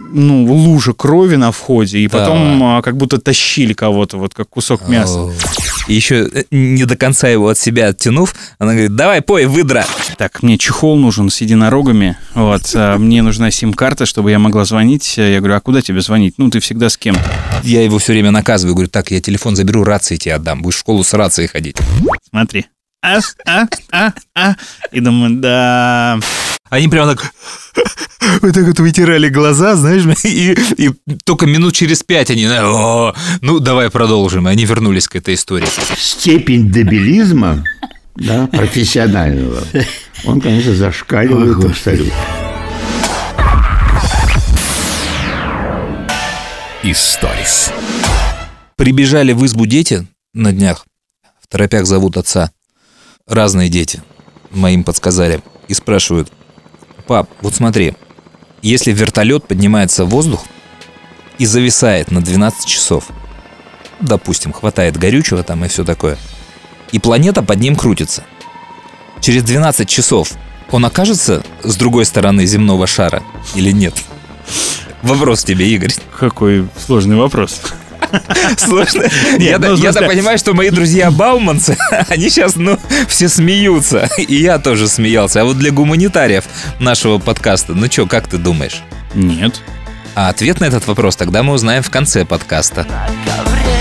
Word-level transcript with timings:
ну, 0.00 0.44
лужа 0.44 0.92
крови 0.92 1.36
на 1.36 1.52
входе, 1.52 1.98
и 1.98 2.08
Да. 2.08 2.18
потом 2.18 2.62
а, 2.62 2.82
как 2.82 2.96
будто 2.96 3.18
тащили 3.18 3.72
кого-то, 3.72 4.18
вот 4.18 4.34
как 4.34 4.48
кусок 4.48 4.88
мяса. 4.88 5.30
И 5.86 5.94
еще 5.94 6.28
э, 6.32 6.44
не 6.50 6.84
до 6.84 6.96
конца 6.96 7.28
его 7.28 7.48
от 7.48 7.58
себя 7.58 7.88
оттянув, 7.88 8.34
она 8.58 8.72
говорит, 8.72 8.94
давай, 8.94 9.22
пой, 9.22 9.46
выдра. 9.46 9.86
Так, 10.16 10.42
мне 10.42 10.58
чехол 10.58 10.96
нужен 10.96 11.30
с 11.30 11.40
единорогами. 11.40 12.16
Вот, 12.34 12.72
а, 12.74 12.98
мне 12.98 13.22
нужна 13.22 13.50
сим-карта, 13.50 14.04
чтобы 14.06 14.30
я 14.30 14.38
могла 14.38 14.64
звонить. 14.64 15.16
Я 15.16 15.38
говорю, 15.38 15.54
а 15.54 15.60
куда 15.60 15.80
тебе 15.82 16.00
звонить? 16.00 16.34
Ну, 16.36 16.50
ты 16.50 16.60
всегда 16.60 16.88
с 16.88 16.96
кем? 16.96 17.16
Я 17.62 17.82
его 17.82 17.98
все 17.98 18.12
время 18.12 18.30
наказываю, 18.30 18.74
говорю, 18.74 18.90
так, 18.90 19.10
я 19.10 19.20
телефон 19.20 19.56
заберу, 19.56 19.84
рации 19.84 20.16
тебе 20.16 20.34
отдам, 20.34 20.62
будешь 20.62 20.76
в 20.76 20.80
школу 20.80 21.04
с 21.04 21.12
рацией 21.14 21.48
ходить. 21.48 21.76
Смотри. 22.30 22.66
А, 23.00 23.20
а, 23.46 23.66
а, 23.92 24.12
а. 24.34 24.54
И 24.92 25.00
думаю, 25.00 25.36
да... 25.36 26.18
Они 26.70 26.88
прямо 26.88 27.14
так 27.14 27.32
вот 28.42 28.52
так 28.52 28.66
вот 28.66 28.78
вытирали 28.80 29.28
глаза, 29.28 29.76
знаешь, 29.76 30.02
и, 30.24 30.56
и 30.76 30.90
только 31.24 31.46
минут 31.46 31.74
через 31.74 32.02
пять 32.02 32.30
они, 32.30 32.46
«О, 32.46 33.14
ну 33.40 33.58
давай 33.58 33.90
продолжим. 33.90 34.48
И 34.48 34.50
они 34.50 34.64
вернулись 34.64 35.08
к 35.08 35.16
этой 35.16 35.34
истории. 35.34 35.66
степень 35.96 36.70
дебилизма 36.70 37.64
да, 38.16 38.46
профессионального, 38.48 39.62
он, 40.24 40.40
конечно, 40.40 40.74
зашкаливает 40.74 41.64
абсолютно. 41.64 42.12
Историс. 46.82 47.72
Прибежали 48.76 49.32
в 49.32 49.44
избу 49.44 49.66
дети 49.66 50.06
на 50.32 50.52
днях, 50.52 50.86
в 51.40 51.48
торопях 51.48 51.86
зовут 51.86 52.16
отца, 52.16 52.50
разные 53.26 53.68
дети, 53.68 54.02
моим 54.50 54.84
подсказали, 54.84 55.42
и 55.66 55.74
спрашивают, 55.74 56.32
пап, 57.08 57.28
вот 57.40 57.54
смотри, 57.54 57.94
если 58.62 58.92
вертолет 58.92 59.48
поднимается 59.48 60.04
в 60.04 60.10
воздух 60.10 60.44
и 61.38 61.46
зависает 61.46 62.10
на 62.10 62.20
12 62.20 62.66
часов, 62.66 63.06
допустим, 63.98 64.52
хватает 64.52 64.96
горючего 64.96 65.42
там 65.42 65.64
и 65.64 65.68
все 65.68 65.84
такое, 65.84 66.18
и 66.92 66.98
планета 66.98 67.42
под 67.42 67.58
ним 67.58 67.76
крутится, 67.76 68.24
через 69.20 69.42
12 69.42 69.88
часов 69.88 70.32
он 70.70 70.84
окажется 70.84 71.42
с 71.64 71.76
другой 71.76 72.04
стороны 72.04 72.44
земного 72.44 72.86
шара 72.86 73.22
или 73.54 73.72
нет? 73.72 73.94
Вопрос 75.02 75.44
тебе, 75.44 75.66
Игорь. 75.70 75.94
Какой 76.18 76.68
сложный 76.86 77.16
вопрос. 77.16 77.60
Сложно. 78.56 79.02
Нет, 79.38 79.40
Я, 79.40 79.58
ну, 79.58 79.76
понимаю, 80.06 80.38
что 80.38 80.54
мои 80.54 80.70
друзья 80.70 81.10
бауманцы, 81.10 81.76
они 82.08 82.30
сейчас, 82.30 82.56
ну, 82.56 82.78
все 83.08 83.28
смеются. 83.28 84.08
И 84.18 84.36
я 84.36 84.58
тоже 84.58 84.88
смеялся. 84.88 85.42
А 85.42 85.44
вот 85.44 85.58
для 85.58 85.70
гуманитариев 85.70 86.44
нашего 86.78 87.18
подкаста, 87.18 87.74
ну 87.74 87.86
что, 87.90 88.06
как 88.06 88.28
ты 88.28 88.38
думаешь? 88.38 88.82
Нет. 89.14 89.60
А 90.14 90.28
ответ 90.30 90.60
на 90.60 90.64
этот 90.64 90.86
вопрос 90.86 91.16
тогда 91.16 91.42
мы 91.42 91.52
узнаем 91.52 91.82
в 91.82 91.90
конце 91.90 92.24
подкаста. 92.24 92.86
ковре, 93.24 93.77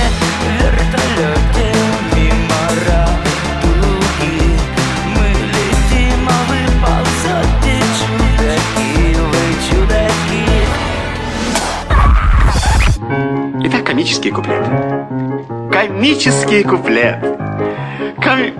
Комические 16.07 16.63
куплеты. 16.63 17.37
Коми... 18.23 18.53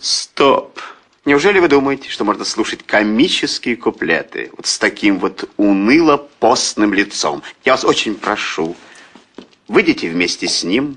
Стоп. 0.00 0.80
Неужели 1.26 1.58
вы 1.58 1.68
думаете, 1.68 2.08
что 2.08 2.24
можно 2.24 2.46
слушать 2.46 2.82
комические 2.82 3.76
куплеты 3.76 4.50
вот 4.56 4.66
с 4.66 4.78
таким 4.78 5.18
вот 5.18 5.50
уныло-постным 5.58 6.94
лицом? 6.94 7.42
Я 7.66 7.72
вас 7.72 7.84
очень 7.84 8.14
прошу, 8.14 8.74
выйдите 9.68 10.08
вместе 10.08 10.48
с 10.48 10.64
ним 10.64 10.96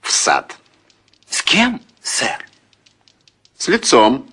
в 0.00 0.10
сад. 0.10 0.56
С 1.30 1.40
кем, 1.44 1.80
сэр? 2.02 2.48
С 3.56 3.68
лицом. 3.68 4.28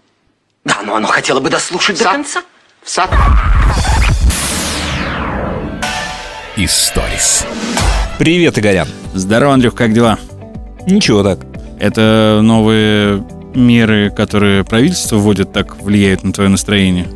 Да, 0.64 0.82
но 0.82 0.96
оно 0.96 1.08
хотело 1.08 1.40
бы 1.40 1.52
дослушать 1.52 2.00
до 2.00 2.06
Сад. 2.06 2.14
конца. 2.14 2.44
В 2.82 2.90
сад. 2.90 3.12
Историс. 6.58 7.46
Привет, 8.18 8.58
Игорян. 8.58 8.88
Здорово, 9.14 9.56
Андрюх, 9.56 9.76
как 9.76 9.92
дела? 9.92 10.18
Ничего 10.88 11.22
так. 11.22 11.40
Это 11.80 12.40
новые 12.42 13.22
меры, 13.54 14.10
которые 14.10 14.64
правительство 14.64 15.18
вводит, 15.18 15.52
так 15.52 15.82
влияют 15.82 16.24
на 16.24 16.32
твое 16.32 16.50
настроение? 16.50 17.08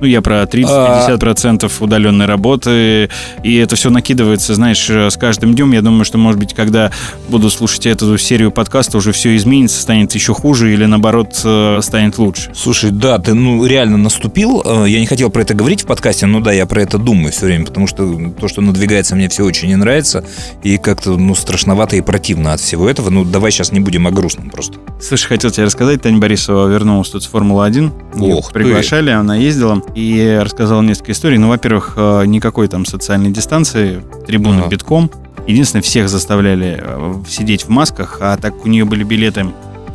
Ну, 0.00 0.06
я 0.06 0.22
про 0.22 0.42
30-50% 0.42 1.70
удаленной 1.80 2.26
работы, 2.26 3.08
и 3.42 3.56
это 3.56 3.76
все 3.76 3.90
накидывается, 3.90 4.54
знаешь, 4.54 4.88
с 4.88 5.16
каждым 5.16 5.54
днем. 5.54 5.72
Я 5.72 5.82
думаю, 5.82 6.04
что, 6.04 6.18
может 6.18 6.38
быть, 6.38 6.54
когда 6.54 6.90
буду 7.28 7.50
слушать 7.50 7.86
эту 7.86 8.16
серию 8.18 8.50
подкаста, 8.50 8.98
уже 8.98 9.12
все 9.12 9.36
изменится, 9.36 9.80
станет 9.80 10.14
еще 10.14 10.34
хуже 10.34 10.72
или, 10.72 10.84
наоборот, 10.84 11.40
э, 11.44 11.80
станет 11.82 12.18
лучше. 12.18 12.52
Слушай, 12.54 12.90
да, 12.90 13.18
ты 13.18 13.34
ну 13.34 13.64
реально 13.64 13.96
наступил. 13.98 14.62
Э, 14.64 14.84
Я 14.88 15.00
не 15.00 15.06
хотел 15.06 15.30
про 15.30 15.42
это 15.42 15.54
говорить 15.54 15.82
в 15.82 15.86
подкасте, 15.86 16.26
но 16.26 16.40
да, 16.40 16.52
я 16.52 16.66
про 16.66 16.82
это 16.82 16.98
думаю 16.98 17.32
все 17.32 17.46
время, 17.46 17.66
потому 17.66 17.86
что 17.86 18.30
то, 18.38 18.48
что 18.48 18.60
надвигается, 18.60 19.16
мне 19.16 19.28
все 19.28 19.44
очень 19.44 19.68
не 19.68 19.76
нравится. 19.76 20.24
И 20.62 20.78
как-то, 20.78 21.16
ну, 21.16 21.34
страшновато 21.34 21.96
и 21.96 22.00
противно 22.00 22.52
от 22.52 22.60
всего 22.60 22.88
этого. 22.88 23.10
Ну, 23.10 23.24
давай 23.24 23.50
сейчас 23.50 23.72
не 23.72 23.80
будем 23.80 24.06
о 24.06 24.10
грустном 24.10 24.50
просто. 24.50 24.78
Слушай, 25.00 25.26
хотел 25.28 25.50
тебе 25.50 25.64
рассказать, 25.66 26.02
Таня 26.02 26.18
Борисова 26.18 26.68
вернулась 26.68 27.08
тут 27.10 27.22
с 27.22 27.26
Формулы-1. 27.26 28.20
Её 28.22 28.36
Ох 28.36 28.48
ты. 28.48 28.54
Приглашали, 28.54 29.10
она 29.10 29.36
ездила 29.36 29.82
и 29.94 30.38
рассказала 30.42 30.82
несколько 30.82 31.12
историй. 31.12 31.38
Ну, 31.38 31.48
во-первых, 31.48 31.94
э, 31.96 32.24
никакой 32.26 32.68
там 32.68 32.84
социальной 32.84 33.30
дистанции, 33.30 34.02
трибуны 34.26 34.60
Ага. 34.60 34.68
битком. 34.68 35.10
Единственное, 35.46 35.82
всех 35.82 36.08
заставляли 36.08 36.78
э, 36.80 37.14
сидеть 37.28 37.64
в 37.64 37.68
масках, 37.68 38.18
а 38.20 38.36
так 38.36 38.64
у 38.64 38.68
нее 38.68 38.84
были 38.84 39.02
билеты 39.04 39.46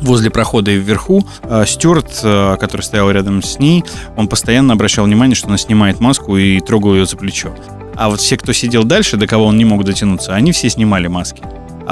возле 0.02 0.30
прохода 0.30 0.70
и 0.70 0.76
вверху, 0.78 1.24
э, 1.42 1.64
Стюарт, 1.66 2.20
который 2.60 2.82
стоял 2.82 3.10
рядом 3.10 3.42
с 3.42 3.58
ней, 3.58 3.84
он 4.16 4.28
постоянно 4.28 4.72
обращал 4.74 5.04
внимание, 5.06 5.34
что 5.34 5.48
она 5.48 5.56
снимает 5.58 6.00
маску 6.00 6.36
и 6.36 6.60
трогал 6.60 6.94
ее 6.94 7.06
за 7.06 7.16
плечо. 7.16 7.54
А 7.96 8.08
вот 8.10 8.20
все, 8.20 8.36
кто 8.36 8.52
сидел 8.52 8.84
дальше, 8.84 9.16
до 9.16 9.26
кого 9.26 9.46
он 9.46 9.56
не 9.56 9.64
мог 9.64 9.84
дотянуться, 9.84 10.34
они 10.34 10.52
все 10.52 10.68
снимали 10.68 11.06
маски. 11.06 11.42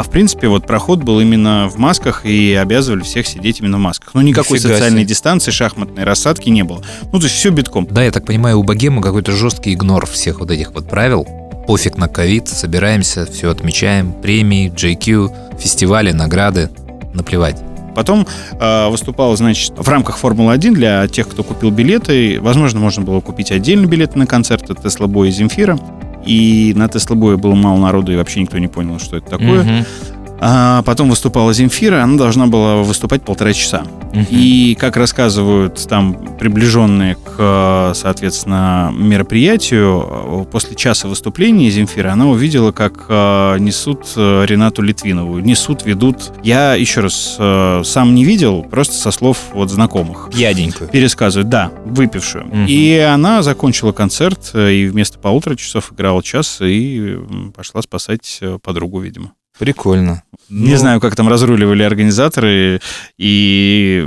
А 0.03 0.05
в 0.05 0.11
принципе, 0.11 0.49
вот 0.49 0.67
проход 0.67 1.05
был 1.05 1.21
именно 1.21 1.69
в 1.69 1.79
масках 1.79 2.27
и 2.27 2.55
обязывали 2.55 3.03
всех 3.03 3.25
сидеть 3.25 3.61
именно 3.61 3.77
в 3.77 3.81
масках. 3.81 4.15
Но 4.15 4.23
никакой 4.23 4.59
Нифига 4.59 4.75
социальной 4.75 5.03
себе. 5.03 5.11
дистанции, 5.11 5.53
шахматной 5.53 6.03
рассадки 6.03 6.49
не 6.49 6.65
было. 6.65 6.83
Ну, 7.13 7.21
то 7.21 7.27
есть 7.27 7.37
все 7.37 7.51
битком. 7.51 7.87
Да, 7.89 8.03
я 8.03 8.11
так 8.11 8.27
понимаю, 8.27 8.59
у 8.59 8.65
богема 8.65 9.01
какой-то 9.01 9.31
жесткий 9.31 9.75
игнор 9.75 10.07
всех 10.07 10.41
вот 10.41 10.51
этих 10.51 10.73
вот 10.73 10.89
правил. 10.89 11.25
Пофиг 11.69 11.99
на 11.99 12.09
ковид, 12.09 12.49
собираемся, 12.49 13.27
все 13.27 13.49
отмечаем, 13.49 14.13
премии, 14.13 14.73
JQ, 14.73 15.61
фестивали, 15.61 16.11
награды, 16.11 16.69
наплевать. 17.15 17.63
Потом 17.95 18.27
э, 18.59 18.89
выступал, 18.89 19.37
значит, 19.37 19.75
в 19.77 19.89
рамках 19.89 20.19
Формулы-1 20.19 20.73
для 20.73 21.07
тех, 21.07 21.29
кто 21.29 21.45
купил 21.45 21.71
билеты. 21.71 22.41
Возможно, 22.41 22.81
можно 22.81 23.05
было 23.05 23.21
купить 23.21 23.53
отдельно 23.53 23.87
билеты 23.87 24.19
на 24.19 24.27
концерты 24.27 24.75
Тесла 24.75 25.07
Боя 25.07 25.29
и 25.29 25.33
Земфира. 25.33 25.79
И 26.27 26.73
на 26.77 26.89
Тесла 26.89 27.17
Боя 27.17 27.37
было 27.37 27.55
мало 27.55 27.79
народу, 27.79 28.13
и 28.13 28.17
вообще 28.17 28.41
никто 28.41 28.59
не 28.59 28.69
понял, 28.69 28.99
что 28.99 29.17
это 29.17 29.31
такое. 29.31 29.63
Мгм. 29.63 29.85
А 30.45 30.83
потом 30.83 31.09
выступала 31.09 31.53
Земфира, 31.53 32.03
она 32.03 32.19
должна 32.19 32.49
была 32.49 32.79
выступать 32.79 33.23
полтора 33.23 33.53
часа. 33.53 33.85
Мгм. 34.13 34.27
И, 34.29 34.77
как 34.79 34.97
рассказывают 34.97 35.87
там 35.89 36.37
приближенные 36.37 37.15
к, 37.15 37.93
соответственно, 37.95 38.93
мероприятию, 38.93 40.49
после 40.51 40.75
часа 40.75 41.07
выступления 41.07 41.71
Земфиры 41.71 42.11
она 42.11 42.27
увидела, 42.27 42.73
как 42.73 43.07
э, 43.09 43.59
несут 43.61 44.01
э, 44.17 44.45
Ренату 44.45 44.83
Литвинову. 44.83 45.39
Несут, 45.39 45.87
ведут. 45.87 46.33
Я, 46.43 46.75
еще 46.75 47.03
раз, 47.03 47.37
э, 47.39 47.83
сам 47.85 48.13
не 48.17 48.25
видел, 48.25 48.65
просто 48.65 48.97
со 48.97 49.13
слов 49.13 49.39
вот 49.53 49.71
знакомых. 49.71 50.31
Пьяненькую. 50.33 50.91
Пересказывают, 50.91 51.51
да, 51.51 51.71
выпившую. 51.85 52.47
Мгм. 52.47 52.67
И 52.67 52.99
она 52.99 53.43
закончила 53.43 53.93
концерт, 53.93 54.51
и 54.57 54.89
вместо 54.91 55.21
полутора 55.21 55.55
часов 55.55 55.93
играла 55.93 56.21
час, 56.21 56.59
и 56.61 57.17
пошла 57.55 57.81
спасать 57.81 58.41
подругу, 58.61 58.99
видимо. 58.99 59.35
Прикольно. 59.59 60.23
Не 60.49 60.73
Ну, 60.73 60.77
знаю, 60.77 61.01
как 61.01 61.15
там 61.17 61.29
разруливали 61.29 61.83
организаторы 61.83 62.81
и 63.19 64.07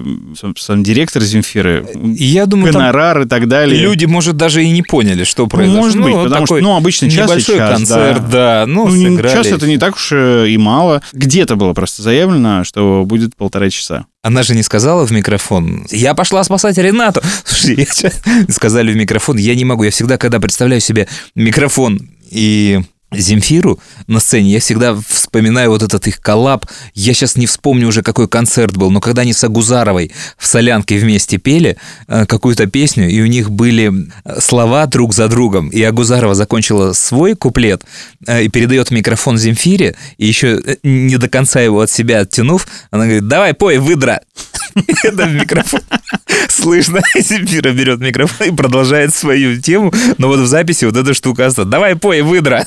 сам, 0.57 0.83
директор 0.83 1.21
Земфиры, 1.23 1.87
И 1.95 2.23
я 2.25 2.45
думаю, 2.45 2.71
там 2.71 2.81
гонорар 2.81 3.21
и 3.21 3.25
так 3.27 3.47
далее. 3.47 3.81
люди, 3.81 4.05
может, 4.05 4.37
даже 4.37 4.63
и 4.63 4.69
не 4.69 4.83
поняли, 4.83 5.23
что 5.23 5.43
Ну, 5.43 5.49
произошло. 5.49 5.81
может 5.81 6.01
быть, 6.01 6.13
вот 6.13 6.23
потому 6.29 6.45
что, 6.45 6.57
ну, 6.59 6.75
обычно 6.75 7.09
час 7.09 7.29
и 7.29 7.33
небольшой 7.33 7.57
час, 7.57 7.77
концерт, 7.77 8.29
да. 8.29 8.61
да. 8.61 8.65
Ну, 8.67 8.87
Ну, 8.87 8.91
сыграли. 9.15 9.33
час 9.33 9.47
это 9.47 9.65
не 9.67 9.77
так 9.77 9.95
уж 9.95 10.09
э, 10.11 10.49
и 10.49 10.57
мало. 10.57 11.01
Где-то 11.13 11.55
было 11.55 11.73
просто 11.73 12.01
заявлено, 12.03 12.63
что 12.63 13.03
будет 13.05 13.35
полтора 13.35 13.69
часа. 13.69 14.05
Она 14.21 14.43
же 14.43 14.55
не 14.55 14.63
сказала 14.63 15.05
в 15.05 15.11
микрофон, 15.11 15.85
я 15.89 16.13
пошла 16.15 16.43
спасать 16.43 16.77
Ренату. 16.77 17.21
Слушай, 17.45 17.87
я 18.03 18.11
сказали 18.53 18.91
в 18.91 18.95
микрофон, 18.95 19.37
я 19.37 19.55
не 19.55 19.65
могу, 19.65 19.83
я 19.83 19.91
всегда, 19.91 20.17
когда 20.17 20.39
представляю 20.39 20.81
себе 20.81 21.07
микрофон 21.33 21.99
и 22.29 22.81
Земфиру 23.17 23.79
на 24.07 24.19
сцене, 24.19 24.51
я 24.51 24.59
всегда 24.59 24.97
вспоминаю 25.07 25.69
вот 25.69 25.83
этот 25.83 26.07
их 26.07 26.21
коллаб. 26.21 26.65
Я 26.93 27.13
сейчас 27.13 27.35
не 27.35 27.45
вспомню 27.45 27.87
уже, 27.87 28.01
какой 28.01 28.27
концерт 28.27 28.75
был, 28.77 28.91
но 28.91 29.01
когда 29.01 29.23
они 29.23 29.33
с 29.33 29.43
Агузаровой 29.43 30.11
в 30.37 30.45
«Солянке» 30.45 30.97
вместе 30.97 31.37
пели 31.37 31.77
э, 32.07 32.25
какую-то 32.25 32.67
песню, 32.67 33.09
и 33.09 33.21
у 33.21 33.25
них 33.25 33.51
были 33.51 34.09
э, 34.23 34.39
слова 34.39 34.85
друг 34.87 35.13
за 35.13 35.27
другом, 35.27 35.69
и 35.69 35.81
Агузарова 35.81 36.35
закончила 36.35 36.93
свой 36.93 37.35
куплет 37.35 37.83
э, 38.27 38.43
и 38.43 38.49
передает 38.49 38.91
микрофон 38.91 39.37
Земфире, 39.37 39.95
и 40.17 40.25
еще 40.25 40.61
не 40.83 41.17
до 41.17 41.29
конца 41.29 41.61
его 41.61 41.81
от 41.81 41.91
себя 41.91 42.19
оттянув, 42.21 42.67
она 42.91 43.05
говорит, 43.05 43.27
давай, 43.27 43.53
пой, 43.53 43.77
выдра. 43.77 44.21
Это 45.03 45.25
микрофон 45.25 45.81
слышно. 46.65 47.01
Земфира 47.15 47.71
берет 47.71 47.99
микрофон 47.99 48.47
и 48.47 48.51
продолжает 48.51 49.13
свою 49.13 49.61
тему, 49.61 49.93
но 50.17 50.27
вот 50.27 50.39
в 50.39 50.47
записи 50.47 50.85
вот 50.85 50.97
эта 50.97 51.13
штука 51.13 51.47
осталась. 51.47 51.69
Давай, 51.69 51.95
пой, 51.95 52.21
выдра. 52.21 52.65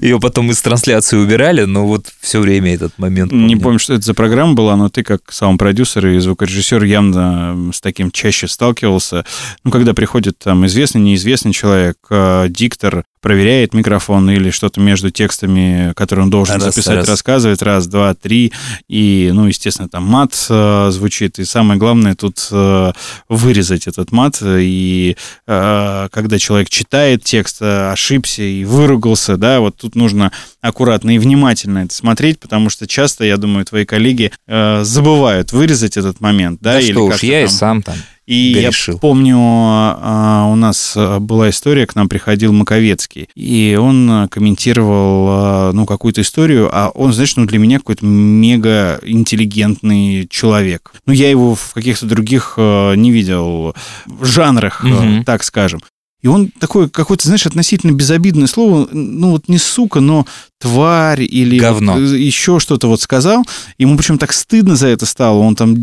Ее 0.00 0.18
потом 0.18 0.50
из 0.50 0.60
трансляции 0.62 1.16
убирали, 1.16 1.64
но 1.64 1.86
вот 1.86 2.06
все 2.20 2.40
время 2.40 2.74
этот 2.74 2.98
момент. 2.98 3.32
Не 3.32 3.56
помню, 3.56 3.78
что 3.78 3.94
это 3.94 4.04
за 4.04 4.14
программа 4.14 4.54
была, 4.54 4.76
но 4.76 4.88
ты 4.88 5.02
как 5.02 5.30
саунд-продюсер 5.30 6.06
и 6.08 6.18
звукорежиссер 6.18 6.82
явно 6.84 7.70
с 7.72 7.80
таким 7.80 8.10
чаще 8.10 8.48
сталкивался. 8.48 9.24
Ну, 9.64 9.70
когда 9.70 9.92
приходит 9.92 10.38
там 10.38 10.64
известный, 10.66 11.00
неизвестный 11.00 11.52
человек, 11.52 11.98
э, 12.10 12.46
диктор, 12.48 13.04
проверяет 13.26 13.74
микрофон 13.74 14.30
или 14.30 14.50
что-то 14.50 14.78
между 14.80 15.10
текстами, 15.10 15.92
которые 15.96 16.26
он 16.26 16.30
должен 16.30 16.54
Раз, 16.62 16.62
записать, 16.72 16.98
раз. 16.98 17.08
рассказывает, 17.08 17.60
раз, 17.60 17.88
два, 17.88 18.14
три, 18.14 18.52
и, 18.86 19.32
ну, 19.34 19.48
естественно, 19.48 19.88
там 19.88 20.04
мат 20.04 20.46
э, 20.48 20.90
звучит, 20.92 21.40
и 21.40 21.44
самое 21.44 21.76
главное 21.76 22.14
тут 22.14 22.46
э, 22.52 22.92
вырезать 23.28 23.88
этот 23.88 24.12
мат, 24.12 24.40
и 24.44 25.16
э, 25.44 26.08
когда 26.12 26.38
человек 26.38 26.68
читает 26.70 27.24
текст, 27.24 27.56
э, 27.62 27.90
ошибся 27.90 28.44
и 28.44 28.64
выругался, 28.64 29.36
да, 29.36 29.58
вот 29.58 29.76
тут 29.76 29.96
нужно 29.96 30.30
аккуратно 30.60 31.10
и 31.16 31.18
внимательно 31.18 31.80
это 31.80 31.94
смотреть, 31.96 32.38
потому 32.38 32.70
что 32.70 32.86
часто, 32.86 33.24
я 33.24 33.38
думаю, 33.38 33.64
твои 33.64 33.84
коллеги 33.84 34.30
э, 34.46 34.84
забывают 34.84 35.52
вырезать 35.52 35.96
этот 35.96 36.20
момент, 36.20 36.60
да, 36.62 36.74
Да 36.74 36.80
или 36.80 36.92
что 36.92 37.06
уж, 37.06 37.22
я 37.24 37.40
и 37.42 37.46
там- 37.46 37.52
сам 37.56 37.82
там. 37.82 37.96
И 38.26 38.54
грешил. 38.54 38.94
я 38.94 39.00
помню, 39.00 39.36
а, 39.38 40.48
у 40.50 40.56
нас 40.56 40.94
а, 40.96 41.20
была 41.20 41.50
история, 41.50 41.86
к 41.86 41.94
нам 41.94 42.08
приходил 42.08 42.52
Маковецкий, 42.52 43.28
и 43.34 43.78
он 43.80 44.10
а, 44.10 44.28
комментировал, 44.28 45.72
ну, 45.72 45.86
какую-то 45.86 46.20
историю, 46.22 46.68
а 46.72 46.90
он, 46.90 47.12
знаешь, 47.12 47.36
ну, 47.36 47.46
для 47.46 47.58
меня 47.58 47.78
какой-то 47.78 48.04
мега 48.04 48.98
интеллигентный 49.02 50.26
человек. 50.28 50.92
Ну, 51.06 51.12
я 51.12 51.30
его 51.30 51.54
в 51.54 51.72
каких-то 51.74 52.06
других 52.06 52.54
не 52.56 53.10
видел 53.10 53.74
жанрах, 54.22 54.82
Мгм. 54.82 55.24
так 55.24 55.42
скажем. 55.44 55.80
И 56.26 56.28
он 56.28 56.50
такое 56.58 56.88
какое-то, 56.88 57.24
знаешь, 57.28 57.46
относительно 57.46 57.92
безобидное 57.92 58.48
слово, 58.48 58.88
ну 58.90 59.30
вот 59.30 59.46
не 59.46 59.58
сука, 59.58 60.00
но 60.00 60.26
тварь 60.58 61.22
или 61.22 61.56
Говно. 61.56 62.00
э, 62.00 62.18
еще 62.18 62.58
что-то 62.58 62.88
вот 62.88 63.00
сказал. 63.00 63.44
Ему 63.78 63.96
причем 63.96 64.18
так 64.18 64.32
стыдно 64.32 64.74
за 64.74 64.88
это 64.88 65.06
стало. 65.06 65.38
Он 65.38 65.54
там 65.54 65.74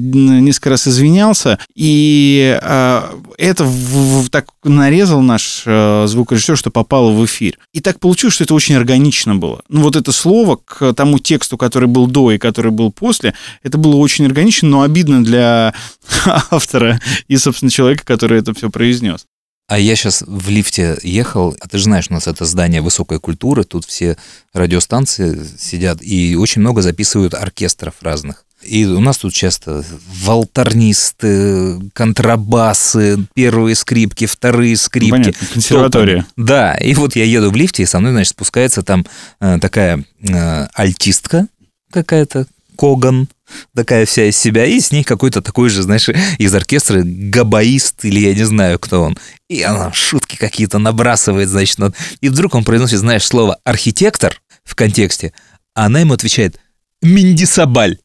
несколько 0.43 0.71
раз 0.71 0.85
извинялся. 0.85 1.59
И 1.75 2.59
а, 2.61 3.09
это 3.37 3.63
в- 3.63 4.23
в- 4.25 4.29
так 4.29 4.47
нарезал 4.65 5.21
наш 5.21 5.63
а, 5.65 6.07
звукорежиссер, 6.07 6.57
что 6.57 6.71
попало 6.71 7.11
в 7.11 7.23
эфир. 7.23 7.57
И 7.71 7.79
так 7.79 8.01
получилось, 8.01 8.33
что 8.33 8.43
это 8.43 8.53
очень 8.53 8.75
органично 8.75 9.35
было. 9.37 9.61
Ну 9.69 9.81
вот 9.83 9.95
это 9.95 10.11
слово 10.11 10.59
к 10.65 10.91
тому 10.93 11.19
тексту, 11.19 11.55
который 11.55 11.87
был 11.87 12.07
до 12.07 12.31
и 12.33 12.37
который 12.37 12.71
был 12.71 12.91
после, 12.91 13.33
это 13.61 13.77
было 13.77 13.95
очень 13.95 14.25
органично, 14.25 14.67
но 14.67 14.81
обидно 14.81 15.23
для 15.23 15.73
автора 16.51 16.99
и, 17.29 17.37
собственно, 17.37 17.71
человека, 17.71 18.03
который 18.03 18.39
это 18.39 18.53
все 18.53 18.69
произнес. 18.69 19.25
А 19.67 19.79
я 19.79 19.95
сейчас 19.95 20.23
в 20.27 20.49
лифте 20.49 20.97
ехал, 21.03 21.55
а 21.59 21.67
ты 21.67 21.77
же 21.77 21.85
знаешь, 21.85 22.07
у 22.09 22.13
нас 22.13 22.27
это 22.27 22.45
здание 22.45 22.81
высокой 22.81 23.19
культуры, 23.19 23.63
тут 23.63 23.85
все 23.85 24.17
радиостанции 24.53 25.39
сидят, 25.57 25.99
и 26.01 26.35
очень 26.35 26.61
много 26.61 26.81
записывают 26.81 27.33
оркестров 27.33 27.95
разных. 28.01 28.45
И 28.61 28.85
у 28.85 28.99
нас 28.99 29.17
тут 29.17 29.33
часто 29.33 29.83
волторнисты, 30.23 31.79
контрабасы, 31.93 33.25
первые 33.33 33.75
скрипки, 33.75 34.25
вторые 34.25 34.77
скрипки. 34.77 35.11
Понятно, 35.11 35.47
консерватория. 35.53 36.17
Топом. 36.19 36.45
Да, 36.45 36.75
и 36.75 36.93
вот 36.93 37.15
я 37.15 37.25
еду 37.25 37.51
в 37.51 37.55
лифте, 37.55 37.83
и 37.83 37.85
со 37.85 37.99
мной, 37.99 38.11
значит, 38.11 38.31
спускается 38.31 38.83
там 38.83 39.05
э, 39.39 39.59
такая 39.59 40.05
э, 40.21 40.67
альтистка 40.73 41.47
какая-то, 41.91 42.47
Коган, 42.77 43.27
такая 43.75 44.05
вся 44.05 44.25
из 44.25 44.37
себя, 44.37 44.65
и 44.65 44.79
с 44.79 44.91
ней 44.91 45.03
какой-то 45.03 45.41
такой 45.41 45.69
же, 45.69 45.83
знаешь, 45.83 46.09
из 46.37 46.53
оркестра 46.53 47.01
габаист, 47.03 48.05
или 48.05 48.19
я 48.19 48.33
не 48.33 48.43
знаю, 48.43 48.79
кто 48.79 49.01
он. 49.03 49.17
И 49.49 49.61
она 49.61 49.91
шутки 49.93 50.35
какие-то 50.35 50.79
набрасывает, 50.79 51.49
значит, 51.49 51.77
над- 51.79 51.95
и 52.21 52.29
вдруг 52.29 52.55
он 52.55 52.63
произносит, 52.63 52.99
знаешь, 52.99 53.23
слово 53.23 53.57
«архитектор» 53.63 54.41
в 54.63 54.75
контексте, 54.75 55.33
а 55.75 55.85
она 55.85 55.99
ему 55.99 56.13
отвечает 56.13 56.59
«Миндисабаль». 57.01 57.97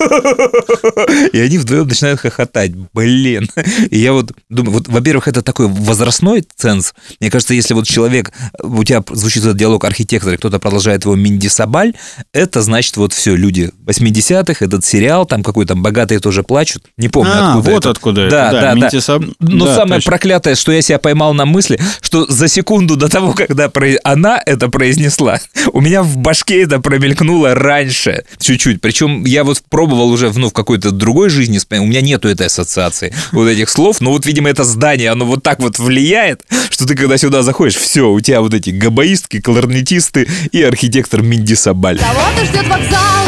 И 1.32 1.38
они 1.38 1.58
вдвоем 1.58 1.86
начинают 1.88 2.20
хохотать. 2.20 2.72
Блин. 2.94 3.48
И 3.90 3.98
я 3.98 4.12
вот 4.12 4.32
думаю, 4.48 4.72
вот, 4.74 4.88
во-первых, 4.88 5.28
это 5.28 5.42
такой 5.42 5.66
возрастной 5.68 6.44
ценз. 6.56 6.94
Мне 7.20 7.30
кажется, 7.30 7.54
если 7.54 7.74
вот 7.74 7.86
человек, 7.86 8.32
у 8.62 8.82
тебя 8.84 9.02
звучит 9.10 9.42
этот 9.44 9.56
диалог 9.56 9.84
архитектора, 9.84 10.36
кто-то 10.36 10.58
продолжает 10.58 11.04
его 11.04 11.14
Миндисабаль, 11.16 11.94
это 12.32 12.62
значит 12.62 12.96
вот 12.96 13.12
все, 13.12 13.34
люди 13.36 13.70
80-х, 13.86 14.64
этот 14.64 14.84
сериал, 14.84 15.26
там 15.26 15.42
какой 15.42 15.66
то 15.66 15.74
«Богатые 15.74 16.20
тоже 16.20 16.42
плачут». 16.42 16.84
Не 16.96 17.08
помню, 17.08 17.32
А, 17.34 17.48
откуда 17.54 17.70
вот 17.70 17.80
это. 17.80 17.90
откуда 17.90 18.20
это, 18.22 18.30
Да, 18.30 18.50
да, 18.52 18.60
да, 18.60 18.74
да. 18.74 18.88
Минтисаб- 18.88 19.34
Но 19.40 19.66
да, 19.66 19.74
самое 19.74 19.96
точно. 20.00 20.10
проклятое, 20.10 20.54
что 20.54 20.72
я 20.72 20.82
себя 20.82 20.98
поймал 20.98 21.34
на 21.34 21.44
мысли, 21.46 21.78
что 22.00 22.26
за 22.26 22.48
секунду 22.48 22.96
до 22.96 23.08
того, 23.08 23.32
когда 23.34 23.68
про- 23.68 23.98
она 24.04 24.40
это 24.44 24.68
произнесла, 24.68 25.38
у 25.72 25.80
меня 25.80 26.02
в 26.02 26.16
башке 26.16 26.62
это 26.62 26.80
промелькнуло 26.80 27.54
раньше, 27.54 28.24
чуть-чуть. 28.38 28.80
Причем 28.80 29.24
я 29.24 29.44
вот 29.44 29.49
пробовал 29.58 30.10
уже 30.10 30.32
ну, 30.32 30.48
в 30.48 30.52
какой-то 30.52 30.90
другой 30.90 31.30
жизни, 31.30 31.58
у 31.70 31.86
меня 31.86 32.00
нету 32.00 32.28
этой 32.28 32.46
ассоциации 32.46 33.14
вот 33.32 33.46
этих 33.46 33.68
слов, 33.68 34.00
но 34.00 34.10
вот, 34.12 34.26
видимо, 34.26 34.48
это 34.48 34.64
здание, 34.64 35.10
оно 35.10 35.24
вот 35.24 35.42
так 35.42 35.60
вот 35.60 35.78
влияет, 35.78 36.42
что 36.70 36.86
ты 36.86 36.94
когда 36.94 37.16
сюда 37.18 37.42
заходишь, 37.42 37.76
все, 37.76 38.10
у 38.10 38.20
тебя 38.20 38.40
вот 38.40 38.54
эти 38.54 38.70
габаистки, 38.70 39.40
кларнетисты 39.40 40.28
и 40.52 40.62
архитектор 40.62 41.22
Миндисабаль. 41.22 41.98
Кого-то 41.98 42.44
ждет 42.44 42.68
вокзал, 42.68 43.26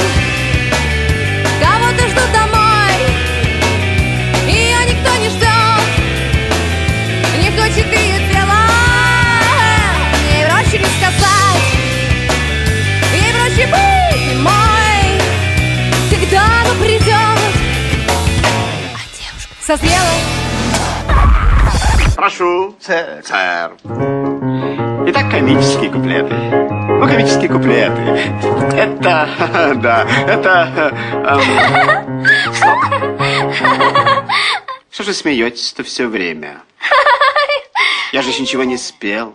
созрела. 19.77 20.13
Прошу, 22.15 22.77
сэр. 22.81 23.25
Сэр. 23.25 23.73
Итак, 25.09 25.31
комические 25.31 25.91
куплеты. 25.91 26.35
Ну, 26.35 27.07
комические 27.09 27.49
куплеты. 27.49 28.03
Это, 28.77 29.29
да, 29.83 30.07
это... 30.27 30.93
эм. 31.27 32.23
Что 34.91 35.05
же 35.05 35.15
смеетесь-то 35.15 35.83
все 35.85 36.07
время? 36.07 36.61
Я 38.13 38.21
же 38.21 38.29
еще 38.29 38.43
ничего 38.43 38.65
не 38.65 38.77
спел. 38.77 39.35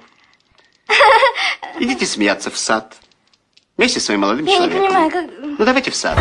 Идите 1.80 2.06
смеяться 2.06 2.52
в 2.52 2.58
сад. 2.58 2.96
Вместе 3.76 4.00
с 4.00 4.06
своим 4.06 4.22
молодым 4.22 4.46
Я 4.46 4.60
не 4.60 4.70
понимаю, 4.70 5.10
как... 5.10 5.26
Ну, 5.40 5.66
давайте 5.66 5.90
в 5.90 5.96
сад. 5.96 6.20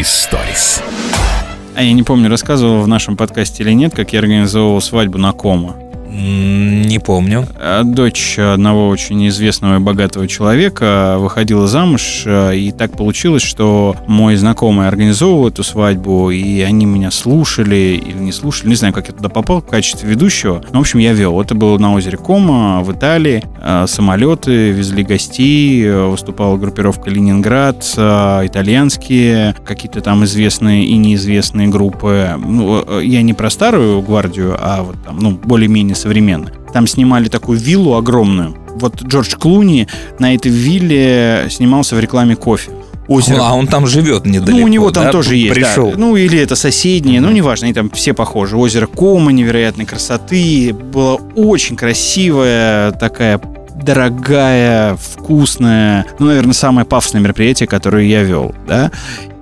Историс. 0.00 0.80
А 1.74 1.82
я 1.82 1.92
не 1.92 2.04
помню, 2.04 2.30
рассказывал 2.30 2.82
в 2.82 2.86
нашем 2.86 3.16
подкасте 3.16 3.64
или 3.64 3.72
нет, 3.72 3.96
как 3.96 4.12
я 4.12 4.20
организовывал 4.20 4.80
свадьбу 4.80 5.18
на 5.18 5.32
Кома. 5.32 5.74
Не 6.10 6.98
помню. 6.98 7.46
А 7.60 7.82
Дочь 7.84 8.38
одного 8.38 8.88
очень 8.88 9.28
известного 9.28 9.76
и 9.76 9.78
богатого 9.78 10.26
человека 10.26 11.16
выходила 11.18 11.66
замуж, 11.66 12.22
э, 12.24 12.56
и 12.56 12.72
так 12.72 12.96
получилось, 12.96 13.42
что 13.42 13.94
мой 14.06 14.36
знакомый 14.36 14.88
организовывал 14.88 15.48
эту 15.48 15.62
свадьбу, 15.62 16.30
и 16.30 16.60
они 16.60 16.86
меня 16.86 17.10
слушали 17.10 18.00
или 18.04 18.18
не 18.18 18.32
слушали, 18.32 18.70
не 18.70 18.74
знаю, 18.74 18.94
как 18.94 19.08
я 19.08 19.14
туда 19.14 19.28
попал 19.28 19.60
в 19.60 19.66
качестве 19.66 20.08
ведущего. 20.08 20.62
Но, 20.72 20.78
в 20.78 20.82
общем, 20.82 20.98
я 20.98 21.12
вел. 21.12 21.40
Это 21.40 21.54
было 21.54 21.76
на 21.78 21.94
озере 21.94 22.16
Кома 22.16 22.80
в 22.82 22.92
Италии. 22.92 23.44
Э, 23.60 23.84
Самолеты 23.86 24.70
везли 24.70 25.02
гостей, 25.02 25.84
э, 25.84 26.06
выступала 26.06 26.56
группировка 26.56 27.10
Ленинград, 27.10 27.84
э, 27.96 28.46
итальянские, 28.46 29.54
какие-то 29.64 30.00
там 30.00 30.24
известные 30.24 30.86
и 30.86 30.96
неизвестные 30.96 31.68
группы. 31.68 32.30
Ну, 32.38 32.82
э, 32.86 33.02
я 33.04 33.20
не 33.22 33.34
про 33.34 33.50
старую 33.50 34.00
гвардию, 34.00 34.56
а 34.58 34.82
вот 34.82 34.96
там, 35.04 35.18
ну, 35.18 35.32
более-менее 35.32 35.97
современную. 35.98 36.54
Там 36.72 36.86
снимали 36.86 37.28
такую 37.28 37.58
виллу 37.58 37.94
огромную. 37.94 38.56
Вот 38.76 39.02
Джордж 39.02 39.34
Клуни 39.36 39.88
на 40.18 40.34
этой 40.34 40.50
вилле 40.50 41.46
снимался 41.50 41.96
в 41.96 42.00
рекламе 42.00 42.36
кофе. 42.36 42.70
озеро 43.08 43.40
А 43.42 43.54
он 43.54 43.66
там 43.66 43.86
живет 43.86 44.26
недалеко. 44.26 44.58
ну, 44.58 44.64
у 44.64 44.68
него 44.68 44.90
там 44.90 45.04
да? 45.04 45.12
тоже 45.12 45.36
есть. 45.36 45.54
да. 45.54 45.66
Пришел. 45.66 45.92
Ну, 45.96 46.16
или 46.16 46.38
это 46.38 46.54
соседние, 46.56 47.20
ну, 47.20 47.30
неважно, 47.30 47.66
они 47.66 47.74
там 47.74 47.90
все 47.90 48.12
похожи. 48.12 48.56
Озеро 48.56 48.86
Кома 48.86 49.32
невероятной 49.32 49.86
красоты. 49.86 50.72
Было 50.72 51.20
очень 51.34 51.76
красивое, 51.76 52.92
такая 52.92 53.40
дорогая, 53.82 54.96
вкусная, 54.96 56.04
ну, 56.18 56.26
наверное, 56.26 56.52
самое 56.52 56.86
пафосное 56.86 57.20
мероприятие, 57.22 57.66
которое 57.66 58.04
я 58.06 58.22
вел, 58.22 58.54
да. 58.66 58.90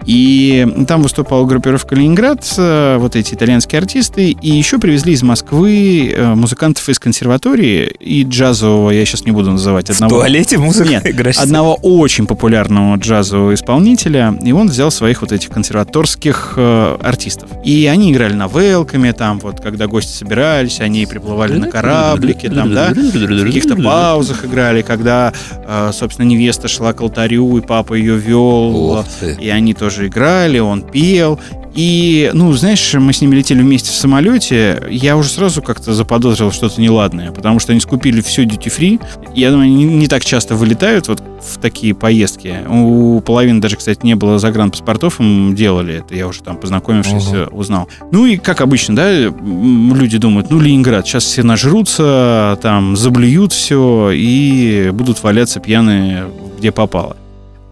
И 0.06 0.66
там 0.86 1.02
выступала 1.02 1.44
группировка 1.46 1.94
Ленинград, 1.96 2.44
э, 2.56 2.96
вот 2.98 3.16
эти 3.16 3.34
итальянские 3.34 3.80
артисты, 3.80 4.30
и 4.30 4.50
еще 4.50 4.78
привезли 4.78 5.12
из 5.12 5.22
Москвы 5.22 6.12
э, 6.16 6.34
музыкантов 6.34 6.88
из 6.88 6.98
консерватории 7.00 7.86
и 7.98 8.22
джазового, 8.22 8.90
я 8.90 9.04
сейчас 9.04 9.24
не 9.24 9.32
буду 9.32 9.50
называть 9.50 9.88
В 9.88 9.90
одного. 9.90 10.16
туалете 10.16 10.58
музыка 10.58 10.88
Нет, 10.88 11.06
играешь? 11.06 11.38
одного 11.38 11.74
очень 11.74 12.26
популярного 12.26 12.96
джазового 12.96 13.54
исполнителя, 13.54 14.38
и 14.44 14.52
он 14.52 14.68
взял 14.68 14.90
своих 14.92 15.22
вот 15.22 15.32
этих 15.32 15.50
консерваторских 15.50 16.54
э, 16.56 16.96
артистов. 17.02 17.50
И 17.64 17.86
они 17.86 18.12
играли 18.12 18.34
на 18.34 18.46
велками, 18.46 19.10
там 19.10 19.40
вот, 19.40 19.60
когда 19.60 19.88
гости 19.88 20.12
собирались, 20.16 20.80
они 20.80 21.04
приплывали 21.06 21.54
на 21.56 21.68
кораблике, 21.68 22.48
там, 22.48 22.72
да, 22.72 22.92
в 22.94 23.44
каких-то 23.44 23.74
паузах 23.76 24.44
играли, 24.44 24.82
когда, 24.82 25.32
э, 25.66 25.90
собственно, 25.92 26.26
невеста 26.26 26.68
шла 26.68 26.92
к 26.92 27.00
алтарю, 27.00 27.58
и 27.58 27.60
папа 27.60 27.94
ее 27.94 28.16
вел, 28.16 29.04
и 29.40 29.48
они 29.48 29.74
тоже 29.74 29.95
играли, 30.04 30.58
он 30.58 30.82
пел. 30.82 31.38
И, 31.76 32.30
ну, 32.32 32.52
знаешь, 32.54 32.94
мы 32.94 33.12
с 33.12 33.20
ними 33.20 33.36
летели 33.36 33.60
вместе 33.60 33.90
в 33.90 33.94
самолете, 33.94 34.82
я 34.90 35.14
уже 35.14 35.28
сразу 35.28 35.60
как-то 35.60 35.92
заподозрил 35.92 36.50
что-то 36.50 36.80
неладное, 36.80 37.32
потому 37.32 37.58
что 37.60 37.72
они 37.72 37.80
скупили 37.82 38.22
все 38.22 38.44
duty 38.44 38.74
free. 38.74 39.00
Я 39.34 39.50
думаю, 39.50 39.66
они 39.66 39.84
не, 39.84 40.06
так 40.06 40.24
часто 40.24 40.54
вылетают 40.54 41.08
вот 41.08 41.20
в 41.20 41.58
такие 41.60 41.94
поездки. 41.94 42.54
У 42.66 43.20
половины 43.20 43.60
даже, 43.60 43.76
кстати, 43.76 44.06
не 44.06 44.14
было 44.14 44.38
загранпаспортов, 44.38 45.20
им 45.20 45.54
делали 45.54 45.96
это, 45.96 46.14
я 46.14 46.26
уже 46.26 46.42
там 46.42 46.56
познакомившись 46.56 47.28
Ага. 47.28 47.48
узнал. 47.52 47.88
Ну 48.10 48.24
и, 48.24 48.38
как 48.38 48.62
обычно, 48.62 48.96
да, 48.96 49.12
люди 49.12 50.16
думают, 50.16 50.50
ну, 50.50 50.58
Ленинград, 50.58 51.06
сейчас 51.06 51.24
все 51.24 51.42
нажрутся, 51.42 52.58
там, 52.62 52.96
заблюют 52.96 53.52
все 53.52 54.12
и 54.14 54.88
будут 54.94 55.22
валяться 55.22 55.60
пьяные 55.60 56.24
где 56.58 56.72
попало. 56.72 57.16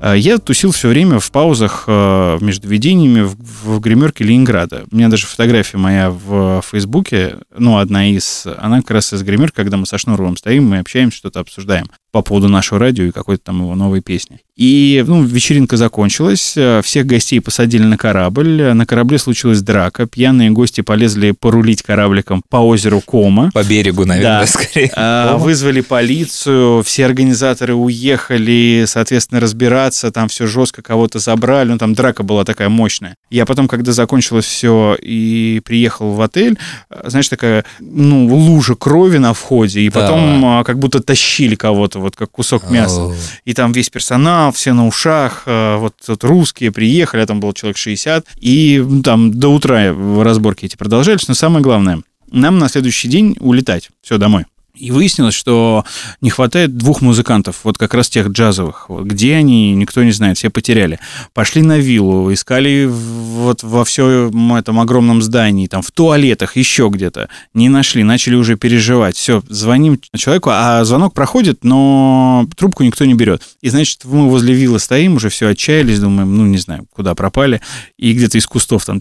А 0.06 0.12
Я 0.14 0.36
тусил 0.36 0.70
все 0.70 0.88
время 0.88 1.18
в 1.18 1.30
паузах 1.30 1.84
э, 1.86 2.36
между 2.42 2.68
видениями 2.68 3.22
в, 3.22 3.36
в 3.38 3.80
гримерке 3.80 4.22
Ленинграда. 4.22 4.84
У 4.92 4.96
меня 4.96 5.08
даже 5.08 5.24
фотография 5.24 5.78
моя 5.78 6.10
в 6.10 6.60
Фейсбуке, 6.70 7.38
ну, 7.56 7.78
одна 7.78 8.10
из, 8.10 8.46
она 8.58 8.82
как 8.82 8.90
раз 8.90 9.14
из 9.14 9.22
гримерки, 9.22 9.56
когда 9.56 9.78
мы 9.78 9.86
со 9.86 9.96
Шнуровым 9.96 10.36
стоим, 10.36 10.68
мы 10.68 10.80
общаемся, 10.80 11.16
что-то 11.16 11.40
обсуждаем 11.40 11.86
по 12.14 12.22
поводу 12.22 12.48
нашего 12.48 12.78
радио 12.78 13.06
и 13.06 13.10
какой-то 13.10 13.46
там 13.46 13.62
его 13.62 13.74
новой 13.74 14.00
песни. 14.00 14.38
И, 14.56 15.02
ну, 15.04 15.24
вечеринка 15.24 15.76
закончилась, 15.76 16.52
э, 16.56 16.80
всех 16.84 17.06
гостей 17.06 17.40
посадили 17.40 17.82
на 17.82 17.96
корабль, 17.98 18.60
э, 18.62 18.72
на 18.72 18.86
корабле 18.86 19.18
случилась 19.18 19.62
драка, 19.62 20.06
пьяные 20.06 20.50
гости 20.50 20.80
полезли 20.80 21.32
порулить 21.32 21.82
корабликом 21.82 22.40
по 22.48 22.58
озеру 22.58 23.00
Кома. 23.00 23.50
По 23.52 23.64
берегу, 23.64 24.04
наверное, 24.04 24.42
Да. 24.42 24.46
скорее. 24.46 24.92
А, 24.94 25.36
Вызвали 25.38 25.80
полицию, 25.80 26.84
все 26.84 27.04
организаторы 27.04 27.74
уехали, 27.74 28.84
соответственно, 28.86 29.40
разбираться, 29.40 30.12
там 30.12 30.28
все 30.28 30.46
жестко, 30.46 30.82
кого-то 30.82 31.18
забрали, 31.18 31.70
ну 31.70 31.78
там 31.78 31.94
драка 31.94 32.22
была 32.22 32.44
такая 32.44 32.68
мощная. 32.68 33.16
Я 33.30 33.46
потом, 33.46 33.66
когда 33.66 33.90
закончилось 33.90 34.44
все 34.44 34.96
и 35.02 35.60
приехал 35.64 36.12
в 36.12 36.22
отель, 36.22 36.58
а, 36.90 37.10
знаешь, 37.10 37.28
такая, 37.28 37.64
ну, 37.80 38.28
лужа 38.32 38.76
крови 38.76 39.18
на 39.18 39.34
входе, 39.34 39.80
и 39.80 39.90
потом 39.90 40.44
а, 40.44 40.62
как 40.62 40.78
будто 40.78 41.00
тащили 41.02 41.56
кого-то, 41.56 41.98
вот 42.04 42.16
как 42.16 42.30
кусок 42.30 42.70
мяса. 42.70 43.12
И 43.44 43.54
там 43.54 43.72
весь 43.72 43.90
персонал, 43.90 44.52
все 44.52 44.72
на 44.72 44.86
ушах, 44.86 45.42
э, 45.46 45.76
вот 45.76 45.94
тут 46.04 46.22
русские 46.24 46.70
приехали, 46.70 47.22
а 47.22 47.26
там 47.26 47.40
было 47.40 47.52
человек 47.52 47.76
60, 47.76 48.26
и 48.40 48.84
там 49.02 49.32
до 49.32 49.48
утра 49.48 49.94
разборки 50.22 50.66
эти 50.66 50.76
продолжались, 50.76 51.28
но 51.28 51.34
самое 51.34 51.62
главное, 51.62 52.02
нам 52.30 52.58
на 52.58 52.68
следующий 52.68 53.08
день 53.08 53.36
улетать, 53.40 53.90
все, 54.02 54.18
домой. 54.18 54.44
И 54.76 54.90
выяснилось, 54.90 55.34
что 55.34 55.84
не 56.20 56.30
хватает 56.30 56.76
двух 56.76 57.00
музыкантов, 57.00 57.60
вот 57.62 57.78
как 57.78 57.94
раз 57.94 58.08
тех 58.08 58.26
джазовых. 58.28 58.86
Вот 58.88 59.04
где 59.04 59.36
они, 59.36 59.72
никто 59.72 60.02
не 60.02 60.10
знает, 60.10 60.36
все 60.36 60.50
потеряли. 60.50 60.98
Пошли 61.32 61.62
на 61.62 61.78
виллу, 61.78 62.32
искали 62.32 62.86
вот 62.86 63.62
во 63.62 63.84
всем 63.84 64.52
этом 64.54 64.80
огромном 64.80 65.22
здании, 65.22 65.68
там 65.68 65.82
в 65.82 65.92
туалетах, 65.92 66.56
еще 66.56 66.88
где-то. 66.92 67.28
Не 67.54 67.68
нашли, 67.68 68.02
начали 68.02 68.34
уже 68.34 68.56
переживать. 68.56 69.16
Все, 69.16 69.44
звоним 69.48 70.00
человеку, 70.16 70.50
а 70.52 70.84
звонок 70.84 71.14
проходит, 71.14 71.62
но 71.62 72.48
трубку 72.56 72.82
никто 72.82 73.04
не 73.04 73.14
берет. 73.14 73.42
И 73.60 73.68
значит, 73.68 74.00
мы 74.04 74.28
возле 74.28 74.54
виллы 74.54 74.80
стоим, 74.80 75.16
уже 75.16 75.28
все 75.28 75.50
отчаялись, 75.50 76.00
думаем, 76.00 76.36
ну 76.36 76.46
не 76.46 76.58
знаю, 76.58 76.86
куда 76.92 77.14
пропали. 77.14 77.60
И 77.96 78.12
где-то 78.12 78.38
из 78.38 78.46
кустов 78.48 78.84
там 78.84 79.00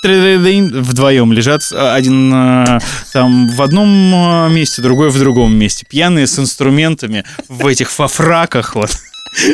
вдвоем 0.00 1.32
лежат. 1.34 1.60
Один 1.72 2.32
э, 2.32 2.80
там 3.12 3.48
в 3.48 3.60
одном 3.60 3.88
э, 3.88 4.48
месте, 4.70 4.82
другой 4.82 5.10
в 5.10 5.18
другом 5.18 5.56
месте. 5.56 5.84
Пьяные 5.88 6.26
с 6.26 6.38
инструментами 6.38 7.24
в 7.48 7.66
этих 7.66 7.90
фафраках 7.90 8.74
вот. 8.74 8.90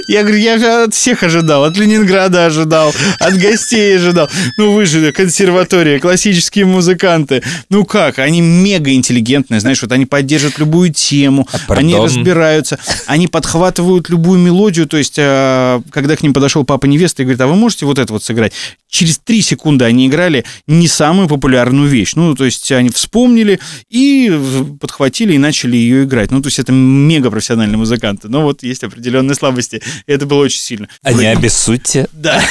Я 0.09 0.23
говорю, 0.23 0.38
я 0.38 0.59
же 0.59 0.66
от 0.85 0.95
всех 0.95 1.23
ожидал, 1.23 1.64
от 1.64 1.76
Ленинграда 1.76 2.47
ожидал, 2.47 2.95
от 3.18 3.35
гостей 3.37 3.97
ожидал. 3.97 4.28
Ну 4.56 4.73
вы 4.73 4.87
же 4.87 5.12
консерватория, 5.12 5.99
классические 5.99 6.64
музыканты. 6.64 7.42
Ну 7.68 7.85
как, 7.85 8.18
они 8.18 8.40
мега 8.40 8.92
интеллигентные, 8.92 9.61
знаешь, 9.61 9.83
вот 9.83 9.92
они 9.92 10.06
поддерживают 10.06 10.59
любую 10.59 10.92
тему, 10.92 11.49
А, 11.68 11.75
они 11.75 11.95
разбираются, 11.95 12.78
они 13.06 13.28
подхватывают 13.28 14.09
любую 14.09 14.38
мелодию, 14.40 14.87
то 14.87 14.97
есть 14.97 15.14
э, 15.18 15.80
когда 15.90 16.16
к 16.16 16.23
ним 16.23 16.33
подошел 16.33 16.64
папа 16.64 16.87
невесты 16.87 17.23
и 17.23 17.25
говорит, 17.25 17.40
а 17.40 17.47
вы 17.47 17.56
можете 17.56 17.87
вот 17.87 17.99
это 17.99 18.12
вот 18.12 18.25
сыграть? 18.25 18.52
Через 18.88 19.18
три 19.18 19.42
секунды 19.42 19.85
они 19.85 20.06
играли 20.06 20.45
не 20.66 20.88
самую 20.88 21.28
популярную 21.28 21.88
вещь. 21.88 22.14
Ну, 22.14 22.35
то 22.35 22.45
есть 22.45 22.71
они 22.73 22.88
вспомнили 22.90 23.61
и 23.90 24.33
подхватили 24.80 25.35
и 25.35 25.38
начали 25.38 25.76
ее 25.76 26.04
играть. 26.04 26.30
Ну, 26.30 26.40
то 26.40 26.47
есть 26.47 26.59
это 26.59 26.73
мега 26.73 27.30
профессиональные 27.30 27.76
музыканты. 27.78 28.28
Но 28.28 28.42
вот 28.42 28.62
есть 28.62 28.85
определенные 28.85 29.35
слабости. 29.35 29.65
И 29.75 30.12
это 30.12 30.26
было 30.26 30.42
очень 30.44 30.61
сильно. 30.61 30.88
А 31.02 31.12
не 31.12 31.26
обессудьте. 31.26 32.06
Да. 32.16 32.42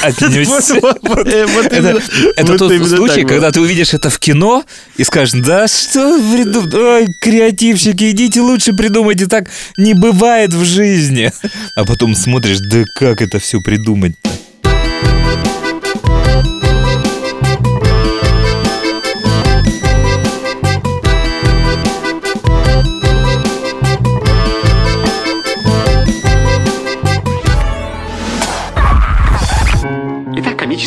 Вот 1.46 1.72
Это, 2.36 2.58
тот 2.58 2.88
случай, 2.88 3.24
когда 3.24 3.50
ты 3.50 3.60
увидишь 3.60 3.94
это 3.94 4.10
в 4.10 4.18
кино 4.18 4.64
и 4.96 5.04
скажешь, 5.04 5.40
да 5.44 5.66
что? 5.68 6.14
Ой, 6.16 7.06
креативщики, 7.22 8.10
идите 8.10 8.40
лучше 8.40 8.72
придумайте, 8.72 9.26
так 9.26 9.48
не 9.76 9.94
бывает 9.94 10.52
в 10.52 10.64
жизни. 10.64 11.32
А 11.74 11.84
потом 11.84 12.14
смотришь, 12.14 12.58
да 12.60 12.84
как 12.94 13.20
это 13.22 13.38
все 13.38 13.60
придумать-то? 13.60 14.30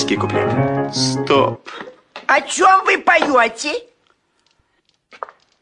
Комические 0.09 0.19
куплеты. 0.19 0.91
Стоп. 0.93 1.69
О 2.27 2.41
чем 2.41 2.85
вы 2.85 2.97
поете? 2.97 3.83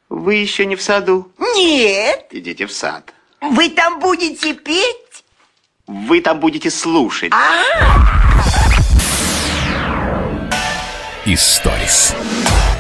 Вы 0.10 0.36
еще 0.36 0.66
не 0.66 0.76
в 0.76 0.82
саду. 0.82 1.30
Нет, 1.56 2.28
Идите 2.32 2.66
в 2.66 2.72
сад. 2.72 3.14
вы 3.42 3.70
там 3.70 4.00
будете 4.00 4.54
петь? 4.54 5.24
Вы 5.86 6.22
там 6.22 6.40
будете 6.40 6.70
слушать. 6.70 7.32
Историс. 11.26 12.16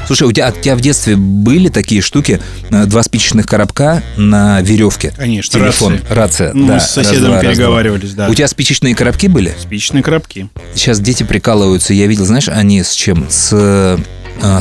Слушай, 0.07 0.23
у 0.27 0.31
тебя, 0.31 0.53
у 0.57 0.61
тебя 0.61 0.75
в 0.77 0.81
детстве 0.81 1.17
были 1.17 1.67
такие 1.67 2.01
штуки, 2.01 2.39
э, 2.69 2.85
два 2.85 3.03
спичечных 3.03 3.45
коробка 3.45 4.01
на 4.15 4.61
веревке? 4.61 5.13
Конечно, 5.15 5.59
Телефон, 5.59 5.93
рации. 6.09 6.13
рация. 6.13 6.53
Ну, 6.53 6.67
да, 6.67 6.73
мы 6.75 6.79
с 6.79 6.85
соседом 6.85 7.33
раз, 7.33 7.41
два, 7.41 7.41
раз, 7.41 7.43
переговаривались, 7.43 8.13
да. 8.13 8.29
У 8.29 8.33
тебя 8.33 8.47
спичечные 8.47 8.95
коробки 8.95 9.27
были? 9.27 9.53
Спичечные 9.59 10.01
коробки. 10.03 10.47
Сейчас 10.73 11.01
дети 11.01 11.23
прикалываются. 11.23 11.93
Я 11.93 12.07
видел, 12.07 12.25
знаешь, 12.25 12.47
они 12.47 12.83
с 12.83 12.93
чем? 12.93 13.27
С 13.29 13.49
э, 13.51 13.97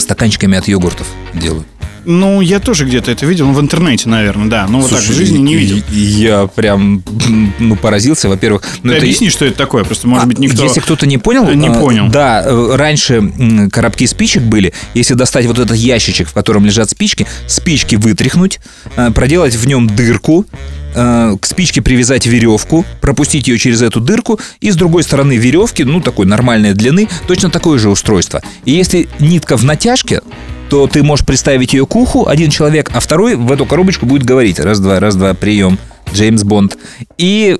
стаканчиками 0.00 0.58
от 0.58 0.66
йогуртов 0.66 1.06
делают. 1.32 1.66
Ну, 2.06 2.40
я 2.40 2.60
тоже 2.60 2.84
где-то 2.86 3.10
это 3.10 3.26
видел, 3.26 3.48
ну, 3.48 3.52
в 3.52 3.60
интернете, 3.60 4.08
наверное, 4.08 4.46
да. 4.48 4.66
Но 4.68 4.80
вот 4.80 4.90
так 4.90 5.00
в 5.00 5.04
Слушай, 5.04 5.18
жизни 5.18 5.38
не 5.38 5.56
видел. 5.56 5.82
Я 5.90 6.46
прям, 6.46 7.02
ну, 7.58 7.74
поразился. 7.76 8.28
Во-первых, 8.28 8.62
ну, 8.82 8.90
Ты 8.92 8.98
это- 8.98 9.06
объясни, 9.06 9.28
что 9.28 9.44
это 9.44 9.56
такое, 9.56 9.82
просто, 9.84 10.06
может 10.06 10.24
А, 10.24 10.28
быть, 10.28 10.38
никто... 10.38 10.62
Если 10.62 10.80
кто-то 10.80 11.04
не 11.06 11.18
понял, 11.18 11.50
Не 11.50 11.68
э, 11.68 11.80
понял. 11.80 12.08
Да, 12.08 12.42
э, 12.46 12.76
раньше 12.76 13.68
коробки 13.72 14.06
спичек 14.06 14.42
были. 14.42 14.72
Если 14.94 15.14
достать 15.14 15.46
вот 15.46 15.58
этот 15.58 15.76
ящичек, 15.76 16.28
в 16.28 16.32
котором 16.32 16.64
лежат 16.64 16.88
спички, 16.90 17.26
спички 17.48 17.96
вытряхнуть, 17.96 18.60
э, 18.96 19.10
проделать 19.10 19.56
в 19.56 19.66
нем 19.66 19.88
дырку, 19.88 20.46
э, 20.94 21.36
к 21.40 21.44
спичке 21.44 21.82
привязать 21.82 22.26
веревку, 22.26 22.84
пропустить 23.00 23.48
ее 23.48 23.58
через 23.58 23.82
эту 23.82 24.00
дырку, 24.00 24.38
и 24.60 24.70
с 24.70 24.76
другой 24.76 25.02
стороны 25.02 25.36
веревки, 25.36 25.82
ну, 25.82 26.00
такой 26.00 26.26
нормальной 26.26 26.72
длины, 26.72 27.08
точно 27.26 27.50
такое 27.50 27.78
же 27.78 27.90
устройство. 27.90 28.42
И 28.64 28.70
если 28.70 29.08
нитка 29.18 29.56
в 29.56 29.64
натяжке, 29.64 30.22
то 30.68 30.86
ты 30.86 31.02
можешь 31.02 31.24
приставить 31.24 31.72
ее 31.72 31.86
к 31.86 31.96
уху, 31.96 32.26
один 32.26 32.50
человек, 32.50 32.90
а 32.94 33.00
второй 33.00 33.36
в 33.36 33.50
эту 33.52 33.66
коробочку 33.66 34.06
будет 34.06 34.24
говорить 34.24 34.58
раз-два, 34.58 35.00
раз-два, 35.00 35.34
прием. 35.34 35.78
Джеймс 36.12 36.44
Бонд. 36.44 36.76
И 37.18 37.58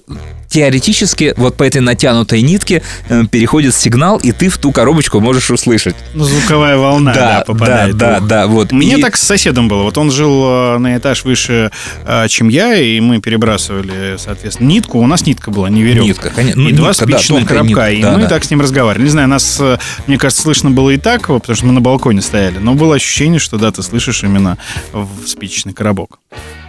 теоретически 0.48 1.34
вот 1.36 1.56
по 1.56 1.64
этой 1.64 1.80
натянутой 1.80 2.40
нитке 2.40 2.80
э, 3.08 3.24
переходит 3.30 3.74
сигнал, 3.74 4.16
и 4.18 4.30
ты 4.30 4.48
в 4.48 4.58
ту 4.58 4.70
коробочку 4.72 5.18
можешь 5.20 5.50
услышать. 5.50 5.96
Ну, 6.14 6.24
звуковая 6.24 6.76
волна, 6.78 7.12
да, 7.12 7.38
Да, 7.40 7.44
попадает. 7.44 7.96
да, 7.96 8.20
да, 8.20 8.26
да, 8.26 8.46
вот. 8.46 8.70
Мне 8.72 8.96
И- 8.96 9.02
так 9.02 9.16
с 9.16 9.22
соседом 9.22 9.66
было. 9.68 9.82
Вот 9.82 9.98
он 9.98 10.10
жил 10.12 10.44
э, 10.46 10.78
на 10.78 10.96
этаж 10.96 11.24
выше, 11.24 11.72
э, 12.06 12.28
чем 12.28 12.48
я, 12.48 12.74
и 12.76 13.00
мы 13.00 13.20
перебрасывали, 13.20 14.16
соответственно, 14.18 14.68
нитку. 14.68 14.98
У 15.00 15.06
нас 15.06 15.26
нитка 15.26 15.50
была, 15.50 15.68
не 15.68 15.82
веревка. 15.82 16.06
Нитка, 16.06 16.30
конечно. 16.30 16.62
Ну, 16.62 16.68
и 16.68 16.72
два 16.72 16.88
нитка, 16.90 17.06
да, 17.06 17.12
спичечных 17.18 17.38
тонкая 17.40 17.58
коробка. 17.58 17.68
нитка, 17.68 17.90
и 17.90 18.02
да, 18.02 18.12
мы 18.12 18.20
да. 18.22 18.28
так 18.28 18.44
с 18.44 18.50
ним 18.50 18.60
разговаривали. 18.60 19.04
Не 19.04 19.10
знаю, 19.10 19.28
нас, 19.28 19.60
мне 20.06 20.16
кажется, 20.16 20.42
слышно 20.42 20.70
было 20.70 20.90
и 20.90 20.96
так, 20.96 21.26
потому 21.26 21.56
что 21.56 21.66
мы 21.66 21.72
на 21.72 21.80
балконе 21.80 22.22
стояли. 22.22 22.58
Но 22.58 22.74
было 22.74 22.94
ощущение, 22.94 23.40
что 23.40 23.58
да, 23.58 23.72
ты 23.72 23.82
слышишь 23.82 24.22
именно 24.22 24.58
в 24.92 25.26
спичечный 25.26 25.74
коробок. 25.74 26.20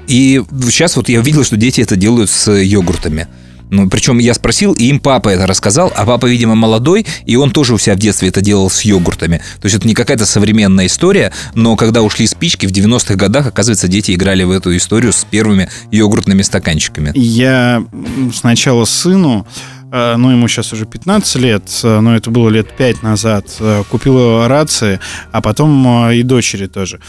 И 0.07 0.43
сейчас 0.65 0.95
вот 0.95 1.09
я 1.09 1.19
увидел, 1.19 1.43
что 1.43 1.57
дети 1.57 1.81
это 1.81 1.95
делают 1.95 2.29
с 2.29 2.51
йогуртами. 2.51 3.27
Ну, 3.69 3.89
причем 3.89 4.17
я 4.19 4.33
спросил, 4.33 4.71
и 4.73 4.85
им 4.85 4.99
папа 4.99 5.29
это 5.29 5.45
рассказал, 5.45 5.91
а 5.95 6.05
папа, 6.05 6.25
видимо, 6.25 6.55
молодой, 6.55 7.05
и 7.25 7.35
он 7.35 7.51
тоже 7.51 7.73
у 7.73 7.77
себя 7.77 7.95
в 7.95 7.99
детстве 7.99 8.29
это 8.29 8.39
делал 8.39 8.69
с 8.69 8.81
йогуртами. 8.81 9.41
То 9.59 9.65
есть 9.65 9.75
это 9.75 9.87
не 9.87 9.93
какая-то 9.93 10.25
современная 10.25 10.85
история, 10.85 11.33
но 11.53 11.75
когда 11.75 12.01
ушли 12.01 12.27
спички, 12.27 12.65
в 12.65 12.71
90-х 12.71 13.15
годах, 13.15 13.47
оказывается, 13.47 13.87
дети 13.87 14.13
играли 14.13 14.43
в 14.43 14.51
эту 14.51 14.75
историю 14.75 15.11
с 15.11 15.25
первыми 15.29 15.69
йогуртными 15.91 16.43
стаканчиками. 16.43 17.11
Я 17.15 17.85
сначала 18.33 18.85
сыну, 18.85 19.45
ну, 19.91 20.31
ему 20.31 20.47
сейчас 20.47 20.73
уже 20.73 20.85
15 20.85 21.35
лет, 21.37 21.63
э, 21.83 21.99
но 21.99 22.15
это 22.15 22.29
было 22.29 22.49
лет 22.49 22.75
5 22.75 23.03
назад, 23.03 23.55
э, 23.59 23.83
купила 23.89 24.47
рации, 24.47 24.99
а 25.31 25.41
потом 25.41 26.09
э, 26.09 26.17
и 26.17 26.23
дочери 26.23 26.67
тоже. 26.67 26.99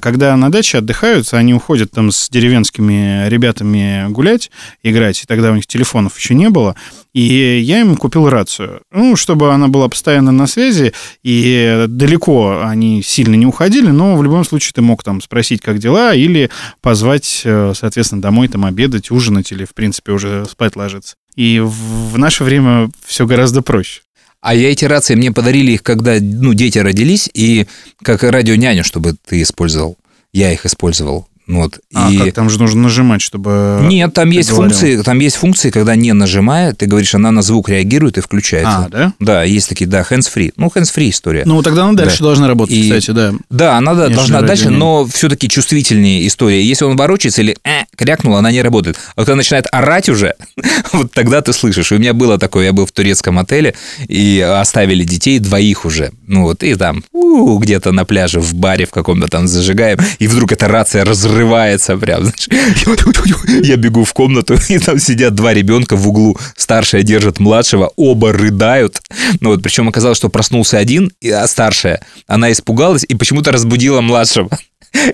Когда 0.00 0.36
на 0.36 0.50
даче 0.50 0.78
отдыхают, 0.78 1.32
они 1.32 1.54
уходят 1.54 1.90
там 1.92 2.10
с 2.10 2.28
деревенскими 2.28 3.28
ребятами 3.28 4.06
гулять, 4.10 4.50
играть, 4.82 5.22
и 5.22 5.26
тогда 5.26 5.52
у 5.52 5.54
них 5.54 5.66
телефонов 5.66 6.18
еще 6.18 6.34
не 6.34 6.50
было, 6.50 6.74
и 7.16 7.60
я 7.60 7.80
им 7.80 7.96
купил 7.96 8.28
рацию, 8.28 8.82
ну, 8.92 9.16
чтобы 9.16 9.50
она 9.54 9.68
была 9.68 9.88
постоянно 9.88 10.32
на 10.32 10.46
связи, 10.46 10.92
и 11.22 11.86
далеко 11.88 12.60
они 12.62 13.02
сильно 13.02 13.34
не 13.36 13.46
уходили, 13.46 13.88
но 13.90 14.16
в 14.16 14.22
любом 14.22 14.44
случае 14.44 14.72
ты 14.74 14.82
мог 14.82 15.02
там 15.02 15.22
спросить, 15.22 15.62
как 15.62 15.78
дела, 15.78 16.14
или 16.14 16.50
позвать, 16.82 17.40
э, 17.44 17.72
соответственно, 17.74 18.20
домой 18.20 18.48
там 18.48 18.66
обедать, 18.66 19.10
ужинать, 19.10 19.50
или, 19.50 19.64
в 19.64 19.72
принципе, 19.72 20.12
уже 20.12 20.44
спать 20.44 20.76
ложиться. 20.76 21.16
И 21.36 21.60
в 21.60 22.18
наше 22.18 22.44
время 22.44 22.90
все 23.04 23.26
гораздо 23.26 23.62
проще. 23.62 24.00
А 24.40 24.54
я 24.54 24.70
эти 24.70 24.84
рации 24.84 25.14
мне 25.14 25.32
подарили 25.32 25.72
их, 25.72 25.82
когда 25.82 26.16
ну, 26.20 26.54
дети 26.54 26.78
родились, 26.78 27.28
и 27.32 27.66
как 28.02 28.22
радионяню, 28.22 28.84
чтобы 28.84 29.16
ты 29.26 29.42
использовал. 29.42 29.96
Я 30.32 30.52
их 30.52 30.66
использовал. 30.66 31.28
Ну 31.46 31.62
Вот. 31.62 31.78
А 31.94 32.10
и... 32.10 32.18
как 32.18 32.32
там 32.34 32.50
же 32.50 32.58
нужно 32.58 32.82
нажимать, 32.82 33.22
чтобы... 33.22 33.80
Нет, 33.84 34.12
там 34.12 34.30
есть 34.30 34.50
говорил? 34.50 34.70
функции, 34.70 35.02
там 35.02 35.20
есть 35.20 35.36
функции, 35.36 35.70
когда 35.70 35.94
не 35.94 36.12
нажимая, 36.12 36.72
ты 36.74 36.86
говоришь, 36.86 37.14
она 37.14 37.30
на 37.30 37.42
звук 37.42 37.68
реагирует 37.68 38.18
и 38.18 38.20
включается. 38.20 38.86
А, 38.86 38.88
да? 38.88 39.12
Да, 39.20 39.42
есть 39.44 39.68
такие, 39.68 39.86
да, 39.86 40.00
hands-free. 40.08 40.54
Ну, 40.56 40.66
hands-free 40.74 41.10
история. 41.10 41.42
Ну, 41.46 41.62
тогда 41.62 41.84
она 41.84 41.92
дальше 41.92 42.18
Да. 42.18 42.24
должна 42.24 42.48
работать, 42.48 42.74
И- 42.74 42.82
кстати, 42.90 43.12
да. 43.12 43.32
Да, 43.48 43.76
она 43.76 43.94
да, 43.94 44.08
должна 44.08 44.42
дальше, 44.42 44.70
но 44.70 45.06
все-таки 45.06 45.48
чувствительнее 45.48 46.26
история. 46.26 46.62
Если 46.64 46.84
он 46.84 46.96
ворочается 46.96 47.42
или 47.42 47.56
э, 47.64 47.84
крякнул, 47.96 48.36
она 48.36 48.50
не 48.50 48.60
работает. 48.62 48.98
А 49.14 49.20
когда 49.20 49.36
начинает 49.36 49.66
орать 49.70 50.08
уже, 50.08 50.34
вот 50.92 51.12
тогда 51.12 51.42
ты 51.42 51.52
слышишь. 51.52 51.92
У 51.92 51.98
меня 51.98 52.12
было 52.12 52.38
такое, 52.38 52.66
я 52.66 52.72
был 52.72 52.86
в 52.86 52.92
турецком 52.92 53.38
отеле, 53.38 53.74
и 54.08 54.40
оставили 54.40 55.04
детей 55.04 55.38
двоих 55.38 55.84
уже. 55.84 56.10
Ну 56.26 56.42
вот, 56.42 56.64
и 56.64 56.74
там 56.74 57.04
где-то 57.12 57.92
на 57.92 58.04
пляже, 58.04 58.40
в 58.40 58.52
баре 58.54 58.86
в 58.86 58.90
каком-то 58.90 59.28
там 59.28 59.46
зажигаем, 59.46 59.98
и 60.18 60.26
вдруг 60.26 60.50
эта 60.50 60.66
рация 60.66 61.04
разрывается 61.04 61.35
прям, 61.96 62.22
знаешь. 62.22 62.48
Я 63.62 63.76
бегу 63.76 64.04
в 64.04 64.12
комнату, 64.12 64.56
и 64.68 64.78
там 64.78 64.98
сидят 64.98 65.34
два 65.34 65.54
ребенка 65.54 65.96
в 65.96 66.08
углу. 66.08 66.36
Старшая 66.56 67.02
держит 67.02 67.38
младшего, 67.40 67.92
оба 67.96 68.32
рыдают. 68.32 69.00
Ну 69.40 69.50
вот, 69.50 69.62
причем 69.62 69.88
оказалось, 69.88 70.18
что 70.18 70.28
проснулся 70.28 70.78
один, 70.78 71.10
а 71.24 71.46
старшая, 71.46 72.00
она 72.26 72.52
испугалась 72.52 73.04
и 73.08 73.14
почему-то 73.14 73.52
разбудила 73.52 74.00
младшего. 74.00 74.50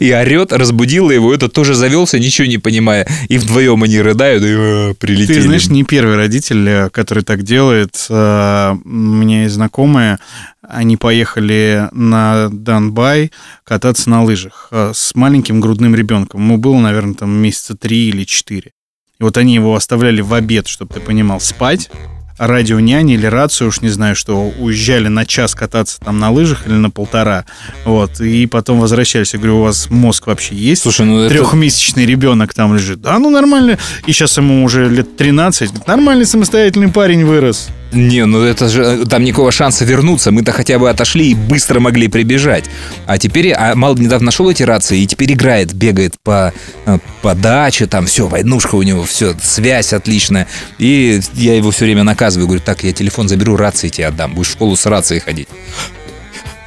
И 0.00 0.12
орет, 0.12 0.52
разбудила 0.52 1.10
его, 1.10 1.34
этот 1.34 1.52
тоже 1.52 1.74
завелся, 1.74 2.18
ничего 2.18 2.46
не 2.46 2.58
понимая. 2.58 3.06
И 3.28 3.38
вдвоем 3.38 3.82
они 3.82 4.00
рыдают, 4.00 4.42
и 4.44 4.46
э, 4.48 4.94
прилетели. 4.94 5.36
Ты 5.36 5.42
знаешь, 5.42 5.66
не 5.68 5.82
первый 5.82 6.16
родитель, 6.16 6.68
э, 6.68 6.90
который 6.90 7.24
так 7.24 7.42
делает. 7.42 8.06
Э, 8.08 8.74
У 8.84 8.88
меня 8.88 9.42
есть 9.42 9.54
знакомые, 9.54 10.18
они 10.62 10.96
поехали 10.96 11.88
на 11.92 12.48
Донбай 12.50 13.32
кататься 13.64 14.08
на 14.08 14.22
лыжах 14.22 14.68
э, 14.70 14.92
с 14.94 15.14
маленьким 15.14 15.60
грудным 15.60 15.94
ребенком. 15.94 16.40
Ему 16.40 16.56
было, 16.56 16.78
наверное, 16.78 17.14
там 17.14 17.30
месяца 17.30 17.76
три 17.76 18.08
или 18.08 18.24
четыре. 18.24 18.72
И 19.18 19.24
вот 19.24 19.36
они 19.36 19.54
его 19.54 19.74
оставляли 19.74 20.20
в 20.20 20.32
обед, 20.34 20.68
чтобы 20.68 20.94
ты 20.94 21.00
понимал, 21.00 21.40
спать. 21.40 21.90
А 22.38 22.46
радио 22.46 22.80
няни 22.80 23.14
или 23.14 23.26
рацию, 23.26 23.68
уж 23.68 23.82
не 23.82 23.88
знаю, 23.88 24.16
что 24.16 24.52
уезжали 24.58 25.08
на 25.08 25.26
час 25.26 25.54
кататься 25.54 26.00
там 26.00 26.18
на 26.18 26.30
лыжах 26.30 26.66
или 26.66 26.74
на 26.74 26.90
полтора. 26.90 27.44
Вот. 27.84 28.20
И 28.20 28.46
потом 28.46 28.80
возвращались. 28.80 29.34
Я 29.34 29.38
говорю, 29.38 29.58
у 29.58 29.62
вас 29.62 29.90
мозг 29.90 30.26
вообще 30.26 30.54
есть? 30.54 30.82
Слушай, 30.82 31.06
ну 31.06 31.20
это... 31.20 31.34
Трехмесячный 31.34 32.06
ребенок 32.06 32.54
там 32.54 32.74
лежит. 32.74 33.00
Да, 33.00 33.18
ну 33.18 33.30
нормально. 33.30 33.78
И 34.06 34.12
сейчас 34.12 34.36
ему 34.38 34.64
уже 34.64 34.88
лет 34.88 35.16
13. 35.16 35.68
Говорит, 35.68 35.86
Нормальный 35.86 36.26
самостоятельный 36.26 36.88
парень 36.88 37.24
вырос. 37.24 37.68
Не, 37.92 38.24
ну 38.24 38.42
это 38.42 38.68
же 38.68 39.04
там 39.06 39.22
никакого 39.22 39.52
шанса 39.52 39.84
вернуться. 39.84 40.32
Мы-то 40.32 40.52
хотя 40.52 40.78
бы 40.78 40.88
отошли 40.88 41.30
и 41.30 41.34
быстро 41.34 41.78
могли 41.78 42.08
прибежать. 42.08 42.64
А 43.06 43.18
теперь, 43.18 43.52
а 43.52 43.74
Мал 43.74 43.96
недавно 43.96 44.26
нашел 44.26 44.50
эти 44.50 44.62
рации 44.62 45.00
и 45.00 45.06
теперь 45.06 45.32
играет, 45.32 45.74
бегает 45.74 46.14
по, 46.22 46.54
э, 46.86 46.98
по 47.20 47.34
даче, 47.34 47.86
там 47.86 48.06
все, 48.06 48.26
войнушка 48.26 48.76
у 48.76 48.82
него, 48.82 49.04
все, 49.04 49.34
связь 49.42 49.92
отличная. 49.92 50.48
И 50.78 51.20
я 51.34 51.54
его 51.54 51.70
все 51.70 51.84
время 51.84 52.02
наказываю, 52.02 52.46
говорю, 52.46 52.62
так, 52.64 52.82
я 52.82 52.92
телефон 52.92 53.28
заберу, 53.28 53.56
рации 53.56 53.88
тебе 53.88 54.06
отдам, 54.06 54.34
будешь 54.34 54.48
в 54.48 54.52
школу 54.52 54.74
с 54.74 54.86
рацией 54.86 55.20
ходить. 55.20 55.48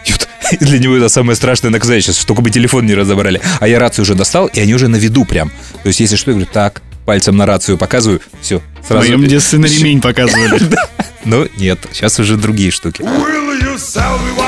И 0.06 0.14
Для 0.60 0.80
него 0.80 0.96
это 0.96 1.10
самое 1.10 1.36
страшное 1.36 1.72
наказание 1.72 2.02
сейчас, 2.02 2.18
что 2.18 2.28
только 2.28 2.42
бы 2.42 2.50
телефон 2.50 2.86
не 2.86 2.94
разобрали. 2.94 3.42
А 3.60 3.68
я 3.68 3.80
рацию 3.80 4.04
уже 4.04 4.16
достал, 4.16 4.48
и 4.48 4.60
они 4.60 4.74
уже 4.74 4.88
на 4.88 4.98
виду 4.98 5.26
прям. 5.26 5.50
То 5.84 5.88
есть, 5.88 6.00
если 6.00 6.16
что, 6.16 6.32
я 6.32 6.36
говорю, 6.36 6.50
так, 6.52 6.82
пальцем 7.06 7.38
на 7.38 7.46
рацию 7.46 7.78
показываю, 7.78 8.22
все, 8.42 8.62
В 8.84 8.88
сразу. 8.88 9.06
моем 9.08 9.26
детстве 9.28 9.60
на 9.60 9.66
ремень 9.68 10.02
показывали. 10.02 10.60
Ну, 11.28 11.48
нет, 11.58 11.80
сейчас 11.92 12.20
уже 12.20 12.38
другие 12.38 12.70
штуки. 12.70 13.02
Will 13.02 13.60
you 13.60 13.76
sell 13.78 14.20
me 14.20 14.45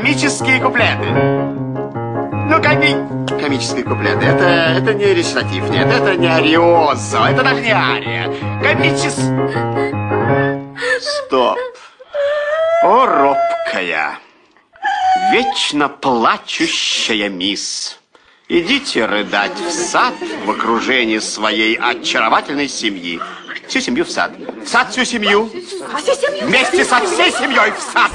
Комические 0.00 0.60
куплеты. 0.62 1.04
Ну, 2.48 2.62
коми... 2.62 3.38
комические 3.38 3.84
куплеты. 3.84 4.24
Это, 4.24 4.44
это 4.44 4.94
не 4.94 5.12
речитатив, 5.12 5.68
нет, 5.68 5.88
это 5.88 6.16
не 6.16 6.26
ариозо, 6.26 7.26
это 7.26 7.42
даже 7.42 7.60
не 7.60 7.70
ария. 7.70 8.32
Комичес... 8.62 9.16
Стоп. 11.02 11.58
О, 12.82 13.04
робкая, 13.04 14.18
вечно 15.32 15.90
плачущая 15.90 17.28
мисс. 17.28 17.98
Идите 18.48 19.04
рыдать 19.04 19.58
в 19.60 19.70
сад 19.70 20.14
в 20.46 20.50
окружении 20.50 21.18
своей 21.18 21.74
очаровательной 21.76 22.68
семьи. 22.68 23.20
Всю 23.68 23.80
семью 23.80 24.06
в 24.06 24.10
сад. 24.10 24.32
В 24.64 24.66
сад 24.66 24.90
всю 24.92 25.04
семью. 25.04 25.50
Вместе 26.40 26.86
со 26.86 27.04
всей 27.04 27.30
семьей 27.32 27.70
в 27.72 27.80
сад. 27.92 28.10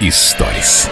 Историс. 0.00 0.88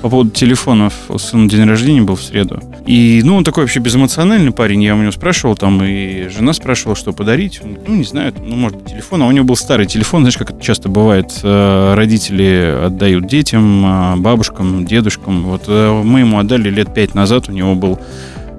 По 0.00 0.08
поводу 0.08 0.30
телефонов, 0.30 0.94
у 1.08 1.18
сына 1.18 1.48
день 1.48 1.64
рождения 1.64 2.02
был 2.02 2.16
в 2.16 2.22
среду. 2.22 2.60
И, 2.86 3.20
ну, 3.24 3.36
он 3.36 3.44
такой 3.44 3.64
вообще 3.64 3.78
безэмоциональный 3.80 4.50
парень. 4.52 4.82
Я 4.82 4.94
у 4.94 4.98
него 4.98 5.12
спрашивал 5.12 5.56
там, 5.56 5.82
и 5.82 6.28
жена 6.28 6.52
спрашивала, 6.52 6.96
что 6.96 7.12
подарить. 7.12 7.60
Он, 7.62 7.78
Ну, 7.86 7.96
не 7.96 8.04
знаю, 8.04 8.32
ну, 8.38 8.56
может 8.56 8.84
телефон. 8.86 9.22
А 9.22 9.26
у 9.26 9.30
него 9.30 9.44
был 9.44 9.56
старый 9.56 9.86
телефон. 9.86 10.22
Знаешь, 10.22 10.36
как 10.36 10.50
это 10.50 10.60
часто 10.60 10.88
бывает. 10.88 11.32
э, 11.42 11.94
Родители 11.94 12.84
отдают 12.86 13.26
детям, 13.26 13.82
а, 13.84 14.16
бабушкам, 14.16 14.84
дедушкам. 14.84 15.42
Вот 15.44 15.64
э, 15.68 16.02
мы 16.04 16.20
ему 16.20 16.38
отдали 16.38 16.68
лет 16.68 16.92
пять 16.94 17.14
назад. 17.14 17.48
У 17.48 17.52
него 17.52 17.74
был 17.76 18.00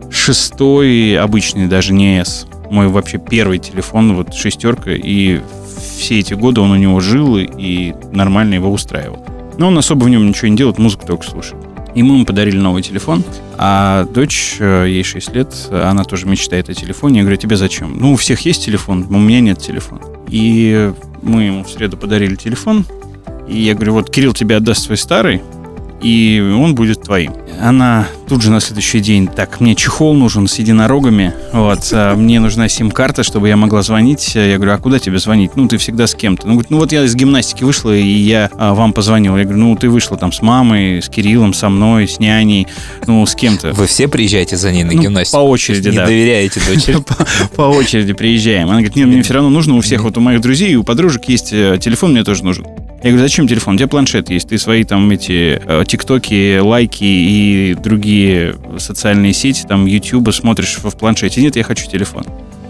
шестой, 0.09 1.17
обычный, 1.17 1.67
даже 1.67 1.93
не 1.93 2.19
S. 2.19 2.47
Мой 2.69 2.87
вообще 2.87 3.17
первый 3.17 3.59
телефон, 3.59 4.15
вот 4.15 4.33
шестерка. 4.33 4.91
И 4.91 5.41
все 5.97 6.19
эти 6.19 6.33
годы 6.33 6.61
он 6.61 6.71
у 6.71 6.77
него 6.77 6.99
жил 7.01 7.37
и 7.37 7.93
нормально 8.11 8.55
его 8.55 8.71
устраивал. 8.71 9.25
Но 9.57 9.67
он 9.67 9.77
особо 9.77 10.05
в 10.05 10.09
нем 10.09 10.27
ничего 10.27 10.47
не 10.47 10.57
делает, 10.57 10.77
музыку 10.77 11.05
только 11.05 11.25
слушает. 11.25 11.61
И 11.95 12.01
мы 12.01 12.15
ему 12.15 12.25
подарили 12.25 12.57
новый 12.57 12.81
телефон. 12.81 13.23
А 13.57 14.05
дочь, 14.05 14.55
э, 14.59 14.85
ей 14.87 15.03
6 15.03 15.35
лет, 15.35 15.53
она 15.71 16.03
тоже 16.03 16.25
мечтает 16.25 16.69
о 16.69 16.73
телефоне. 16.73 17.19
Я 17.19 17.23
говорю, 17.23 17.37
тебе 17.37 17.55
зачем? 17.55 17.97
Ну, 17.99 18.13
у 18.13 18.15
всех 18.15 18.39
есть 18.41 18.65
телефон, 18.65 19.05
у 19.09 19.19
меня 19.19 19.41
нет 19.41 19.59
телефона. 19.59 20.01
И 20.27 20.91
мы 21.21 21.43
ему 21.43 21.63
в 21.63 21.69
среду 21.69 21.97
подарили 21.97 22.35
телефон. 22.35 22.85
И 23.47 23.61
я 23.61 23.75
говорю, 23.75 23.93
вот 23.93 24.09
Кирилл 24.09 24.33
тебе 24.33 24.55
отдаст 24.55 24.85
свой 24.85 24.97
старый, 24.97 25.41
и 26.03 26.41
он 26.41 26.75
будет 26.75 27.01
твоим. 27.01 27.33
Она 27.61 28.07
тут 28.27 28.41
же 28.41 28.51
на 28.51 28.59
следующий 28.59 28.99
день, 28.99 29.27
так, 29.27 29.59
мне 29.61 29.75
чехол 29.75 30.13
нужен 30.13 30.47
с 30.47 30.59
единорогами, 30.59 31.33
вот, 31.53 31.89
а 31.91 32.15
мне 32.15 32.39
нужна 32.39 32.67
сим-карта, 32.67 33.23
чтобы 33.23 33.47
я 33.47 33.55
могла 33.57 33.81
звонить. 33.83 34.35
Я 34.35 34.55
говорю, 34.57 34.73
а 34.73 34.77
куда 34.77 34.99
тебе 34.99 35.17
звонить? 35.19 35.51
Ну, 35.55 35.67
ты 35.67 35.77
всегда 35.77 36.07
с 36.07 36.15
кем-то. 36.15 36.47
Ну, 36.47 36.53
говорит, 36.53 36.71
ну 36.71 36.77
вот 36.77 36.91
я 36.91 37.03
из 37.03 37.15
гимнастики 37.15 37.63
вышла, 37.63 37.95
и 37.95 38.03
я 38.03 38.49
а, 38.57 38.73
вам 38.73 38.91
позвонил. 38.93 39.37
Я 39.37 39.43
говорю, 39.43 39.59
ну, 39.59 39.75
ты 39.75 39.89
вышла 39.89 40.17
там 40.17 40.31
с 40.31 40.41
мамой, 40.41 41.01
с 41.01 41.09
Кириллом, 41.09 41.53
со 41.53 41.69
мной, 41.69 42.07
с 42.07 42.19
няней, 42.19 42.67
ну, 43.07 43.25
с 43.25 43.35
кем-то. 43.35 43.71
Вы 43.73 43.87
все 43.87 44.07
приезжаете 44.07 44.57
за 44.57 44.71
ней 44.71 44.83
на 44.83 44.93
Ну, 44.93 45.01
гимнастику? 45.01 45.37
по 45.37 45.41
очереди, 45.41 45.89
Не 45.89 45.95
да. 45.97 46.05
доверяете 46.05 46.59
дочери? 46.67 46.97
по, 47.55 47.61
очереди 47.63 48.13
приезжаем. 48.13 48.65
Она 48.67 48.79
говорит, 48.79 48.95
нет, 48.95 49.07
мне 49.07 49.23
все 49.23 49.35
равно 49.35 49.49
нужно, 49.49 49.75
у 49.75 49.81
всех, 49.81 50.03
вот 50.03 50.17
у 50.17 50.21
моих 50.21 50.41
друзей 50.41 50.71
и 50.71 50.75
у 50.75 50.83
подружек 50.83 51.25
есть 51.25 51.53
э, 51.53 51.77
телефон, 51.79 52.11
мне 52.11 52.23
тоже 52.23 52.43
нужен. 52.43 52.65
Я 53.03 53.09
говорю, 53.09 53.25
зачем 53.25 53.49
телефон? 53.49 53.75
У 53.75 53.77
тебя 53.77 53.89
планшет 53.89 54.29
есть, 54.29 54.47
ты 54.47 54.57
свои 54.57 54.85
там 54.85 55.11
эти 55.11 55.61
э, 55.61 55.83
тиктоки, 55.85 56.59
лайки 56.59 57.03
и 57.03 57.75
другие 57.75 58.55
социальные 58.77 59.33
сети, 59.33 59.65
там, 59.67 59.85
ютубы 59.85 60.31
смотришь 60.31 60.77
в 60.81 60.97
планшете. 60.97 61.41
Нет, 61.41 61.57
я 61.57 61.63
хочу 61.63 61.85
телефон. 61.85 62.23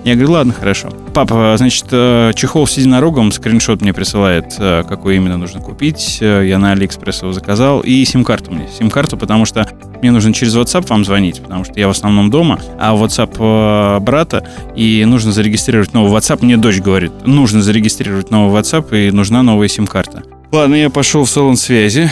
Я 0.04 0.16
говорю, 0.16 0.32
ладно, 0.34 0.54
хорошо. 0.54 0.90
Папа, 1.14 1.56
значит, 1.58 1.86
э, 1.92 2.34
чехол 2.36 2.68
с 2.68 2.78
единорогом, 2.78 3.32
скриншот 3.32 3.82
мне 3.82 3.94
присылает, 3.94 4.54
э, 4.60 4.84
какой 4.88 5.16
именно 5.16 5.38
нужно 5.38 5.62
купить. 5.62 6.18
Э, 6.20 6.44
Я 6.46 6.58
на 6.58 6.74
Алиэкспресс 6.74 7.22
его 7.22 7.32
заказал. 7.32 7.80
И 7.80 8.04
сим-карту 8.04 8.52
мне. 8.52 8.68
Сим-карту, 8.78 9.16
потому 9.16 9.46
что 9.46 9.66
мне 10.02 10.12
нужно 10.12 10.34
через 10.34 10.56
WhatsApp 10.58 10.88
вам 10.90 11.06
звонить, 11.06 11.42
потому 11.42 11.64
что 11.64 11.80
я 11.80 11.88
в 11.88 11.92
основном 11.92 12.30
дома, 12.30 12.60
а 12.78 12.94
WhatsApp 12.94 14.00
брата, 14.02 14.46
и 14.76 15.06
нужно 15.06 15.32
зарегистрировать 15.32 15.94
новый 15.94 16.12
WhatsApp. 16.12 16.40
Мне 16.42 16.58
дочь 16.58 16.80
говорит, 16.80 17.14
нужно 17.26 17.62
зарегистрировать 17.62 18.30
новый 18.30 18.60
WhatsApp, 18.60 19.08
и 19.08 19.12
нужна 19.12 19.42
новая 19.42 19.70
сим-карта. 19.70 20.24
Ладно, 20.52 20.76
я 20.76 20.90
пошел 20.90 21.24
в 21.24 21.30
салон 21.30 21.56
связи, 21.56 22.12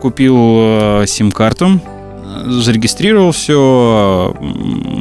купил 0.00 1.06
сим-карту, 1.06 1.80
зарегистрировал 2.44 3.32
все, 3.32 4.36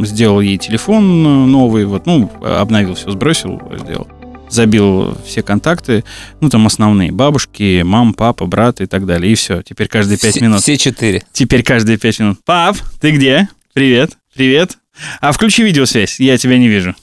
сделал 0.03 0.41
ей 0.41 0.57
телефон 0.57 1.51
новый, 1.51 1.85
вот, 1.85 2.05
ну, 2.05 2.31
обновил 2.41 2.95
все, 2.95 3.11
сбросил, 3.11 3.61
сделал. 3.79 4.07
Забил 4.49 5.17
все 5.25 5.41
контакты, 5.43 6.03
ну, 6.41 6.49
там 6.49 6.67
основные, 6.67 7.13
бабушки, 7.13 7.83
мам, 7.83 8.13
папа, 8.13 8.45
брат 8.47 8.81
и 8.81 8.85
так 8.85 9.05
далее. 9.05 9.31
И 9.31 9.35
все, 9.35 9.61
теперь 9.61 9.87
каждые 9.87 10.17
пять 10.17 10.41
минут. 10.41 10.61
Все 10.61 10.77
четыре. 10.77 11.23
Теперь 11.31 11.63
каждые 11.63 11.97
пять 11.97 12.19
минут. 12.19 12.39
Пап, 12.43 12.75
ты 12.99 13.11
где? 13.11 13.47
Привет, 13.73 14.17
привет. 14.35 14.80
А 15.19 15.31
включи 15.31 15.63
видеосвязь, 15.63 16.19
я 16.19 16.37
тебя 16.37 16.57
не 16.57 16.67
вижу. 16.67 16.95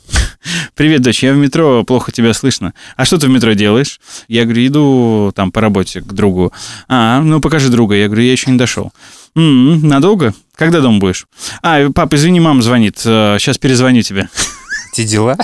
Привет, 0.75 1.03
дочь, 1.03 1.23
я 1.23 1.33
в 1.33 1.37
метро, 1.37 1.83
плохо 1.85 2.13
тебя 2.13 2.33
слышно. 2.33 2.73
А 2.97 3.05
что 3.05 3.19
ты 3.19 3.27
в 3.27 3.31
метро 3.31 3.53
делаешь? 3.55 4.01
Я 4.29 4.45
говорю, 4.45 4.67
иду 4.67 5.33
там 5.35 5.51
по 5.51 5.61
работе 5.61 6.01
к 6.01 6.13
другу. 6.13 6.53
А, 6.89 7.21
ну 7.21 7.41
покажи 7.41 7.69
друга. 7.69 7.97
Я 7.97 8.07
говорю, 8.07 8.23
я 8.23 8.33
еще 8.33 8.51
не 8.51 8.59
дошел. 8.59 8.93
«М, 9.37 9.87
надолго? 9.87 10.35
Когда 10.57 10.81
дома 10.81 10.99
будешь? 10.99 11.27
А, 11.63 11.91
пап, 11.91 12.13
извини, 12.15 12.41
мама 12.41 12.63
звонит. 12.63 12.99
Сейчас 12.99 13.59
перезвоню 13.59 14.03
тебе. 14.03 14.29
Те 14.99 15.05
дела? 15.05 15.37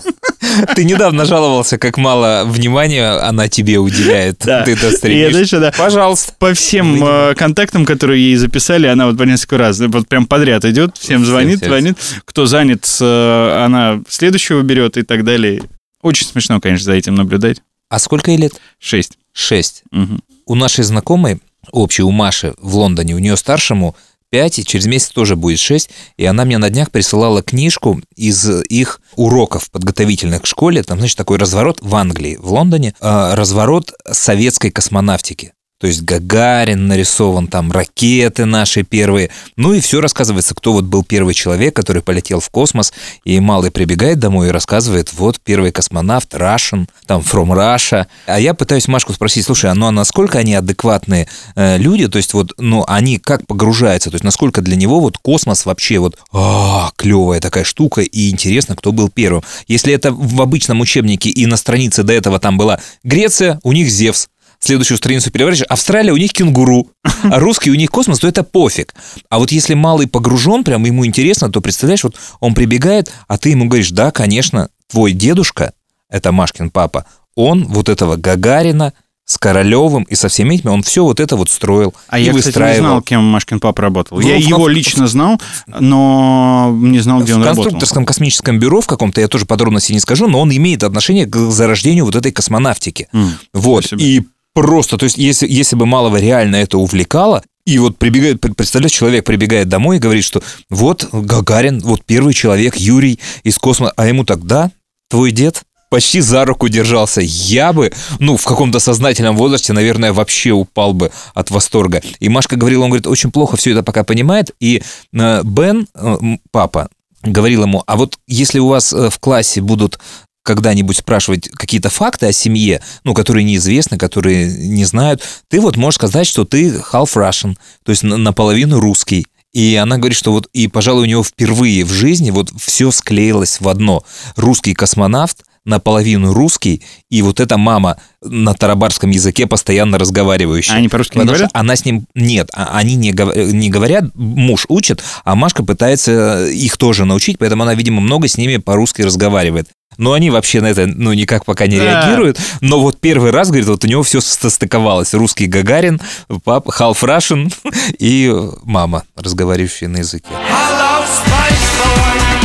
Ты 0.75 0.85
недавно 0.85 1.25
жаловался, 1.27 1.79
как 1.79 1.97
мало 1.97 2.43
внимания 2.45 3.09
она 3.21 3.49
тебе 3.49 3.79
уделяет. 3.79 4.41
Да. 4.45 4.65
Ты 4.65 4.73
это 4.73 4.89
И 4.89 4.91
я 4.91 4.97
стримишь. 4.97 5.33
дальше, 5.33 5.61
да, 5.61 5.73
Пожалуйста. 5.79 6.33
по 6.41 6.55
всем 6.55 7.05
э, 7.05 7.35
контактам, 7.37 7.87
которые 7.87 8.21
ей 8.21 8.35
записали, 8.35 8.89
она 8.89 9.07
вот 9.07 9.17
по 9.17 9.23
несколько 9.23 9.59
раз, 9.59 9.79
вот 9.79 10.09
прям 10.09 10.27
подряд 10.27 10.65
идет, 10.65 10.97
всем 10.97 11.25
звонит, 11.25 11.59
всем. 11.59 11.69
звонит. 11.69 11.99
Кто 12.25 12.47
занят, 12.47 12.85
э, 13.01 13.65
она 13.65 14.01
следующего 14.09 14.61
берет 14.63 14.97
и 14.97 15.03
так 15.03 15.23
далее. 15.23 15.63
Очень 16.03 16.27
смешно, 16.27 16.61
конечно, 16.61 16.87
за 16.87 16.95
этим 16.95 17.15
наблюдать. 17.15 17.63
А 17.89 18.01
сколько 18.01 18.33
ей 18.33 18.39
лет? 18.39 18.55
Шесть. 18.81 19.13
Шесть. 19.33 19.85
Мгм. 19.93 20.21
У 20.47 20.57
нашей 20.57 20.83
знакомой, 20.83 21.39
общей, 21.71 22.03
у 22.03 22.11
Маши 22.11 22.55
в 22.59 22.75
Лондоне, 22.75 23.15
у 23.15 23.21
нее 23.21 23.37
старшему 23.37 23.95
5, 24.35 24.59
и 24.59 24.65
через 24.65 24.87
месяц 24.87 25.11
тоже 25.11 25.37
будет 25.37 25.61
6, 25.61 25.91
и 26.17 26.25
она 26.25 26.45
мне 26.45 26.59
на 26.59 26.69
днях 26.69 26.91
присылала 26.91 27.41
книжку 27.41 28.01
из 28.17 28.51
их 28.63 29.01
уроков 29.15 29.71
подготовительных 29.71 30.43
к 30.43 30.47
школе, 30.47 30.83
там, 30.83 30.99
значит, 30.99 31.17
такой 31.17 31.39
разворот 31.39 31.79
в 31.81 31.95
Англии, 31.95 32.37
в 32.41 32.53
Лондоне, 32.53 32.97
э, 33.01 33.35
разворот 33.35 33.93
советской 34.11 34.73
космонавтики. 34.73 35.53
То 35.85 35.89
есть 35.89 36.01
Гагарин 36.01 36.87
нарисован, 36.87 37.47
там 37.47 37.71
ракеты 37.71 38.47
наши 38.47 38.85
первые. 38.85 39.29
Ну 39.57 39.75
и 39.75 39.81
все 39.81 40.01
рассказывается, 40.01 40.55
кто 40.55 40.73
вот 40.73 40.87
был 40.87 41.05
первый 41.05 41.35
человек, 41.35 41.77
который 41.77 42.01
полетел 42.01 42.41
в 42.41 42.49
космос. 42.49 42.95
И 43.27 43.39
малый 43.39 43.71
прибегает 43.71 44.19
домой 44.19 44.49
и 44.49 44.51
рассказывает, 44.51 45.13
вот 45.13 45.39
первый 45.45 45.73
космонавт, 45.73 46.33
Russian, 46.33 46.89
там 47.05 47.21
from 47.21 47.51
Russia. 47.51 48.07
А 48.25 48.41
я 48.41 48.55
пытаюсь 48.55 48.89
Машку 48.89 49.13
спросить, 49.13 49.45
слушай, 49.45 49.71
а 49.71 49.75
ну 49.75 49.85
а 49.85 49.91
насколько 49.91 50.39
они 50.39 50.55
адекватные 50.55 51.29
э, 51.55 51.77
люди? 51.77 52.09
То 52.09 52.17
есть 52.17 52.33
вот, 52.33 52.55
ну 52.57 52.83
они 52.89 53.19
как 53.19 53.47
погружаются? 53.47 54.09
То 54.09 54.15
есть 54.15 54.25
насколько 54.25 54.63
для 54.63 54.77
него 54.77 55.01
вот 55.01 55.19
космос 55.19 55.67
вообще 55.67 55.99
вот, 55.99 56.17
а, 56.33 56.93
клевая 56.97 57.41
такая 57.41 57.65
штука 57.65 58.01
и 58.01 58.31
интересно, 58.31 58.75
кто 58.75 58.91
был 58.91 59.11
первым. 59.11 59.43
Если 59.69 59.93
это 59.93 60.13
в 60.13 60.41
обычном 60.41 60.81
учебнике 60.81 61.29
и 61.29 61.45
на 61.45 61.59
странице 61.59 62.05
до 62.05 62.15
этого 62.15 62.41
там 62.41 62.57
была 62.57 62.81
Греция, 63.03 63.61
у 63.63 63.73
них 63.73 63.91
Зевс, 63.91 64.29
следующую 64.65 64.99
страницу 64.99 65.31
переворачиваешь, 65.31 65.69
Австралия 65.69 66.13
у 66.13 66.17
них 66.17 66.33
кенгуру, 66.33 66.89
а 67.23 67.39
русский 67.39 67.71
у 67.71 67.75
них 67.75 67.91
космос, 67.91 68.19
то 68.21 68.29
это 68.29 68.43
пофиг. 68.43 68.95
А 69.29 69.39
вот 69.39 69.53
если 69.53 69.75
малый 69.75 70.07
погружен, 70.09 70.65
прям 70.65 70.85
ему 70.85 71.05
интересно, 71.07 71.51
то 71.51 71.61
представляешь, 71.61 72.05
вот 72.05 72.17
он 72.41 72.55
прибегает, 72.55 73.13
а 73.29 73.39
ты 73.39 73.51
ему 73.51 73.67
говоришь, 73.67 73.91
да, 73.91 74.11
конечно, 74.11 74.69
твой 74.91 75.13
дедушка, 75.13 75.73
это 76.11 76.33
Машкин 76.33 76.71
папа, 76.71 77.05
он 77.35 77.67
вот 77.67 77.89
этого 77.89 78.17
Гагарина 78.17 78.93
с 79.27 79.39
Королевым 79.39 80.03
и 80.03 80.15
со 80.17 80.29
всеми 80.29 80.57
этими, 80.57 80.69
он 80.71 80.83
все 80.83 81.03
вот 81.03 81.19
это 81.19 81.37
вот 81.37 81.49
строил 81.49 81.95
А 82.09 82.19
и 82.19 82.25
я, 82.25 82.33
кстати, 82.33 82.45
не 82.45 82.49
выстраивал. 82.51 82.79
знал, 82.89 83.03
кем 83.03 83.25
Машкин 83.25 83.59
папа 83.59 83.81
работал. 83.83 84.21
Ну, 84.21 84.29
я 84.29 84.37
в- 84.37 84.39
его 84.39 84.65
в- 84.65 84.69
лично 84.69 85.07
знал, 85.07 85.41
но 85.89 86.77
не 86.79 86.99
знал, 87.01 87.23
где 87.23 87.33
в 87.33 87.37
он 87.37 87.43
работал. 87.43 87.65
конструкторском 87.65 88.05
космическом 88.07 88.59
бюро 88.59 88.81
в 88.81 88.87
каком-то, 88.87 89.21
я 89.21 89.29
тоже 89.29 89.47
подробности 89.47 89.93
не 89.93 90.01
скажу, 90.01 90.27
но 90.29 90.41
он 90.41 90.55
имеет 90.55 90.83
отношение 90.85 91.27
к 91.27 91.37
зарождению 91.37 92.05
вот 92.05 92.17
этой 92.17 92.33
космонавтики. 92.33 93.09
М, 93.13 93.33
Вот. 93.53 93.93
И 93.97 94.25
просто, 94.55 94.97
то 94.97 95.05
есть, 95.05 95.19
если, 95.19 95.47
если 95.49 95.77
бы 95.77 95.87
малого 95.87 96.17
реально 96.17 96.57
это 96.57 96.79
увлекало, 96.79 97.43
и 97.67 97.79
вот 97.79 97.99
прибегает, 97.99 98.41
пр- 98.41 98.55
представляешь, 98.55 98.93
человек 98.93 99.25
прибегает 99.25 99.69
домой 99.69 99.97
и 99.97 100.01
говорит, 100.01 100.25
что 100.25 100.43
вот 100.71 101.09
Гагарин, 101.13 101.81
вот 101.81 102.05
первый 102.05 102.35
человек, 102.35 102.77
Юрий 102.77 103.19
из 103.43 103.59
космоса, 103.59 103.93
а 103.97 104.07
ему 104.07 104.25
тогда 104.25 104.71
твой 105.09 105.31
дед 105.33 105.63
почти 105.91 106.21
за 106.21 106.45
руку 106.45 106.69
держался. 106.69 107.21
Я 107.23 107.73
бы, 107.73 107.93
ну, 108.19 108.37
в 108.37 108.45
каком-то 108.45 108.81
сознательном 108.81 109.37
возрасте, 109.37 109.73
наверное, 109.73 110.13
вообще 110.13 110.51
упал 110.51 110.93
бы 110.93 111.13
от 111.35 111.51
восторга. 111.51 112.03
И 112.19 112.29
Машка 112.29 112.57
говорила, 112.57 112.83
он 112.83 112.91
говорит, 112.91 113.07
очень 113.07 113.31
плохо 113.31 113.57
все 113.57 113.73
это 113.73 113.83
пока 113.83 114.03
понимает. 114.03 114.51
И 114.61 114.83
э, 115.13 115.43
Бен, 115.45 115.87
э, 115.95 116.17
папа, 116.51 116.89
говорил 117.23 117.63
ему, 117.63 117.83
а 117.87 117.97
вот 117.97 118.19
если 118.27 118.59
у 118.59 118.69
вас 118.69 118.93
э, 118.93 119.09
в 119.09 119.19
классе 119.19 119.61
будут 119.61 120.01
когда-нибудь 120.45 120.99
спрашивать 120.99 121.49
какие-то 121.49 121.91
факты 121.91 122.27
о 122.27 122.33
семье, 122.33 122.81
ну, 123.03 123.15
которые 123.15 123.45
неизвестны, 123.45 123.99
которые 123.99 124.47
не 124.47 124.85
знают, 124.85 125.23
ты 125.49 125.61
вот 125.61 125.77
можешь 125.77 125.97
сказать, 125.97 126.27
что 126.27 126.45
ты 126.45 126.69
half 126.69 127.15
Russian, 127.15 127.57
то 127.83 127.91
есть 127.91 128.05
на- 128.05 128.19
наполовину 128.19 128.79
русский. 128.79 129.27
И 129.53 129.77
она 129.77 129.99
говорит, 129.99 130.19
что 130.19 130.33
вот, 130.33 130.49
и, 130.53 130.69
пожалуй, 130.69 131.05
у 131.05 131.09
него 131.09 131.25
впервые 131.25 131.85
в 131.85 131.93
жизни 131.93 132.31
вот 132.31 132.51
все 132.61 132.91
склеилось 132.91 133.61
в 133.61 133.69
одно. 133.69 134.05
Русский 134.37 134.75
космонавт, 134.75 135.45
наполовину 135.65 136.33
русский, 136.35 136.83
и 137.11 137.23
вот 137.23 137.41
эта 137.41 137.57
мама 137.57 137.97
на 138.23 138.55
тарабарском 138.55 139.11
языке 139.11 139.47
постоянно 139.47 139.99
разговаривающая. 139.99 140.75
А 140.75 140.77
они 140.79 140.89
по-русски 140.89 141.19
не 141.19 141.25
говорят? 141.25 141.51
она 141.55 141.75
с 141.77 141.85
ним... 141.85 142.07
Нет, 142.15 142.51
а- 142.53 142.71
они 142.77 142.95
не, 142.97 143.13
гов- 143.13 143.35
не 143.37 143.71
говорят, 143.71 144.05
муж 144.15 144.67
учит, 144.69 145.03
а 145.25 145.35
Машка 145.35 145.65
пытается 145.65 146.47
их 146.47 146.77
тоже 146.77 147.05
научить, 147.05 147.39
поэтому 147.39 147.63
она, 147.63 147.75
видимо, 147.75 148.01
много 148.01 148.29
с 148.29 148.37
ними 148.37 148.59
по-русски 148.59 149.03
разговаривает. 149.03 149.69
Но 149.97 150.13
они 150.13 150.29
вообще 150.31 150.61
на 150.61 150.67
это, 150.67 150.87
ну, 150.87 151.13
никак 151.13 151.45
пока 151.45 151.69
не 151.69 151.79
Да. 151.79 151.85
реагируют. 151.85 152.39
Но 152.61 152.81
вот 152.81 153.01
первый 153.01 153.31
раз, 153.31 153.49
говорит, 153.49 153.67
вот 153.69 153.85
у 153.85 153.87
него 153.87 154.03
все 154.03 154.21
состыковалось. 154.21 155.15
Русский 155.15 155.47
Гагарин, 155.47 156.01
пап, 156.43 156.67
half 156.69 156.97
Russian 157.03 157.53
и 158.01 158.33
мама, 158.65 159.05
разговаривающая 159.17 159.87
на 159.89 159.99
языке. 159.99 160.27
Hello, 160.31 161.05
Spice 161.05 161.71
Boy. 161.79 162.21
Hello, 162.25 162.44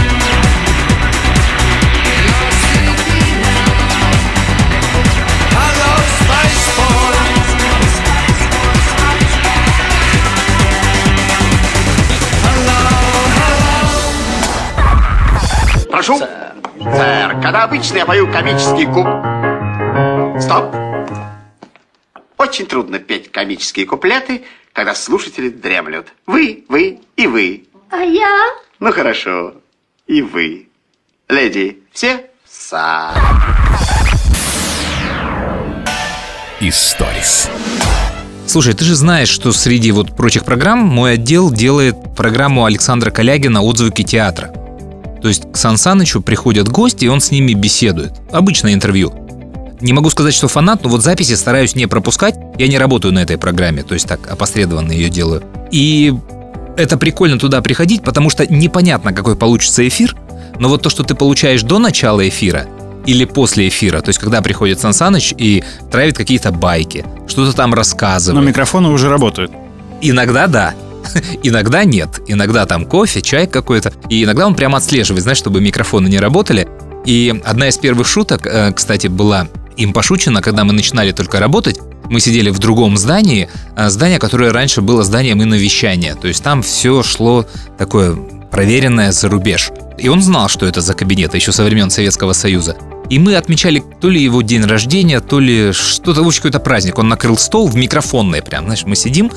Прошу. 15.99 16.17
Сэр, 16.17 17.41
когда 17.41 17.65
обычно 17.65 17.97
я 17.97 18.05
пою 18.05 18.31
комический 18.31 18.85
куп... 18.85 19.05
Стоп. 20.41 20.73
Очень 22.37 22.67
трудно 22.67 22.99
петь 22.99 23.29
комические 23.33 23.85
куплеты, 23.85 24.45
когда 24.71 24.95
слушатели 24.95 25.49
дремлют. 25.49 26.07
Вы, 26.25 26.63
вы 26.69 27.01
и 27.17 27.27
вы. 27.27 27.65
А 27.89 27.97
я? 27.97 28.47
Ну 28.79 28.93
хорошо, 28.93 29.55
и 30.07 30.21
вы. 30.21 30.69
Леди, 31.27 31.83
все? 31.91 32.29
Са. 32.49 33.13
Историс. 36.61 37.49
Слушай, 38.47 38.73
ты 38.73 38.85
же 38.85 38.95
знаешь, 38.95 39.27
что 39.27 39.51
среди 39.51 39.91
вот 39.91 40.15
прочих 40.15 40.45
программ 40.45 40.79
мой 40.79 41.15
отдел 41.15 41.51
делает 41.51 41.97
программу 42.15 42.63
Александра 42.63 43.11
Калягина 43.11 43.61
«Отзвуки 43.61 44.05
театра». 44.05 44.53
То 45.21 45.27
есть 45.27 45.51
к 45.51 45.57
Сан 45.57 45.77
Санычу 45.77 46.21
приходят 46.21 46.69
гости, 46.69 47.05
и 47.05 47.07
он 47.07 47.21
с 47.21 47.31
ними 47.31 47.53
беседует. 47.53 48.13
Обычное 48.31 48.73
интервью. 48.73 49.13
Не 49.81 49.93
могу 49.93 50.09
сказать, 50.09 50.33
что 50.33 50.47
фанат, 50.47 50.83
но 50.83 50.89
вот 50.89 51.03
записи 51.03 51.35
стараюсь 51.35 51.75
не 51.75 51.85
пропускать. 51.87 52.35
Я 52.57 52.67
не 52.67 52.77
работаю 52.77 53.13
на 53.13 53.19
этой 53.19 53.37
программе, 53.37 53.83
то 53.83 53.93
есть 53.93 54.07
так 54.07 54.29
опосредованно 54.29 54.91
ее 54.91 55.09
делаю. 55.09 55.43
И 55.71 56.13
это 56.77 56.97
прикольно 56.97 57.39
туда 57.39 57.61
приходить, 57.61 58.03
потому 58.03 58.29
что 58.29 58.45
непонятно, 58.51 59.13
какой 59.13 59.35
получится 59.35 59.87
эфир, 59.87 60.15
но 60.59 60.67
вот 60.69 60.81
то, 60.81 60.89
что 60.89 61.03
ты 61.03 61.15
получаешь 61.15 61.61
до 61.63 61.79
начала 61.79 62.27
эфира 62.27 62.67
или 63.05 63.23
после 63.25 63.69
эфира, 63.69 64.01
то 64.01 64.09
есть 64.09 64.19
когда 64.19 64.41
приходит 64.41 64.79
Сан 64.79 64.93
Саныч 64.93 65.33
и 65.37 65.63
травит 65.91 66.17
какие-то 66.17 66.51
байки, 66.51 67.05
что-то 67.27 67.53
там 67.55 67.69
Но 67.69 67.77
рассказывает. 67.77 68.45
микрофоны 68.45 68.89
уже 68.89 69.09
работают. 69.09 69.51
Иногда 70.01 70.47
да, 70.47 70.73
иногда 71.43 71.83
нет. 71.83 72.21
Иногда 72.27 72.65
там 72.65 72.85
кофе, 72.85 73.21
чай 73.21 73.47
какой-то. 73.47 73.93
И 74.09 74.23
иногда 74.23 74.47
он 74.47 74.55
прямо 74.55 74.77
отслеживает, 74.77 75.23
знаешь, 75.23 75.37
чтобы 75.37 75.61
микрофоны 75.61 76.07
не 76.07 76.19
работали. 76.19 76.67
И 77.05 77.41
одна 77.45 77.69
из 77.69 77.77
первых 77.77 78.07
шуток, 78.07 78.45
э, 78.45 78.71
кстати, 78.73 79.07
была 79.07 79.47
им 79.77 79.93
пошучена, 79.93 80.41
когда 80.41 80.63
мы 80.63 80.73
начинали 80.73 81.11
только 81.11 81.39
работать. 81.39 81.79
Мы 82.09 82.19
сидели 82.19 82.49
в 82.49 82.59
другом 82.59 82.97
здании, 82.97 83.49
э, 83.75 83.89
здание, 83.89 84.19
которое 84.19 84.51
раньше 84.51 84.81
было 84.81 85.03
зданием 85.03 85.41
иновещания. 85.41 86.15
То 86.15 86.27
есть 86.27 86.43
там 86.43 86.61
все 86.61 87.03
шло 87.03 87.45
такое 87.77 88.15
проверенное 88.51 89.11
за 89.11 89.29
рубеж. 89.29 89.71
И 89.97 90.09
он 90.09 90.21
знал, 90.21 90.49
что 90.49 90.65
это 90.65 90.81
за 90.81 90.93
кабинет, 90.93 91.33
еще 91.35 91.51
со 91.51 91.63
времен 91.63 91.89
Советского 91.89 92.33
Союза. 92.33 92.75
И 93.09 93.17
мы 93.17 93.35
отмечали 93.35 93.83
то 94.01 94.09
ли 94.09 94.21
его 94.21 94.41
день 94.41 94.63
рождения, 94.63 95.19
то 95.19 95.39
ли 95.39 95.71
что-то, 95.71 96.23
в 96.23 96.27
общем, 96.27 96.41
какой-то 96.43 96.59
праздник. 96.59 96.99
Он 96.99 97.09
накрыл 97.09 97.37
стол 97.37 97.67
в 97.67 97.75
микрофонной 97.75 98.41
прям, 98.41 98.65
знаешь, 98.65 98.83
мы 98.85 98.95
сидим, 98.95 99.31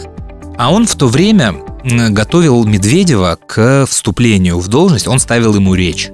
а 0.63 0.71
он 0.71 0.87
в 0.87 0.95
то 0.95 1.09
время 1.09 1.57
готовил 1.83 2.63
Медведева 2.65 3.37
к 3.49 3.85
вступлению 3.89 4.61
в 4.61 4.69
должность, 4.69 5.09
он 5.09 5.19
ставил 5.19 5.57
ему 5.57 5.75
речь 5.75 6.11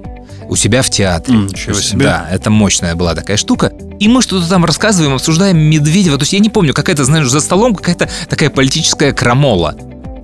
у 0.47 0.55
себя 0.55 0.81
в 0.81 0.89
театре. 0.89 1.37
Ничего 1.37 1.75
себе. 1.75 2.05
Да, 2.05 2.27
это 2.31 2.49
мощная 2.49 2.95
была 2.95 3.13
такая 3.13 3.37
штука. 3.37 3.71
И 3.99 4.07
мы 4.07 4.23
что-то 4.23 4.49
там 4.49 4.65
рассказываем, 4.65 5.13
обсуждаем 5.13 5.59
Медведева. 5.59 6.17
То 6.17 6.23
есть 6.23 6.33
я 6.33 6.39
не 6.39 6.49
помню, 6.49 6.73
какая-то, 6.73 7.03
знаешь, 7.03 7.29
за 7.29 7.41
столом 7.41 7.75
какая-то 7.75 8.09
такая 8.27 8.49
политическая 8.49 9.13
крамола. 9.13 9.75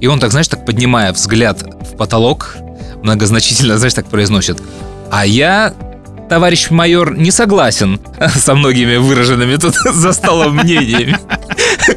И 0.01 0.07
он 0.07 0.19
так, 0.19 0.31
знаешь, 0.31 0.47
так 0.47 0.65
поднимая 0.65 1.13
взгляд 1.13 1.61
в 1.61 1.95
потолок, 1.95 2.57
многозначительно, 3.03 3.77
знаешь, 3.77 3.93
так 3.93 4.07
произносит. 4.07 4.59
А 5.11 5.27
я, 5.27 5.71
товарищ 6.29 6.71
майор, 6.71 7.15
не 7.15 7.29
согласен 7.29 7.99
со 8.35 8.55
многими 8.55 8.95
выраженными 8.95 9.57
тут 9.57 9.75
за 9.93 10.13
столом 10.13 10.55
мнениями. 10.55 11.15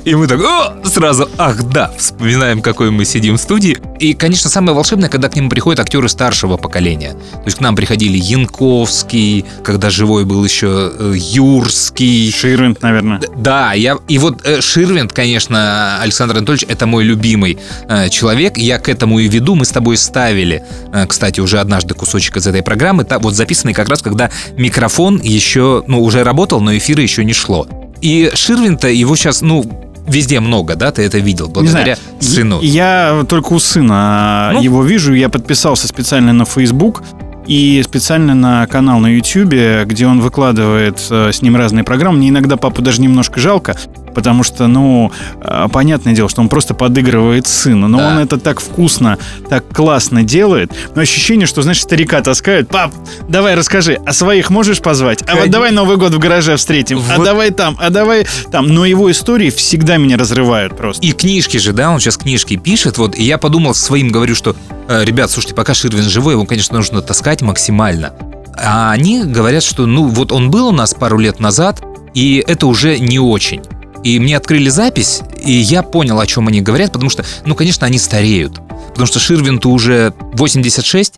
И 0.04 0.14
мы 0.14 0.26
так, 0.26 0.40
о, 0.40 0.76
сразу, 0.84 1.28
ах 1.38 1.62
да, 1.64 1.90
вспоминаем, 1.96 2.60
какой 2.60 2.90
мы 2.90 3.04
сидим 3.04 3.36
в 3.36 3.40
студии. 3.40 3.76
И, 3.98 4.14
конечно, 4.14 4.50
самое 4.50 4.74
волшебное, 4.74 5.08
когда 5.08 5.28
к 5.28 5.36
нему 5.36 5.48
приходят 5.48 5.80
актеры 5.80 6.08
старшего 6.08 6.56
поколения. 6.56 7.12
То 7.12 7.42
есть 7.46 7.58
к 7.58 7.60
нам 7.60 7.74
приходили 7.74 8.18
Янковский, 8.18 9.44
когда 9.64 9.90
живой 9.90 10.24
был 10.24 10.44
еще 10.44 10.92
э, 10.96 11.14
Юрский. 11.16 12.30
Ширвинд, 12.30 12.82
наверное. 12.82 13.20
Да, 13.36 13.72
я 13.72 13.98
и 14.08 14.18
вот 14.18 14.42
э, 14.44 14.60
Ширвинд, 14.60 15.12
конечно, 15.12 15.98
Александр 16.00 16.36
Анатольевич, 16.36 16.66
это 16.68 16.86
мой 16.86 17.04
любимый 17.04 17.58
э, 17.88 18.08
человек. 18.10 18.58
Я 18.58 18.78
к 18.78 18.88
этому 18.88 19.18
и 19.18 19.28
веду. 19.28 19.54
Мы 19.54 19.64
с 19.64 19.70
тобой 19.70 19.96
ставили, 19.96 20.62
э, 20.92 21.06
кстати, 21.06 21.40
уже 21.40 21.60
однажды 21.60 21.94
кусочек 21.94 22.36
из 22.36 22.46
этой 22.46 22.62
программы, 22.62 23.06
вот 23.20 23.34
записанный 23.34 23.74
как 23.74 23.88
раз, 23.88 24.02
когда 24.02 24.30
микрофон 24.56 25.20
еще, 25.20 25.82
ну, 25.86 26.02
уже 26.02 26.24
работал, 26.24 26.60
но 26.60 26.76
эфира 26.76 27.02
еще 27.02 27.24
не 27.24 27.32
шло. 27.32 27.66
И 28.00 28.30
Ширвинта 28.34 28.88
его 28.88 29.16
сейчас, 29.16 29.42
ну, 29.42 29.64
везде 30.06 30.40
много, 30.40 30.74
да, 30.76 30.90
ты 30.90 31.02
это 31.02 31.18
видел, 31.18 31.46
Не 31.48 31.52
знаю. 31.68 31.84
благодаря 31.86 31.96
сыну. 32.20 32.60
Я 32.62 33.24
только 33.28 33.52
у 33.52 33.58
сына 33.58 34.50
Ну. 34.54 34.62
его 34.62 34.82
вижу. 34.82 35.14
Я 35.14 35.28
подписался 35.28 35.86
специально 35.88 36.32
на 36.32 36.44
Facebook 36.44 37.02
и 37.46 37.82
специально 37.84 38.34
на 38.34 38.66
канал 38.66 39.00
на 39.00 39.06
YouTube, 39.08 39.54
где 39.86 40.06
он 40.06 40.20
выкладывает 40.20 41.04
э, 41.10 41.30
с 41.32 41.42
ним 41.42 41.56
разные 41.56 41.82
программы. 41.84 42.18
Мне 42.18 42.28
иногда 42.28 42.56
папу 42.56 42.82
даже 42.82 43.00
немножко 43.00 43.40
жалко, 43.40 43.76
потому 44.18 44.42
что, 44.42 44.66
ну, 44.66 45.12
э, 45.40 45.68
понятное 45.72 46.12
дело, 46.12 46.28
что 46.28 46.40
он 46.40 46.48
просто 46.48 46.74
подыгрывает 46.74 47.46
сыну. 47.46 47.86
Но 47.86 47.98
Да. 47.98 48.08
он 48.08 48.18
это 48.18 48.36
так 48.36 48.58
вкусно, 48.58 49.16
так 49.48 49.64
классно 49.72 50.24
делает. 50.24 50.72
Но 50.96 51.02
ощущение, 51.02 51.46
что, 51.46 51.62
знаешь, 51.62 51.80
старика 51.80 52.20
таскают. 52.20 52.68
Пап, 52.68 52.92
давай 53.28 53.54
расскажи, 53.54 54.00
а 54.04 54.12
своих 54.12 54.50
можешь 54.50 54.80
позвать? 54.80 55.22
А 55.28 55.36
вот 55.36 55.50
давай 55.50 55.70
Новый 55.70 55.98
год 55.98 56.12
в 56.14 56.18
гараже 56.18 56.56
встретим. 56.56 56.98
А 57.12 57.18
Вот. 57.18 57.24
давай 57.24 57.50
там, 57.52 57.76
а 57.80 57.90
давай 57.90 58.26
там. 58.50 58.66
Но 58.66 58.84
его 58.84 59.08
истории 59.08 59.50
всегда 59.50 59.98
меня 59.98 60.16
разрывают 60.16 60.76
просто. 60.76 61.06
И 61.06 61.12
книжки 61.12 61.58
же, 61.58 61.72
да, 61.72 61.90
он 61.92 62.00
сейчас 62.00 62.16
книжки 62.16 62.56
пишет, 62.56 62.98
вот, 62.98 63.16
и 63.16 63.22
я 63.22 63.38
подумал 63.38 63.72
своим, 63.74 64.08
говорю, 64.08 64.34
что, 64.34 64.56
э, 64.88 65.04
ребят, 65.04 65.30
слушайте, 65.30 65.54
пока 65.54 65.74
Ширвин 65.74 66.02
живой, 66.08 66.34
его, 66.34 66.44
конечно, 66.44 66.76
нужно 66.76 67.02
таскать 67.02 67.40
максимально. 67.40 68.14
А 68.60 68.90
они 68.90 69.22
говорят, 69.22 69.62
что, 69.62 69.86
ну, 69.86 70.08
вот 70.08 70.32
он 70.32 70.50
был 70.50 70.66
у 70.68 70.72
нас 70.72 70.92
пару 70.92 71.18
лет 71.18 71.38
назад, 71.38 71.80
и 72.14 72.42
это 72.44 72.66
уже 72.66 72.98
не 72.98 73.20
очень. 73.20 73.62
И 74.04 74.18
мне 74.18 74.36
открыли 74.36 74.68
запись, 74.68 75.20
и 75.44 75.52
я 75.52 75.82
понял, 75.82 76.20
о 76.20 76.26
чем 76.26 76.48
они 76.48 76.60
говорят, 76.60 76.92
потому 76.92 77.10
что, 77.10 77.24
ну, 77.44 77.54
конечно, 77.54 77.86
они 77.86 77.98
стареют. 77.98 78.60
Потому 78.88 79.06
что 79.06 79.18
Ширвинту 79.18 79.70
уже 79.70 80.14
86, 80.34 81.14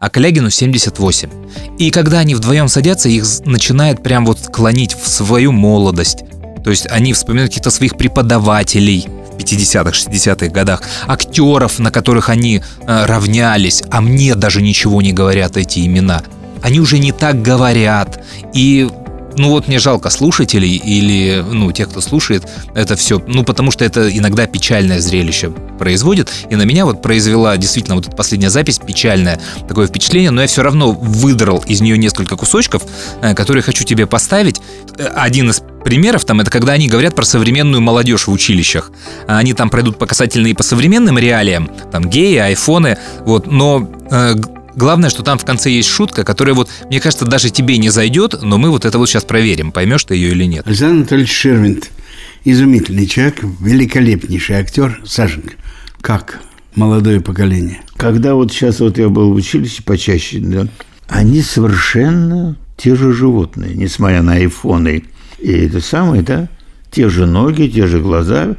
а 0.00 0.10
Калягину 0.10 0.50
78. 0.50 1.30
И 1.78 1.90
когда 1.90 2.18
они 2.18 2.34
вдвоем 2.34 2.68
садятся, 2.68 3.08
их 3.08 3.24
начинает 3.44 4.02
прям 4.02 4.26
вот 4.26 4.38
клонить 4.48 4.94
в 4.94 5.08
свою 5.08 5.52
молодость. 5.52 6.24
То 6.62 6.70
есть 6.70 6.86
они 6.90 7.12
вспоминают 7.12 7.50
каких-то 7.50 7.70
своих 7.70 7.96
преподавателей 7.96 9.06
в 9.32 9.36
50-х, 9.36 9.90
60-х 9.90 10.48
годах, 10.48 10.82
актеров, 11.06 11.78
на 11.78 11.90
которых 11.90 12.28
они 12.28 12.62
э, 12.86 13.04
равнялись, 13.06 13.82
а 13.90 14.00
мне 14.00 14.34
даже 14.34 14.62
ничего 14.62 15.02
не 15.02 15.12
говорят 15.12 15.56
эти 15.56 15.86
имена. 15.86 16.22
Они 16.62 16.80
уже 16.80 16.98
не 16.98 17.12
так 17.12 17.42
говорят. 17.42 18.24
И 18.54 18.88
ну 19.36 19.50
вот 19.50 19.68
мне 19.68 19.78
жалко 19.78 20.10
слушателей 20.10 20.76
или, 20.76 21.44
ну, 21.50 21.72
тех, 21.72 21.90
кто 21.90 22.00
слушает 22.00 22.46
это 22.74 22.96
все, 22.96 23.22
ну, 23.26 23.44
потому 23.44 23.70
что 23.70 23.84
это 23.84 24.16
иногда 24.16 24.46
печальное 24.46 25.00
зрелище 25.00 25.50
производит, 25.78 26.30
и 26.50 26.56
на 26.56 26.62
меня 26.62 26.84
вот 26.84 27.02
произвела 27.02 27.56
действительно 27.56 27.96
вот 27.96 28.06
эта 28.06 28.16
последняя 28.16 28.50
запись 28.50 28.78
печальное 28.78 29.40
такое 29.68 29.86
впечатление, 29.86 30.30
но 30.30 30.42
я 30.42 30.46
все 30.46 30.62
равно 30.62 30.92
выдрал 30.92 31.62
из 31.66 31.80
нее 31.80 31.98
несколько 31.98 32.36
кусочков, 32.36 32.82
э, 33.22 33.34
которые 33.34 33.62
хочу 33.62 33.84
тебе 33.84 34.06
поставить. 34.06 34.60
Э, 34.98 35.06
Один 35.14 35.50
из 35.50 35.62
примеров 35.84 36.24
там 36.24 36.40
это 36.40 36.50
когда 36.50 36.72
они 36.72 36.88
говорят 36.88 37.14
про 37.14 37.24
современную 37.24 37.82
молодежь 37.82 38.26
в 38.26 38.32
училищах. 38.32 38.90
Они 39.26 39.52
там 39.52 39.68
пройдут 39.68 39.98
показательные 39.98 40.54
по 40.54 40.62
современным 40.62 41.18
реалиям, 41.18 41.70
там 41.92 42.08
геи, 42.08 42.36
айфоны, 42.36 42.96
вот, 43.20 43.46
но 43.46 43.88
э, 44.10 44.34
Главное, 44.76 45.10
что 45.10 45.22
там 45.22 45.38
в 45.38 45.44
конце 45.44 45.70
есть 45.70 45.88
шутка, 45.88 46.24
которая 46.24 46.54
вот, 46.54 46.68
мне 46.88 47.00
кажется, 47.00 47.24
даже 47.24 47.50
тебе 47.50 47.78
не 47.78 47.90
зайдет, 47.90 48.42
но 48.42 48.58
мы 48.58 48.70
вот 48.70 48.84
это 48.84 48.98
вот 48.98 49.08
сейчас 49.08 49.24
проверим, 49.24 49.72
поймешь 49.72 50.04
ты 50.04 50.14
ее 50.14 50.30
или 50.30 50.44
нет. 50.44 50.66
Александр 50.66 50.96
Анатольевич 50.96 51.32
Шервинт– 51.32 51.90
изумительный 52.44 53.06
человек, 53.06 53.42
великолепнейший 53.60 54.56
актер. 54.56 55.00
Сашенька, 55.04 55.54
как 56.00 56.40
молодое 56.74 57.20
поколение? 57.20 57.80
Когда 57.96 58.34
вот 58.34 58.52
сейчас 58.52 58.80
вот 58.80 58.98
я 58.98 59.08
был 59.08 59.32
в 59.32 59.36
училище 59.36 59.82
почаще, 59.82 60.38
да, 60.40 60.66
они 61.08 61.42
совершенно 61.42 62.56
те 62.76 62.94
же 62.94 63.12
животные, 63.12 63.74
несмотря 63.74 64.22
на 64.22 64.34
айфоны. 64.34 65.04
И 65.38 65.52
это 65.52 65.80
самое, 65.80 66.22
да, 66.22 66.48
те 66.90 67.08
же 67.08 67.26
ноги, 67.26 67.68
те 67.68 67.86
же 67.86 68.00
глаза, 68.00 68.56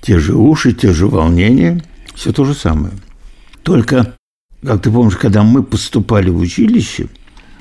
те 0.00 0.18
же 0.18 0.34
уши, 0.34 0.72
те 0.72 0.92
же 0.92 1.06
волнения. 1.06 1.82
Все 2.14 2.32
то 2.32 2.44
же 2.44 2.54
самое. 2.54 2.94
Только, 3.62 4.14
как 4.66 4.82
ты 4.82 4.90
помнишь, 4.90 5.16
когда 5.16 5.44
мы 5.44 5.62
поступали 5.62 6.28
в 6.28 6.38
училище, 6.38 7.06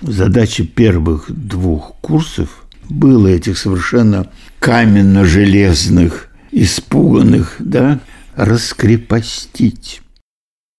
задача 0.01 0.65
первых 0.65 1.25
двух 1.29 1.95
курсов 2.01 2.65
было 2.89 3.27
этих 3.27 3.57
совершенно 3.57 4.27
каменно-железных, 4.59 6.29
испуганных, 6.51 7.55
да, 7.59 7.99
раскрепостить. 8.35 10.01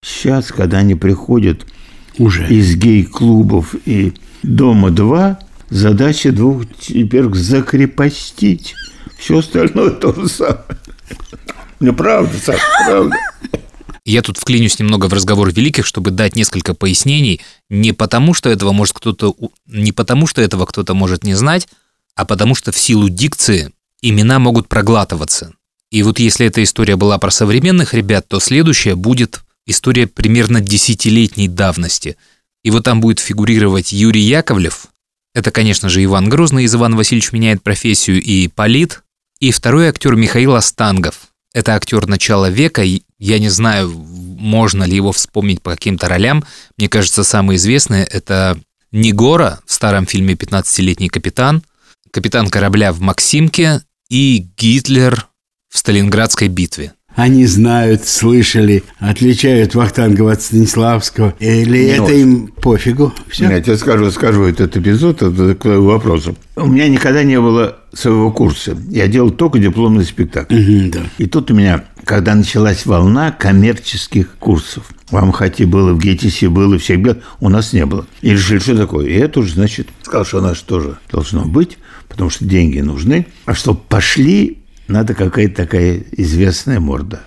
Сейчас, 0.04 0.50
когда 0.52 0.78
они 0.78 0.94
приходят 0.96 1.64
Уже. 2.18 2.48
из 2.48 2.76
гей-клубов 2.76 3.74
и 3.84 4.12
дома-2, 4.42 5.36
задача 5.70 6.32
двух 6.32 6.64
теперь 6.78 7.32
закрепостить. 7.34 8.74
Все 9.16 9.38
остальное 9.38 9.90
то 9.90 10.12
же 10.12 10.28
самое. 10.28 10.64
Ну, 11.78 11.92
правда, 11.92 12.36
Саша, 12.42 12.62
правда. 12.86 13.16
Я 14.06 14.22
тут 14.22 14.38
вклинюсь 14.38 14.78
немного 14.78 15.06
в 15.06 15.12
разговор 15.12 15.52
великих, 15.52 15.84
чтобы 15.84 16.12
дать 16.12 16.36
несколько 16.36 16.74
пояснений, 16.74 17.40
не 17.68 17.92
потому, 17.92 18.34
что 18.34 18.48
этого 18.48 18.70
может 18.70 18.94
кто-то, 18.94 19.34
не 19.66 19.90
потому, 19.90 20.28
что 20.28 20.40
этого 20.40 20.64
кто-то 20.64 20.94
может 20.94 21.24
не 21.24 21.34
знать, 21.34 21.68
а 22.14 22.24
потому 22.24 22.54
что 22.54 22.70
в 22.70 22.78
силу 22.78 23.08
дикции 23.08 23.72
имена 24.00 24.38
могут 24.38 24.68
проглатываться. 24.68 25.52
И 25.90 26.04
вот 26.04 26.20
если 26.20 26.46
эта 26.46 26.62
история 26.62 26.94
была 26.94 27.18
про 27.18 27.30
современных 27.30 27.94
ребят, 27.94 28.28
то 28.28 28.38
следующая 28.38 28.94
будет 28.94 29.40
история 29.66 30.06
примерно 30.06 30.60
десятилетней 30.60 31.48
давности. 31.48 32.16
И 32.62 32.70
вот 32.70 32.84
там 32.84 33.00
будет 33.00 33.18
фигурировать 33.18 33.92
Юрий 33.92 34.22
Яковлев, 34.22 34.86
это, 35.36 35.50
конечно 35.50 35.90
же, 35.90 36.02
Иван 36.02 36.30
Грозный 36.30 36.64
из 36.64 36.74
«Иван 36.74 36.96
Васильевич 36.96 37.30
меняет 37.30 37.62
профессию» 37.62 38.22
и 38.22 38.48
Полит, 38.48 39.02
и 39.38 39.50
второй 39.50 39.88
актер 39.88 40.16
Михаил 40.16 40.54
Остангов. 40.54 41.28
Это 41.52 41.74
актер 41.74 42.06
начала 42.06 42.48
века, 42.48 42.82
и 42.82 43.02
я 43.18 43.38
не 43.38 43.48
знаю, 43.48 43.90
можно 43.90 44.84
ли 44.84 44.96
его 44.96 45.12
вспомнить 45.12 45.62
по 45.62 45.70
каким-то 45.72 46.08
ролям. 46.08 46.44
Мне 46.76 46.88
кажется, 46.88 47.24
самые 47.24 47.56
известные– 47.56 48.04
это 48.10 48.58
Негора 48.92 49.60
в 49.66 49.72
старом 49.72 50.06
фильме 50.06 50.34
«15-летний 50.34 51.08
капитан», 51.08 51.62
капитан 52.10 52.48
корабля 52.48 52.92
в 52.92 53.00
Максимке 53.00 53.82
и 54.08 54.46
Гитлер 54.56 55.26
в 55.68 55.78
Сталинградской 55.78 56.48
битве. 56.48 56.92
Они 57.14 57.46
знают, 57.46 58.06
слышали, 58.06 58.84
отличают 58.98 59.74
Вахтангова 59.74 60.32
от 60.32 60.42
Станиславского. 60.42 61.34
Или 61.40 61.78
Не 61.84 61.90
это 61.92 62.02
очень. 62.02 62.20
им 62.20 62.46
пофигу? 62.48 63.14
Все? 63.30 63.48
Я 63.48 63.60
тебе 63.62 63.78
скажу, 63.78 64.10
скажу 64.10 64.44
этот 64.44 64.76
эпизод 64.76 65.22
это 65.22 65.54
к 65.54 65.64
вопросу. 65.64 66.36
У 66.56 66.66
меня 66.66 66.88
никогда 66.90 67.22
не 67.22 67.40
было 67.40 67.78
своего 67.94 68.30
курса. 68.30 68.76
Я 68.90 69.08
делал 69.08 69.30
только 69.30 69.58
дипломный 69.58 70.04
спектакль. 70.04 70.54
Мгм, 70.54 70.90
да. 70.90 71.00
И 71.16 71.24
тут 71.24 71.50
у 71.50 71.54
меня, 71.54 71.84
когда 72.06 72.36
началась 72.36 72.86
волна 72.86 73.32
коммерческих 73.32 74.36
курсов, 74.38 74.90
в 75.10 75.16
Амхате 75.16 75.66
было, 75.66 75.92
в 75.92 75.98
ГТС 75.98 76.40
было, 76.44 76.78
всех 76.78 77.00
было, 77.00 77.18
у 77.40 77.48
нас 77.48 77.72
не 77.72 77.84
было. 77.84 78.06
И 78.22 78.30
решили, 78.30 78.60
что 78.60 78.76
такое. 78.76 79.08
И 79.08 79.14
это 79.14 79.40
уже, 79.40 79.54
значит, 79.54 79.88
сказал, 80.02 80.24
что 80.24 80.38
у 80.38 80.40
нас 80.40 80.60
тоже 80.60 80.98
должно 81.10 81.44
быть, 81.44 81.78
потому 82.08 82.30
что 82.30 82.44
деньги 82.44 82.78
нужны. 82.78 83.26
А 83.44 83.54
чтобы 83.54 83.80
пошли, 83.88 84.62
надо 84.86 85.14
какая-то 85.14 85.56
такая 85.56 86.04
известная 86.12 86.78
морда. 86.78 87.22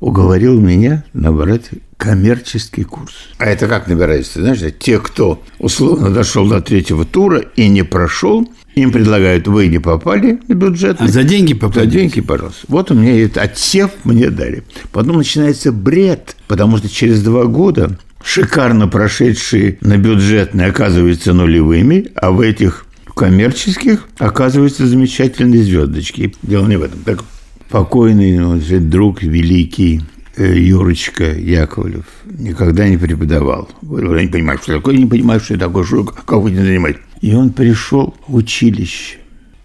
Уговорил 0.00 0.60
меня 0.60 1.02
набрать 1.14 1.70
коммерческий 1.96 2.84
курс. 2.84 3.14
А 3.38 3.46
это 3.46 3.68
как 3.68 3.88
набирается? 3.88 4.42
Знаешь, 4.42 4.60
те, 4.78 4.98
кто 4.98 5.42
условно 5.58 6.10
дошел 6.10 6.46
до 6.46 6.60
третьего 6.60 7.06
тура 7.06 7.40
и 7.56 7.68
не 7.68 7.84
прошел, 7.84 8.46
им 8.82 8.92
предлагают, 8.92 9.46
вы 9.48 9.68
не 9.68 9.78
попали 9.78 10.40
на 10.48 10.54
бюджет. 10.54 10.96
А 11.00 11.08
за 11.08 11.22
деньги 11.24 11.52
За 11.52 11.58
попадете? 11.60 11.98
деньги, 11.98 12.20
пожалуйста. 12.20 12.60
Вот 12.68 12.90
у 12.90 12.94
меня 12.94 13.24
это 13.24 13.42
отсев 13.42 13.90
мне 14.04 14.30
дали. 14.30 14.62
Потом 14.92 15.16
начинается 15.18 15.72
бред, 15.72 16.36
потому 16.48 16.76
что 16.78 16.88
через 16.88 17.22
два 17.22 17.44
года 17.44 17.98
шикарно 18.24 18.88
прошедшие 18.88 19.78
на 19.80 19.96
бюджетные 19.96 20.68
оказываются 20.68 21.32
нулевыми, 21.32 22.08
а 22.14 22.30
в 22.30 22.40
этих 22.40 22.86
коммерческих 23.14 24.08
оказываются 24.18 24.86
замечательные 24.86 25.62
звездочки. 25.62 26.34
Дело 26.42 26.66
не 26.66 26.76
в 26.76 26.82
этом. 26.82 27.00
Так 27.00 27.24
покойный 27.68 28.60
же 28.60 28.80
друг 28.80 29.22
великий 29.22 30.02
э, 30.36 30.58
Юрочка 30.58 31.24
Яковлев 31.32 32.04
никогда 32.38 32.88
не 32.88 32.96
преподавал. 32.96 33.68
Я 33.82 34.22
не 34.22 34.28
понимаю, 34.28 34.58
что 34.62 34.74
такое, 34.76 34.96
не 34.96 35.06
понимаю, 35.06 35.40
что 35.40 35.58
такое, 35.58 35.84
что, 35.84 36.04
как 36.04 36.38
вы 36.38 36.50
не 36.50 36.58
занимаетесь. 36.58 37.02
И 37.20 37.34
он 37.34 37.50
пришел 37.50 38.14
в 38.26 38.34
училище 38.36 39.18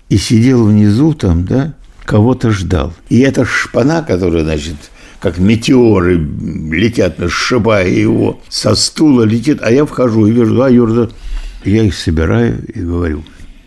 и 0.09 0.17
сидел 0.17 0.65
внизу 0.65 1.13
там, 1.13 1.45
да, 1.45 1.73
кого-то 2.03 2.51
ждал. 2.51 2.93
И 3.09 3.19
эта 3.19 3.45
шпана, 3.45 4.03
которая, 4.03 4.43
значит, 4.43 4.75
как 5.19 5.37
метеоры 5.37 6.17
летят, 6.17 7.17
сшибая 7.29 7.89
его 7.89 8.41
со 8.49 8.75
стула, 8.75 9.23
летит, 9.23 9.59
а 9.61 9.71
я 9.71 9.85
вхожу 9.85 10.27
и 10.27 10.31
вижу, 10.31 10.61
а 10.61 10.69
Юра, 10.69 11.09
я 11.63 11.83
их 11.83 11.95
собираю 11.95 12.63
и 12.67 12.79
говорю, 12.79 13.23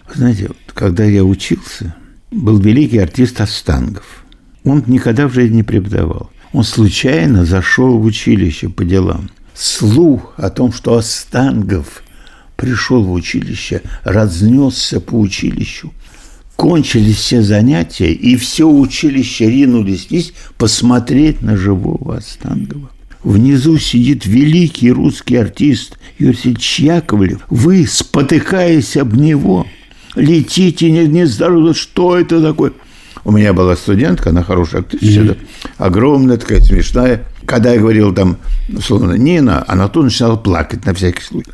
«Вы 0.08 0.14
знаете, 0.14 0.48
вот 0.48 0.56
когда 0.72 1.04
я 1.04 1.24
учился, 1.24 1.94
был 2.30 2.58
великий 2.58 2.98
артист 2.98 3.40
Остангов. 3.40 4.24
Он 4.64 4.84
никогда 4.86 5.26
в 5.26 5.32
жизни 5.32 5.56
не 5.56 5.62
преподавал. 5.62 6.30
Он 6.52 6.62
случайно 6.62 7.44
зашел 7.44 7.98
в 7.98 8.04
училище 8.04 8.68
по 8.68 8.84
делам. 8.84 9.30
Слух 9.54 10.34
о 10.36 10.50
том, 10.50 10.72
что 10.72 10.96
Остангов 10.96 12.02
пришел 12.58 13.04
в 13.04 13.12
училище, 13.12 13.82
разнесся 14.02 15.00
по 15.00 15.14
училищу. 15.14 15.92
Кончились 16.56 17.16
все 17.16 17.40
занятия, 17.40 18.12
и 18.12 18.36
все 18.36 18.68
училище 18.68 19.48
ринулись 19.48 20.10
вниз 20.10 20.32
посмотреть 20.58 21.40
на 21.40 21.56
живого 21.56 22.16
Остангова. 22.16 22.90
Внизу 23.22 23.78
сидит 23.78 24.26
великий 24.26 24.90
русский 24.90 25.36
артист 25.36 25.98
Юрий 26.18 26.56
Яковлев. 26.78 27.42
Вы, 27.48 27.86
спотыкаясь 27.86 28.96
об 28.96 29.14
него, 29.14 29.64
летите 30.16 30.90
не, 30.90 31.06
не 31.06 31.26
здоровы. 31.26 31.74
Что 31.74 32.18
это 32.18 32.42
такое? 32.42 32.72
У 33.24 33.30
меня 33.30 33.52
была 33.52 33.76
студентка, 33.76 34.30
она 34.30 34.42
хорошая 34.42 34.80
актриса, 34.80 35.22
да, 35.22 35.36
огромная, 35.76 36.38
такая 36.38 36.60
смешная. 36.60 37.24
Когда 37.44 37.72
я 37.72 37.80
говорил 37.80 38.14
там, 38.14 38.38
условно, 38.68 39.14
Нина, 39.14 39.64
она 39.68 39.88
тут 39.88 40.04
начинала 40.04 40.36
плакать 40.36 40.86
на 40.86 40.94
всякий 40.94 41.22
случай. 41.22 41.50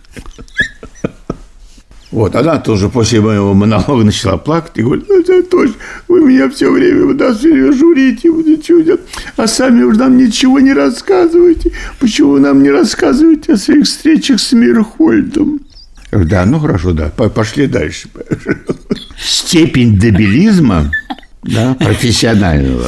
Вот, 2.14 2.36
она 2.36 2.58
тоже 2.58 2.88
после 2.90 3.20
моего 3.20 3.54
монолога 3.54 4.04
начала 4.04 4.36
плакать 4.36 4.70
и 4.76 4.82
говорит, 4.82 5.04
ну, 5.08 5.18
это 5.18 5.42
точно, 5.42 5.74
вы 6.06 6.20
меня 6.20 6.48
все 6.48 6.70
время, 6.70 7.06
вы 7.06 7.14
нас 7.14 7.38
все 7.38 7.52
время 7.52 7.72
журите, 7.72 8.30
вы 8.30 8.44
ничего 8.44 8.96
а 9.36 9.48
сами 9.48 9.82
уж 9.82 9.96
нам 9.96 10.16
ничего 10.16 10.60
не 10.60 10.72
рассказываете. 10.72 11.72
Почему 11.98 12.30
вы 12.30 12.40
нам 12.40 12.62
не 12.62 12.70
рассказываете 12.70 13.54
о 13.54 13.56
своих 13.56 13.86
встречах 13.86 14.38
с 14.38 14.52
Мирхольдом? 14.52 15.60
Да, 16.12 16.46
ну 16.46 16.60
хорошо, 16.60 16.92
да, 16.92 17.10
по- 17.16 17.28
пошли 17.28 17.66
дальше. 17.66 18.08
Степень 19.18 19.98
дебилизма, 19.98 20.92
да, 21.42 21.74
профессионального, 21.74 22.86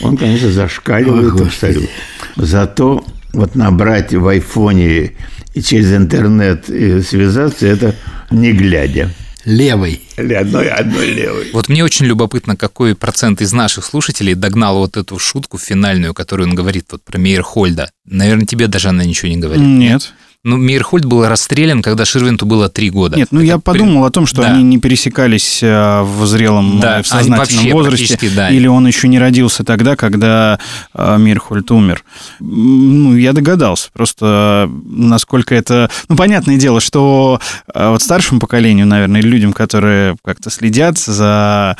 он, 0.00 0.16
конечно, 0.16 0.50
зашкаливает 0.50 1.38
абсолютно. 1.38 1.88
Зато 2.36 3.04
вот 3.34 3.54
набрать 3.54 4.14
в 4.14 4.26
айфоне 4.26 5.12
и 5.52 5.60
через 5.62 5.92
интернет 5.92 6.70
и 6.70 7.02
связаться, 7.02 7.66
это 7.66 7.94
не 8.30 8.52
глядя. 8.52 9.10
Левый. 9.44 10.02
Или 10.16 10.34
одной, 10.34 10.68
одной 10.68 11.12
левой. 11.12 11.50
Вот 11.52 11.68
мне 11.68 11.84
очень 11.84 12.06
любопытно, 12.06 12.56
какой 12.56 12.96
процент 12.96 13.40
из 13.40 13.52
наших 13.52 13.84
слушателей 13.84 14.34
догнал 14.34 14.78
вот 14.78 14.96
эту 14.96 15.20
шутку 15.20 15.56
финальную, 15.56 16.14
которую 16.14 16.48
он 16.48 16.56
говорит 16.56 16.86
вот 16.90 17.04
про 17.04 17.16
Мейерхольда. 17.16 17.90
Наверное, 18.04 18.46
тебе 18.46 18.66
даже 18.66 18.88
она 18.88 19.04
ничего 19.04 19.28
не 19.28 19.36
говорит. 19.36 19.64
Нет. 19.64 20.12
Ну, 20.46 20.58
Мейерхольд 20.58 21.04
был 21.04 21.26
расстрелян, 21.26 21.82
когда 21.82 22.04
Ширвинту 22.04 22.46
было 22.46 22.68
три 22.68 22.88
года. 22.90 23.16
Нет, 23.16 23.28
ну 23.32 23.40
я 23.40 23.54
Это 23.54 23.62
подумал 23.62 24.04
о 24.04 24.10
том, 24.10 24.26
что 24.26 24.42
Да. 24.42 24.52
они 24.52 24.62
не 24.62 24.78
пересекались 24.78 25.60
э, 25.60 26.02
в 26.02 26.24
зрелом, 26.24 26.78
Да, 26.78 27.00
э, 27.00 27.02
в 27.02 27.08
сознательном 27.08 27.72
возрасте, 27.72 28.16
да. 28.30 28.48
или 28.48 28.68
он 28.68 28.86
еще 28.86 29.08
не 29.08 29.18
родился 29.18 29.64
тогда, 29.64 29.96
когда 29.96 30.60
э, 30.94 31.18
Мирхольд 31.18 31.68
умер. 31.72 32.04
Ну, 32.38 33.16
я 33.16 33.32
догадался, 33.32 33.88
просто 33.92 34.70
насколько 34.84 35.52
это... 35.52 35.90
Ну, 36.08 36.14
понятное 36.14 36.58
дело, 36.58 36.80
что 36.80 37.40
вот 37.74 38.00
старшему 38.00 38.38
поколению, 38.38 38.86
наверное, 38.86 39.22
или 39.22 39.28
людям, 39.28 39.52
которые 39.52 40.14
как-то 40.24 40.50
следят 40.50 40.96
за 40.96 41.76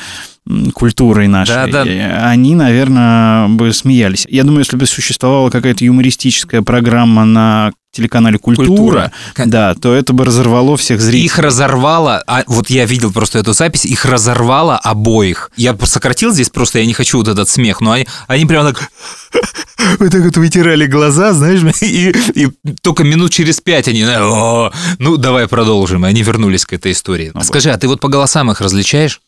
культурой 0.75 1.27
нашей, 1.29 1.55
Да, 1.55 1.67
да. 1.67 1.83
они, 2.29 2.55
наверное, 2.55 3.49
бы 3.49 3.73
смеялись. 3.73 4.27
Я 4.31 4.45
думаю, 4.45 4.61
если 4.61 4.77
бы 4.77 4.87
существовала 4.87 5.51
какая-то 5.51 5.85
юмористическая 5.85 6.63
программа 6.63 7.25
на 7.25 7.73
телеканале 7.97 8.39
«Культура», 8.39 8.67
«Культура». 8.67 9.13
да, 9.47 9.75
то 9.75 9.95
это 9.95 10.13
бы 10.13 10.25
разорвало 10.25 10.77
всех 10.77 11.01
зрителей. 11.01 11.25
Их 11.25 11.39
разорвало, 11.39 12.23
а 12.27 12.45
вот 12.47 12.69
я 12.69 12.85
видел 12.85 13.11
просто 13.13 13.39
эту 13.39 13.55
запись, 13.55 13.87
их 13.87 14.05
разорвало 14.05 14.77
обоих. 14.77 15.51
Я 15.57 15.77
сократил 15.85 16.33
здесь 16.33 16.51
просто, 16.51 16.79
я 16.79 16.87
не 16.87 16.93
хочу 16.93 17.19
вот 17.19 17.29
этот 17.29 17.49
смех, 17.49 17.81
но 17.81 17.93
они, 17.93 18.07
они 18.29 18.47
прямо 18.47 18.73
так... 18.73 18.91
Вот 19.99 20.11
так 20.11 20.23
вот 20.23 20.37
вытирали 20.37 20.87
глаза, 20.87 21.33
знаешь, 21.33 21.61
и, 21.83 22.13
и 22.35 22.49
только 22.83 23.05
минут 23.05 23.31
через 23.31 23.61
пять 23.61 23.87
они... 23.89 24.05
«О, 24.05 24.73
Ну, 24.99 25.17
давай 25.17 25.47
продолжим. 25.47 26.05
И 26.05 26.09
они 26.09 26.23
вернулись 26.23 26.67
к 26.67 26.73
этой 26.73 26.93
истории. 26.93 27.33
Скажи, 27.43 27.71
а 27.71 27.79
ты 27.79 27.87
вот 27.87 28.01
по 28.01 28.09
голосам 28.09 28.51
их 28.51 28.61
различаешь? 28.61 29.21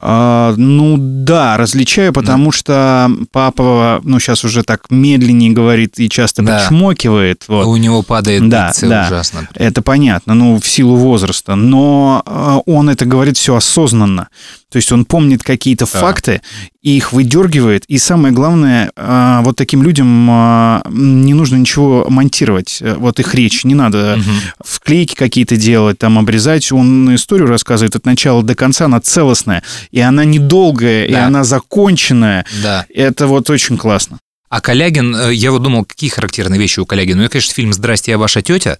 А, 0.00 0.54
ну 0.56 0.96
да, 0.98 1.56
различаю, 1.56 2.12
потому 2.12 2.52
что 2.52 3.10
папа, 3.32 4.00
ну 4.04 4.20
сейчас 4.20 4.44
уже 4.44 4.62
так 4.62 4.90
медленнее 4.90 5.50
говорит 5.50 5.98
и 5.98 6.08
часто 6.08 6.42
Да. 6.42 6.58
причмокивает. 6.58 7.44
Вот. 7.48 7.66
У 7.66 7.76
него 7.76 8.02
падает 8.02 8.48
Да, 8.48 8.68
дикция 8.68 8.88
да. 8.90 9.04
ужасно. 9.06 9.48
Это 9.54 9.80
понятно, 9.82 10.34
ну, 10.34 10.60
в 10.60 10.66
силу 10.68 10.96
возраста. 10.96 11.54
Но 11.54 12.22
э, 12.26 12.58
он 12.70 12.90
это 12.90 13.06
говорит 13.06 13.36
все 13.38 13.56
осознанно. 13.56 14.28
То 14.70 14.76
есть 14.76 14.92
он 14.92 15.06
помнит 15.06 15.42
какие-то 15.42 15.86
факты 15.86 16.42
и 16.82 16.94
их 16.96 17.12
выдергивает. 17.14 17.84
И 17.88 17.96
самое 17.96 18.34
главное, 18.34 18.90
э, 18.94 19.38
вот 19.42 19.56
таким 19.56 19.82
людям 19.82 20.28
э, 20.30 20.82
не 20.90 21.32
нужно 21.32 21.56
ничего 21.56 22.04
монтировать. 22.10 22.78
Э, 22.82 22.96
Вот 22.98 23.18
их 23.18 23.34
речь. 23.34 23.64
Не 23.64 23.74
надо 23.74 24.20
вклейки 24.62 25.14
какие-то 25.14 25.56
делать, 25.56 25.98
там 25.98 26.18
обрезать. 26.18 26.70
Он 26.70 27.14
историю 27.14 27.48
рассказывает 27.48 27.96
от 27.96 28.04
начала 28.04 28.42
до 28.42 28.54
конца, 28.54 28.84
она 28.84 29.00
целостная. 29.00 29.62
И 29.90 30.00
она 30.00 30.24
недолгая, 30.26 31.06
и 31.06 31.12
Да. 31.12 31.26
она 31.26 31.44
законченная. 31.44 32.44
Да. 32.62 32.84
Это 32.94 33.26
вот 33.26 33.48
очень 33.48 33.78
классно. 33.78 34.18
А 34.50 34.60
Калягин, 34.60 35.14
э, 35.16 35.34
я 35.34 35.50
вот 35.50 35.62
думал, 35.62 35.86
какие 35.86 36.10
характерные 36.10 36.60
вещи 36.60 36.80
у 36.80 36.84
Калягина. 36.86 37.16
Ну, 37.16 37.22
я, 37.22 37.28
конечно, 37.30 37.54
фильм 37.54 37.72
«Здрасте, 37.72 38.10
я 38.12 38.18
ваша 38.18 38.42
тетя», 38.42 38.76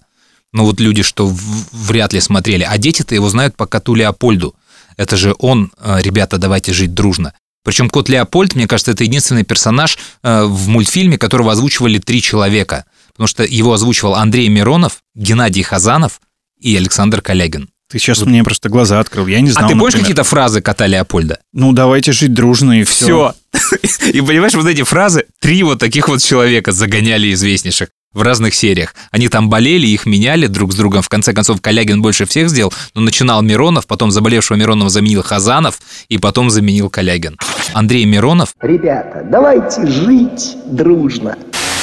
но 0.53 0.65
вот 0.65 0.79
люди, 0.79 1.01
что 1.03 1.31
вряд 1.71 2.13
ли 2.13 2.19
смотрели. 2.19 2.63
А 2.63 2.77
дети-то 2.77 3.13
его 3.15 3.27
знают 3.29 3.55
по 3.55 3.65
коту 3.65 3.95
Леопольду. 3.95 4.53
Это 4.99 5.15
же 5.15 5.33
он, 5.39 5.71
э, 5.77 6.01
ребята, 6.01 6.37
давайте 6.37 6.73
жить 6.73 6.93
дружно. 6.93 7.33
Причем 7.63 7.89
кот 7.89 8.09
Леопольд, 8.09 8.53
мне 8.55 8.67
кажется, 8.67 8.91
это 8.91 9.05
единственный 9.05 9.45
персонаж 9.45 9.97
э, 10.23 10.43
в 10.43 10.67
мультфильме, 10.67 11.17
которого 11.17 11.53
озвучивали 11.53 11.99
три 11.99 12.21
человека. 12.21 12.83
Потому 13.13 13.27
что 13.27 13.45
его 13.45 13.71
озвучивал 13.71 14.15
Андрей 14.15 14.49
Миронов, 14.49 14.97
Геннадий 15.15 15.63
Хазанов 15.63 16.19
и 16.59 16.75
Александр 16.75 17.21
Колягин. 17.21 17.69
Ты 17.89 17.97
сейчас 17.97 18.21
мне 18.23 18.43
просто 18.43 18.67
глаза 18.67 18.99
открыл. 18.99 19.25
Я 19.27 19.39
не 19.39 19.51
знал. 19.51 19.67
а 19.67 19.69
ты 19.69 19.77
помнишь 19.77 19.95
какие-то 19.95 20.25
фразы 20.25 20.61
кота 20.61 20.85
Леопольда? 20.85 21.39
Ну, 21.53 21.71
давайте 21.71 22.11
жить 22.11 22.33
дружно 22.33 22.81
и 22.81 22.83
все. 22.83 23.33
Все. 23.53 24.09
И 24.11 24.21
понимаешь, 24.21 24.53
вот 24.53 24.67
эти 24.67 24.83
фразы, 24.83 25.25
три 25.39 25.63
вот 25.63 25.79
таких 25.79 26.09
вот 26.09 26.21
человека 26.21 26.73
загоняли 26.73 27.31
известнейших 27.33 27.89
в 28.13 28.21
разных 28.21 28.55
сериях. 28.55 28.95
Они 29.11 29.27
там 29.29 29.49
болели, 29.49 29.85
их 29.87 30.05
меняли 30.05 30.47
друг 30.47 30.73
с 30.73 30.75
другом. 30.75 31.01
В 31.01 31.09
конце 31.09 31.33
концов, 31.33 31.61
Калягин 31.61 32.01
больше 32.01 32.25
всех 32.25 32.49
сделал, 32.49 32.73
но 32.95 33.01
начинал 33.01 33.41
Миронов, 33.41 33.85
потом 33.87 34.11
заболевшего 34.11 34.57
Миронова 34.57 34.89
заменил 34.89 35.21
Хазанов, 35.23 35.79
и 36.07 36.17
потом 36.17 36.49
заменил 36.49 36.89
Калягин. 36.89 37.37
Андрей 37.73 38.05
Миронов, 38.05 38.53
Ребята, 38.61 39.23
давайте 39.29 39.85
жить 39.85 40.57
дружно. 40.65 41.37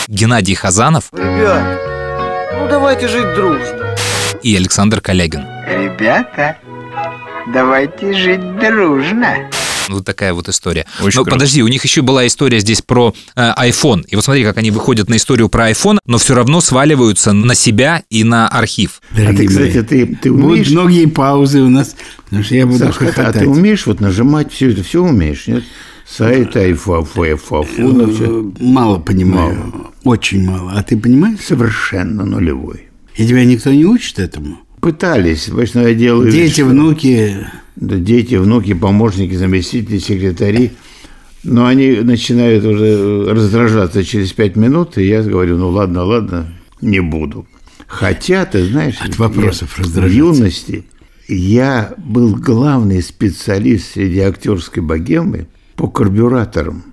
Геннадий 0.08 0.54
Хазанов 0.54 1.04
Ребят, 1.12 1.80
ну 2.60 2.68
давайте 2.68 3.08
жить 3.08 3.34
дружно. 3.34 3.96
и 4.42 4.56
Александр 4.56 5.00
Калягин. 5.00 5.44
Ребята, 5.68 6.56
давайте 7.52 8.12
жить 8.14 8.58
дружно. 8.58 9.48
Вот 9.88 10.04
такая 10.04 10.32
вот 10.34 10.48
история. 10.48 10.86
Очень 11.00 11.18
но 11.18 11.24
круто. 11.24 11.30
подожди, 11.36 11.62
у 11.62 11.68
них 11.68 11.82
еще 11.84 12.02
была 12.02 12.26
история 12.26 12.58
здесь 12.60 12.82
про 12.82 13.14
э, 13.34 13.52
iPhone. 13.58 14.04
И 14.08 14.16
вот 14.16 14.24
смотри, 14.24 14.44
как 14.44 14.58
они 14.58 14.70
выходят 14.70 15.08
на 15.08 15.16
историю 15.16 15.48
про 15.48 15.70
iPhone, 15.70 15.98
но 16.06 16.18
все 16.18 16.34
равно 16.34 16.60
сваливаются 16.60 17.32
на 17.32 17.54
себя 17.54 18.02
и 18.10 18.24
на 18.24 18.48
архив. 18.48 19.00
А 19.12 19.16
ты, 19.16 19.22
Дорогие 19.22 19.48
кстати, 19.48 19.82
ты, 19.82 20.06
ты 20.06 20.32
Будут 20.32 20.44
умеешь... 20.50 20.70
многие 20.70 21.06
паузы 21.06 21.60
у 21.60 21.68
нас, 21.68 21.96
потому 22.24 22.42
что 22.42 22.54
я 22.54 22.66
буду 22.66 22.78
Сашка, 22.78 23.12
а 23.16 23.32
ты 23.32 23.46
умеешь 23.48 23.86
вот 23.86 24.00
нажимать 24.00 24.52
все 24.52 24.70
это? 24.70 24.82
Все 24.82 25.02
умеешь, 25.02 25.46
нет? 25.46 25.64
Сайт, 26.08 26.54
айфафу, 26.56 27.22
айфафу, 27.22 27.82
ну, 27.82 28.14
всё. 28.14 28.42
Э, 28.42 28.52
Мало 28.60 28.98
понимаю. 28.98 29.92
Очень 30.04 30.44
мало. 30.48 30.72
А 30.76 30.82
ты 30.84 30.96
понимаешь? 30.96 31.40
Совершенно 31.44 32.24
нулевой. 32.24 32.84
И 33.16 33.26
тебя 33.26 33.44
никто 33.44 33.72
не 33.72 33.84
учит 33.84 34.20
этому? 34.20 34.58
Пытались, 34.80 35.46
понимаешь, 35.46 35.74
но 35.74 35.88
я 35.88 35.94
делаю... 35.94 36.30
Дети, 36.30 36.52
что- 36.60 36.66
внуки. 36.66 37.46
Дети, 37.76 38.36
внуки, 38.36 38.74
помощники, 38.74 39.34
заместители, 39.34 39.98
секретари. 39.98 40.72
Но 41.44 41.66
они 41.66 42.00
начинают 42.00 42.64
уже 42.64 43.30
раздражаться 43.30 44.02
через 44.02 44.32
пять 44.32 44.56
минут, 44.56 44.98
и 44.98 45.04
я 45.04 45.22
говорю, 45.22 45.58
ну 45.58 45.68
ладно, 45.68 46.04
ладно, 46.04 46.52
не 46.80 47.00
буду. 47.00 47.46
Хотя, 47.86 48.44
ты 48.46 48.66
знаешь, 48.66 48.96
От 49.00 49.18
вопросов 49.18 49.78
я 49.78 50.02
в 50.02 50.10
юности 50.10 50.84
я 51.28 51.94
был 51.96 52.34
главный 52.36 53.02
специалист 53.02 53.92
среди 53.94 54.20
актерской 54.20 54.82
богемы 54.82 55.48
по 55.74 55.88
карбюраторам. 55.88 56.84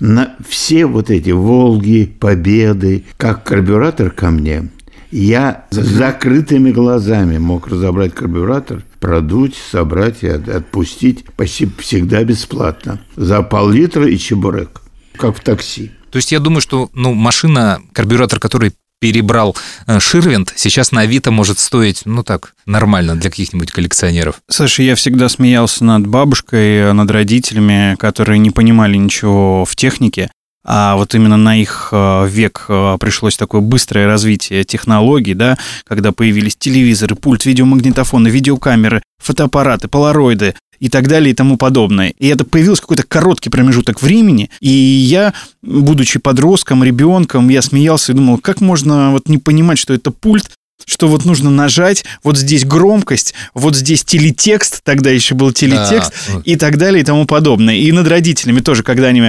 На 0.00 0.36
все 0.46 0.86
вот 0.86 1.10
эти 1.10 1.30
«Волги», 1.30 2.12
«Победы», 2.18 3.04
как 3.16 3.44
карбюратор 3.44 4.10
ко 4.10 4.30
мне, 4.30 4.68
я 5.10 5.66
с 5.70 5.76
закрытыми 5.76 6.72
глазами 6.72 7.38
мог 7.38 7.68
разобрать 7.68 8.14
карбюратор, 8.14 8.82
продуть, 9.02 9.56
собрать 9.70 10.22
и 10.22 10.28
от- 10.28 10.48
отпустить 10.48 11.24
почти 11.36 11.68
всегда 11.80 12.22
бесплатно. 12.24 13.00
За 13.16 13.42
пол-литра 13.42 14.08
и 14.08 14.16
чебурек, 14.16 14.80
как 15.16 15.36
в 15.36 15.40
такси. 15.40 15.90
То 16.10 16.16
есть 16.18 16.30
я 16.32 16.38
думаю, 16.38 16.60
что 16.60 16.88
ну, 16.94 17.12
машина, 17.12 17.82
карбюратор, 17.92 18.38
который 18.38 18.72
перебрал 19.00 19.56
э, 19.88 19.98
Ширвинд, 19.98 20.52
сейчас 20.54 20.92
на 20.92 21.00
Авито 21.00 21.32
может 21.32 21.58
стоить, 21.58 22.02
ну 22.04 22.22
так, 22.22 22.54
нормально 22.66 23.16
для 23.16 23.30
каких-нибудь 23.30 23.72
коллекционеров. 23.72 24.36
Саша, 24.48 24.84
я 24.84 24.94
всегда 24.94 25.28
смеялся 25.28 25.84
над 25.84 26.06
бабушкой, 26.06 26.94
над 26.94 27.10
родителями, 27.10 27.96
которые 27.98 28.38
не 28.38 28.52
понимали 28.52 28.96
ничего 28.96 29.64
в 29.64 29.74
технике. 29.74 30.30
А 30.64 30.94
вот 30.96 31.14
именно 31.14 31.36
на 31.36 31.60
их 31.60 31.88
э, 31.90 32.28
век 32.28 32.66
э, 32.68 32.96
пришлось 33.00 33.36
такое 33.36 33.60
быстрое 33.60 34.06
развитие 34.06 34.62
технологий, 34.64 35.34
да, 35.34 35.58
когда 35.84 36.12
появились 36.12 36.56
телевизоры, 36.56 37.16
пульт, 37.16 37.44
видеомагнитофоны, 37.44 38.28
видеокамеры, 38.28 39.02
фотоаппараты, 39.18 39.88
полароиды 39.88 40.54
и 40.78 40.88
так 40.88 41.08
далее 41.08 41.32
и 41.32 41.34
тому 41.34 41.56
подобное. 41.56 42.12
И 42.18 42.28
это 42.28 42.44
появился 42.44 42.82
какой-то 42.82 43.04
короткий 43.04 43.50
промежуток 43.50 44.02
времени, 44.02 44.50
и 44.60 44.68
я, 44.68 45.34
будучи 45.62 46.18
подростком, 46.18 46.84
ребенком, 46.84 47.48
я 47.48 47.62
смеялся 47.62 48.12
и 48.12 48.14
думал, 48.14 48.38
как 48.38 48.60
можно 48.60 49.10
вот 49.10 49.28
не 49.28 49.38
понимать, 49.38 49.78
что 49.78 49.94
это 49.94 50.10
пульт, 50.10 50.52
что 50.86 51.08
вот 51.08 51.24
нужно 51.24 51.50
нажать, 51.50 52.04
вот 52.22 52.36
здесь 52.36 52.64
громкость, 52.64 53.34
вот 53.54 53.76
здесь 53.76 54.04
телетекст, 54.04 54.82
тогда 54.84 55.10
еще 55.10 55.34
был 55.34 55.52
телетекст, 55.52 56.12
Да. 56.28 56.42
и 56.44 56.56
так 56.56 56.78
далее 56.78 57.02
и 57.02 57.04
тому 57.04 57.26
подобное. 57.26 57.74
И 57.76 57.90
над 57.92 58.08
родителями 58.08 58.60
тоже, 58.60 58.82
когда 58.82 59.08
они 59.08 59.20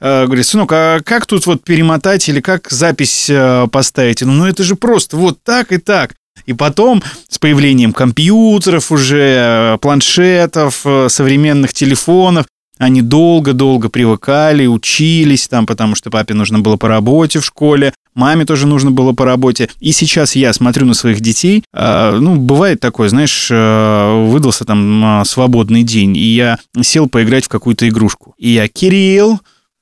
э, 0.00 0.26
говорят, 0.26 0.46
сынок, 0.46 0.70
а 0.72 1.00
как 1.04 1.26
тут 1.26 1.46
вот 1.46 1.64
перемотать 1.64 2.28
или 2.28 2.40
как 2.40 2.70
запись 2.70 3.26
э, 3.28 3.66
поставить? 3.70 4.22
Ну, 4.22 4.32
ну, 4.32 4.46
это 4.46 4.62
же 4.64 4.76
просто 4.76 5.16
вот 5.16 5.38
так 5.42 5.72
и 5.72 5.78
так. 5.78 6.14
И 6.46 6.52
потом 6.52 7.02
с 7.28 7.38
появлением 7.38 7.92
компьютеров 7.92 8.92
уже, 8.92 9.74
э, 9.74 9.78
планшетов, 9.80 10.82
э, 10.84 11.08
современных 11.10 11.72
телефонов, 11.74 12.46
они 12.78 13.02
долго-долго 13.02 13.88
привыкали, 13.88 14.66
учились 14.66 15.48
там, 15.48 15.66
потому 15.66 15.96
что 15.96 16.10
папе 16.10 16.34
нужно 16.34 16.60
было 16.60 16.76
по 16.76 16.86
работе 16.88 17.40
в 17.40 17.44
школе, 17.44 17.92
маме 18.18 18.44
тоже 18.44 18.66
нужно 18.66 18.90
было 18.90 19.12
по 19.12 19.24
работе. 19.24 19.70
И 19.80 19.92
сейчас 19.92 20.36
я 20.36 20.52
смотрю 20.52 20.84
на 20.84 20.94
своих 20.94 21.20
детей, 21.20 21.64
а, 21.72 22.18
ну, 22.18 22.36
бывает 22.36 22.80
такое, 22.80 23.08
знаешь, 23.08 23.48
э, 23.50 24.24
выдался 24.26 24.64
там 24.64 25.04
а, 25.04 25.24
свободный 25.24 25.84
день, 25.84 26.16
и 26.16 26.34
я 26.34 26.58
сел 26.82 27.08
поиграть 27.08 27.46
в 27.46 27.48
какую-то 27.48 27.88
игрушку. 27.88 28.34
И 28.36 28.50
я, 28.50 28.68
Кирилл, 28.68 29.40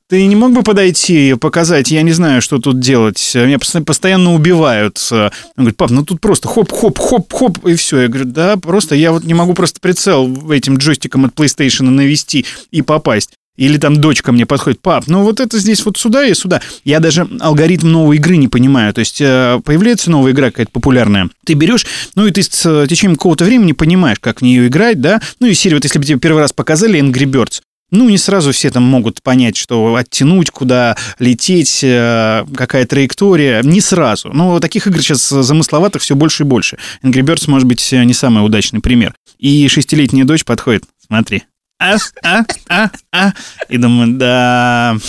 ты 0.09 0.25
не 0.27 0.37
мог 0.37 0.53
бы 0.53 0.63
подойти 0.63 1.31
и 1.31 1.35
показать? 1.35 1.91
Я 1.91 2.03
не 2.03 2.13
знаю, 2.13 2.41
что 2.41 2.59
тут 2.59 2.79
делать. 2.79 3.19
Меня 3.35 3.59
постоянно, 3.59 4.35
убивают. 4.35 5.05
Он 5.11 5.31
говорит, 5.57 5.77
пап, 5.77 5.91
ну 5.91 6.05
тут 6.05 6.21
просто 6.21 6.47
хоп-хоп-хоп-хоп, 6.47 7.67
и 7.67 7.75
все. 7.75 8.03
Я 8.03 8.09
говорю, 8.09 8.27
да, 8.27 8.57
просто 8.57 8.95
я 8.95 9.11
вот 9.11 9.25
не 9.25 9.35
могу 9.35 9.55
просто 9.55 9.81
прицел 9.81 10.53
этим 10.53 10.77
джойстиком 10.77 11.25
от 11.25 11.35
PlayStation 11.35 11.91
навести 11.91 12.45
и 12.71 12.83
попасть. 12.83 13.33
Или 13.57 13.79
там 13.79 14.01
дочка 14.01 14.33
мне 14.33 14.47
подходит, 14.47 14.81
пап, 14.81 15.05
ну 15.07 15.23
вот 15.23 15.41
это 15.41 15.59
здесь 15.59 15.85
вот 15.85 15.97
сюда 15.97 16.27
и 16.27 16.35
сюда. 16.35 16.61
Я 16.85 17.01
даже 17.01 17.27
алгоритм 17.41 17.91
новой 17.91 18.17
игры 18.17 18.37
не 18.37 18.49
понимаю. 18.49 18.93
То 18.93 19.01
есть 19.01 19.21
э, 19.21 19.61
появляется 19.65 20.11
новая 20.11 20.33
игра 20.33 20.51
какая-то 20.51 20.73
популярная. 20.73 21.31
Ты 21.45 21.55
берешь, 21.55 21.87
ну 22.15 22.27
и 22.27 22.31
ты 22.31 22.43
с 22.43 22.67
э, 22.67 22.87
течением 22.89 23.17
какого-то 23.17 23.45
времени 23.45 23.73
понимаешь, 23.73 24.19
как 24.21 24.41
в 24.41 24.43
нее 24.43 24.67
играть, 24.67 25.01
да. 25.01 25.21
Ну 25.41 25.47
и 25.47 25.55
серия, 25.55 25.77
вот 25.77 25.85
если 25.85 25.99
бы 25.99 26.05
тебе 26.05 26.19
первый 26.19 26.41
раз 26.41 26.53
показали 26.53 27.01
Angry 27.01 27.25
Birds, 27.25 27.61
ну, 27.93 28.09
не 28.09 28.19
сразу 28.19 28.51
все 28.51 28.71
там 28.71 28.83
могут 28.83 29.23
понять, 29.23 29.57
что 29.57 29.95
оттянуть, 29.95 30.51
куда 30.51 30.97
лететь, 31.21 31.81
э, 31.85 32.45
какая 32.57 32.85
траектория. 32.85 33.63
Не 33.63 33.81
сразу. 33.81 34.33
Но 34.33 34.59
таких 34.59 34.89
игр 34.89 35.01
сейчас 35.01 35.29
замысловатых 35.29 36.03
все 36.03 36.17
больше 36.17 36.43
и 36.43 36.47
больше. 36.47 36.79
Angry 37.03 37.23
Birds, 37.23 37.49
может 37.49 37.69
быть, 37.69 37.93
не 37.93 38.13
самый 38.13 38.45
удачный 38.45 38.81
пример. 38.81 39.15
И 39.39 39.69
шестилетняя 39.69 40.25
дочь 40.25 40.45
подходит, 40.45 40.85
смотри, 41.07 41.45
а, 41.79 41.97
а, 42.23 42.45
а, 42.69 42.91
а. 43.13 43.33
И 43.69 43.77
думаю, 43.79 44.15
да. 44.17 44.97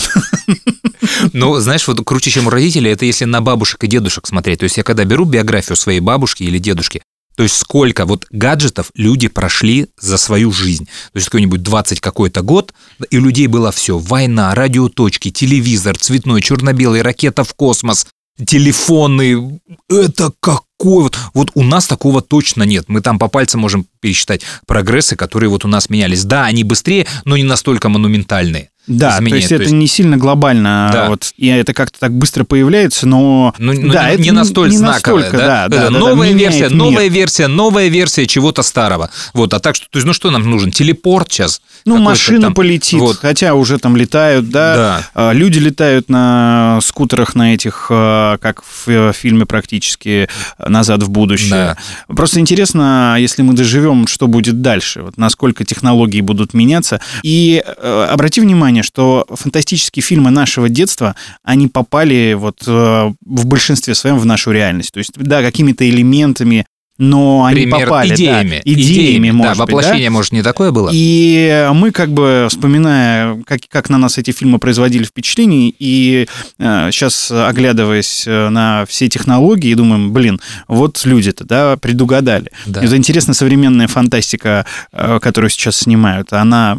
Ну, 1.33 1.59
знаешь, 1.59 1.87
вот 1.87 2.03
круче, 2.03 2.31
чем 2.31 2.47
у 2.47 2.49
родителей, 2.49 2.91
это 2.91 3.05
если 3.05 3.25
на 3.25 3.39
бабушек 3.41 3.83
и 3.83 3.87
дедушек 3.87 4.27
смотреть. 4.27 4.59
То 4.59 4.63
есть 4.63 4.77
я 4.77 4.83
когда 4.83 5.05
беру 5.05 5.25
биографию 5.25 5.75
своей 5.75 5.99
бабушки 5.99 6.43
или 6.43 6.57
дедушки, 6.57 7.01
то 7.37 7.43
есть 7.43 7.55
сколько 7.55 8.05
вот 8.05 8.25
гаджетов 8.31 8.91
люди 8.95 9.27
прошли 9.27 9.87
за 9.99 10.17
свою 10.17 10.51
жизнь. 10.51 10.85
То 10.85 11.17
есть 11.17 11.27
какой-нибудь 11.27 11.61
20 11.61 11.99
какой-то 12.01 12.41
год, 12.41 12.73
и 13.11 13.17
у 13.17 13.21
людей 13.21 13.45
было 13.45 13.71
все. 13.71 13.99
Война, 13.99 14.55
радиоточки, 14.55 15.29
телевизор, 15.29 15.97
цветной, 15.97 16.41
черно-белый, 16.41 17.03
ракета 17.03 17.43
в 17.43 17.53
космос, 17.53 18.07
телефоны. 18.43 19.61
Это 19.87 20.31
какой 20.77 21.03
вот, 21.03 21.17
вот 21.33 21.51
у 21.55 21.63
нас 21.63 21.87
такого 21.87 22.21
точно 22.21 22.63
нет. 22.63 22.85
Мы 22.87 23.01
там 23.01 23.19
по 23.19 23.27
пальцам 23.27 23.61
можем 23.61 23.85
пересчитать 23.99 24.41
прогрессы, 24.65 25.15
которые 25.15 25.49
вот 25.49 25.65
у 25.65 25.67
нас 25.67 25.89
менялись. 25.89 26.23
Да, 26.23 26.45
они 26.45 26.63
быстрее, 26.63 27.07
но 27.25 27.35
не 27.37 27.43
настолько 27.43 27.89
монументальные. 27.89 28.69
Да, 28.87 29.17
изменения. 29.17 29.29
то 29.29 29.35
есть 29.35 29.51
это 29.51 29.75
не 29.75 29.85
сильно 29.85 30.15
глобально, 30.15 30.89
Да. 30.93 31.09
вот, 31.09 31.33
и 31.35 31.47
это 31.47 31.73
как-то 31.73 31.99
так 31.99 32.13
быстро 32.13 32.45
появляется, 32.45 33.05
но... 33.05 33.53
Ну, 33.57 33.73
ну, 33.73 33.91
да, 33.91 34.07
не, 34.07 34.13
это 34.13 34.21
не 34.23 34.31
настолько 34.31 34.71
не 34.71 34.77
знаковое, 34.77 35.23
настолько, 35.23 35.45
да? 35.45 35.67
да, 35.67 35.67
да, 35.67 35.77
Это 35.83 35.87
да, 35.87 35.91
да, 35.91 35.99
новая 35.99 36.29
меняет 36.29 36.53
версия, 36.53 36.69
мир. 36.69 36.73
новая 36.73 37.07
версия, 37.09 37.47
новая 37.47 37.87
версия 37.89 38.25
чего-то 38.27 38.61
старого. 38.63 39.09
Вот, 39.33 39.53
а 39.53 39.59
так 39.59 39.75
что, 39.75 39.87
то 39.89 39.97
есть, 39.97 40.07
ну 40.07 40.13
что 40.13 40.31
нам 40.31 40.49
нужен? 40.49 40.71
Телепорт 40.71 41.29
сейчас? 41.29 41.61
Ну, 41.83 41.97
машина 41.97 42.43
там- 42.43 42.53
полетит, 42.53 42.97
Вот. 43.01 43.17
хотя 43.17 43.55
уже 43.55 43.77
там 43.77 43.97
летают, 43.97 44.49
да. 44.51 44.75
Да. 44.75 45.07
А, 45.13 45.31
Люди 45.33 45.59
летают 45.59 46.07
на 46.07 46.79
скутерах 46.81 47.35
на 47.35 47.53
этих, 47.55 47.87
а, 47.89 48.37
как 48.37 48.63
в 48.63 48.87
э, 48.87 49.11
фильме 49.13 49.45
практически 49.45 50.29
«Назад 50.69 51.03
в 51.03 51.09
будущее». 51.09 51.75
Просто 52.07 52.39
интересно, 52.39 53.15
если 53.19 53.41
мы 53.41 53.53
доживем, 53.53 54.07
что 54.07 54.27
будет 54.27 54.61
дальше, 54.61 55.01
вот 55.01 55.17
насколько 55.17 55.65
технологии 55.65 56.21
будут 56.21 56.53
меняться. 56.53 57.01
И 57.23 57.63
э, 57.65 58.07
обрати 58.09 58.41
внимание, 58.41 58.83
что 58.83 59.25
фантастические 59.29 60.03
фильмы 60.03 60.31
нашего 60.31 60.69
детства, 60.69 61.15
они 61.43 61.67
попали 61.67 62.35
вот 62.37 62.63
э, 62.67 63.11
в 63.25 63.45
большинстве 63.45 63.95
своем 63.95 64.17
в 64.17 64.25
нашу 64.25 64.51
реальность. 64.51 64.91
То 64.93 64.99
есть, 64.99 65.11
да, 65.15 65.41
какими-то 65.41 65.87
элементами 65.89 66.65
но 66.97 67.45
они 67.45 67.61
Пример 67.61 67.87
попали, 67.87 68.09
да, 68.09 68.15
идеями. 68.15 68.61
идеями, 68.65 69.31
может 69.31 69.57
да, 69.57 69.65
быть, 69.65 69.73
воплощение, 69.73 70.09
может, 70.09 70.31
не 70.31 70.41
такое 70.41 70.71
было? 70.71 70.89
И 70.91 71.69
мы 71.73 71.91
как 71.91 72.11
бы, 72.11 72.47
вспоминая, 72.49 73.41
как, 73.45 73.61
как 73.69 73.89
на 73.89 73.97
нас 73.97 74.17
эти 74.17 74.31
фильмы 74.31 74.59
производили 74.59 75.03
впечатление, 75.03 75.73
и 75.77 76.27
э, 76.57 76.89
сейчас, 76.91 77.31
оглядываясь 77.31 78.25
э, 78.27 78.49
на 78.49 78.85
все 78.87 79.09
технологии, 79.09 79.73
думаем, 79.73 80.11
блин, 80.11 80.39
вот 80.67 81.01
люди-то, 81.05 81.43
да, 81.45 81.77
предугадали. 81.77 82.51
Да. 82.65 82.83
Это 82.83 82.97
интересно, 82.97 83.33
современная 83.33 83.87
фантастика, 83.87 84.65
э, 84.91 85.19
которую 85.21 85.51
сейчас 85.51 85.77
снимают, 85.77 86.33
она 86.33 86.77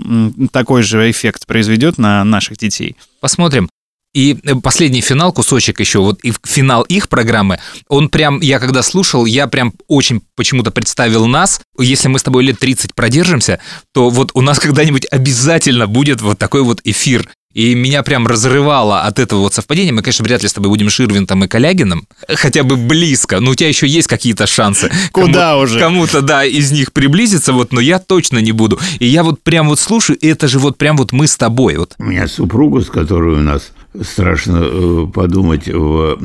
такой 0.53 0.83
же 0.83 1.11
эффект 1.11 1.47
произведет 1.47 1.99
на 1.99 2.25
наших 2.25 2.59
детей. 2.59 2.97
Посмотрим. 3.21 3.69
И 4.15 4.39
э, 4.43 4.55
последний 4.57 5.01
финал, 5.01 5.33
кусочек 5.33 5.81
еще, 5.81 6.01
вот 6.01 6.21
и 6.23 6.33
финал 6.45 6.83
их 6.83 7.09
программы, 7.09 7.59
он 7.89 8.09
прям, 8.09 8.41
я 8.41 8.59
когда 8.59 8.83
слушал, 8.83 9.27
я 9.27 9.47
прям 9.47 9.73
очень 9.87 10.23
почему-то 10.35 10.71
представил 10.71 11.27
нас, 11.27 11.61
если 11.79 12.09
мы 12.09 12.19
с 12.19 12.23
тобой 12.23 12.45
лет 12.45 12.59
30 12.59 12.95
продержимся, 12.95 13.61
то 13.93 14.11
вот 14.11 14.31
у 14.35 14.41
нас 14.41 14.59
когда-нибудь 14.61 15.07
обязательно 15.11 15.87
будет 15.87 16.23
вот 16.23 16.39
такой 16.39 16.63
вот 16.63 16.81
эфир. 16.85 17.29
И 17.55 17.75
меня 17.75 18.03
прям 18.03 18.27
разрывало 18.27 19.01
от 19.01 19.19
этого 19.19 19.41
вот 19.41 19.55
совпадения. 19.55 19.93
Мы, 19.93 20.03
конечно, 20.03 20.23
вряд 20.23 20.43
ли 20.43 20.49
с 20.49 20.53
тобой 20.53 20.69
будем 20.69 20.91
Ширвинтом 20.91 21.45
и 21.45 21.49
Калягиным, 21.49 22.07
хотя 22.29 22.63
бы 22.63 22.77
близко, 22.77 23.41
но 23.41 23.51
у 23.51 23.55
тебя 23.55 23.69
еще 23.69 23.87
есть 23.87 24.07
какие-то 24.07 24.47
шансы. 24.47 24.91
Куда 25.13 25.51
Кому- 25.51 25.63
уже? 25.63 25.79
Кому-то, 25.81 26.23
да, 26.23 26.45
из 26.45 26.71
них 26.71 26.93
приблизиться, 26.93 27.53
вот, 27.53 27.73
но 27.73 27.81
я 27.81 27.99
точно 27.99 28.39
не 28.39 28.53
буду. 28.53 28.79
И 29.01 29.07
я 29.07 29.23
вот 29.23 29.43
прям 29.43 29.69
вот 29.69 29.81
слушаю, 29.81 30.19
и 30.19 30.29
это 30.29 30.47
же 30.47 30.59
вот 30.59 30.77
прям 30.79 30.97
вот 30.97 31.13
мы 31.13 31.27
с 31.27 31.37
тобой. 31.37 31.77
Вот 31.77 31.95
У 31.99 32.05
меня 32.05 32.29
супруга, 32.29 32.83
с 32.83 32.87
которой 32.91 33.37
у 33.37 33.41
нас 33.41 33.73
страшно 34.03 34.61
э, 34.63 35.07
подумать, 35.13 35.67
в, 35.69 36.19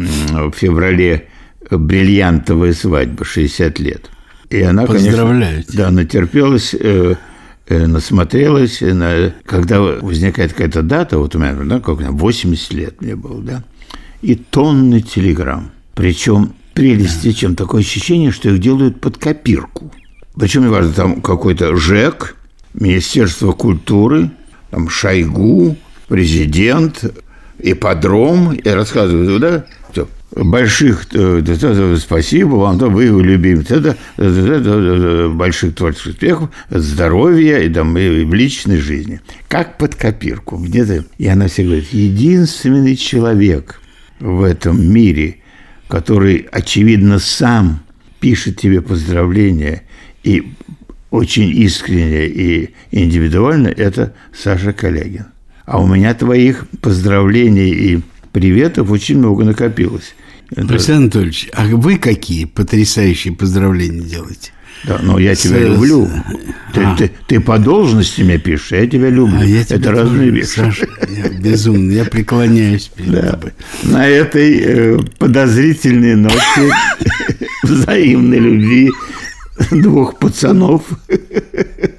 феврале 0.56 1.28
бриллиантовая 1.70 2.74
свадьба, 2.74 3.26
60 3.26 3.80
лет. 3.80 4.10
И 4.50 4.62
она, 4.62 4.86
Поздравляю 4.86 5.64
конечно, 5.64 5.74
да, 5.76 5.92
натерпелась, 5.92 6.76
э, 6.80 7.16
э, 7.68 7.88
насмотрелась. 7.88 8.82
на- 8.82 9.34
когда 9.46 9.82
возникает 9.82 10.52
какая-то 10.52 10.84
дата, 10.84 11.18
вот 11.18 11.36
у 11.36 11.40
меня, 11.40 11.54
да, 11.54 11.80
как 11.80 11.98
у 11.98 12.00
меня, 12.00 12.12
80 12.12 12.74
лет 12.74 13.02
мне 13.02 13.16
было, 13.16 13.42
да, 13.42 13.64
и 14.22 14.36
тонны 14.36 15.02
телеграмм. 15.02 15.72
Причем 15.96 16.54
прелести, 16.74 17.32
чем 17.32 17.56
такое 17.56 17.82
ощущение, 17.82 18.32
что 18.32 18.50
их 18.50 18.60
делают 18.60 19.00
под 19.00 19.18
копирку. 19.18 19.92
Причем 20.36 20.64
не 20.64 20.70
важно, 20.70 20.94
там 20.94 21.22
какой-то 21.22 21.76
ЖЭК, 21.76 22.36
Министерство 22.74 23.52
культуры, 23.52 24.32
там 24.72 24.90
Шойгу, 24.90 25.78
президент, 26.08 27.04
ипподром, 27.64 28.54
и 28.54 28.70
рассказывают, 28.70 29.42
да, 29.42 29.66
всё. 29.92 30.08
больших, 30.36 31.08
э, 31.14 31.42
да, 31.42 31.98
спасибо 31.98 32.56
вам, 32.56 32.78
да, 32.78 32.88
вы 32.88 33.10
да, 33.64 33.96
да, 34.18 34.60
да, 34.60 35.30
больших 35.30 35.76
творческих 35.76 36.12
успехов, 36.12 36.50
здоровья 36.70 37.60
и, 37.60 37.70
там, 37.70 37.98
и 37.98 38.26
в 38.26 38.34
личной 38.34 38.78
жизни. 38.78 39.22
Как 39.48 39.78
под 39.78 39.96
копирку. 39.96 40.58
Где-то, 40.58 41.06
и 41.18 41.28
она 41.28 41.48
всегда 41.48 41.72
говорит, 41.72 41.94
единственный 41.94 42.96
человек 42.96 43.82
в 44.20 44.44
этом 44.44 44.86
мире, 44.86 45.38
который, 45.88 46.48
очевидно, 46.52 47.20
сам 47.20 47.84
пишет 48.20 48.60
тебе 48.60 48.82
поздравления 48.82 49.84
и 50.24 50.54
очень 51.12 51.50
искренне 51.50 52.26
и 52.26 52.74
индивидуально, 52.92 53.68
это 53.68 54.14
Саша 54.34 54.74
Колягин. 54.74 55.33
А 55.66 55.82
у 55.82 55.88
меня 55.88 56.14
твоих 56.14 56.66
поздравлений 56.82 57.70
и 57.72 58.02
приветов 58.32 58.92
очень 58.92 59.18
много 59.18 59.44
накопилось. 59.46 60.16
Это- 60.52 60.74
Александр 60.74 61.02
Анатольевич, 61.04 61.50
а 61.54 61.66
вы 61.66 61.98
какие 61.98 62.46
потрясающие 62.46 63.34
поздравления 63.34 64.02
делаете? 64.02 64.52
Да, 64.86 65.00
но 65.02 65.18
я 65.18 65.34
тебя 65.34 65.60
С- 65.60 65.62
люблю. 65.62 66.10
Ты, 66.74 66.82
А. 66.84 66.96
ты- 66.98 67.12
ты 67.28 67.40
по 67.40 67.58
должности 67.58 68.22
меня 68.22 68.38
пишешь, 68.38 68.72
я 68.74 68.86
тебя 68.86 69.10
люблю. 69.10 69.40
А 69.40 69.46
я 69.46 69.62
Это 69.62 69.78
тебя 69.80 69.92
разные 69.92 70.20
тоже, 70.30 70.32
вещи. 70.32 70.48
Саша, 70.50 70.88
я 71.10 71.30
безумно, 71.30 71.92
я 71.94 72.04
преклоняюсь 72.06 72.92
перед 72.94 73.12
Да. 73.12 73.22
тобой. 73.32 73.52
На 73.84 74.06
этой 74.06 74.60
э, 74.60 75.00
подозрительной 75.20 76.16
ноте 76.16 76.38
взаимной 77.64 78.40
любви 78.40 78.92
двух 79.72 80.20
пацанов 80.20 80.82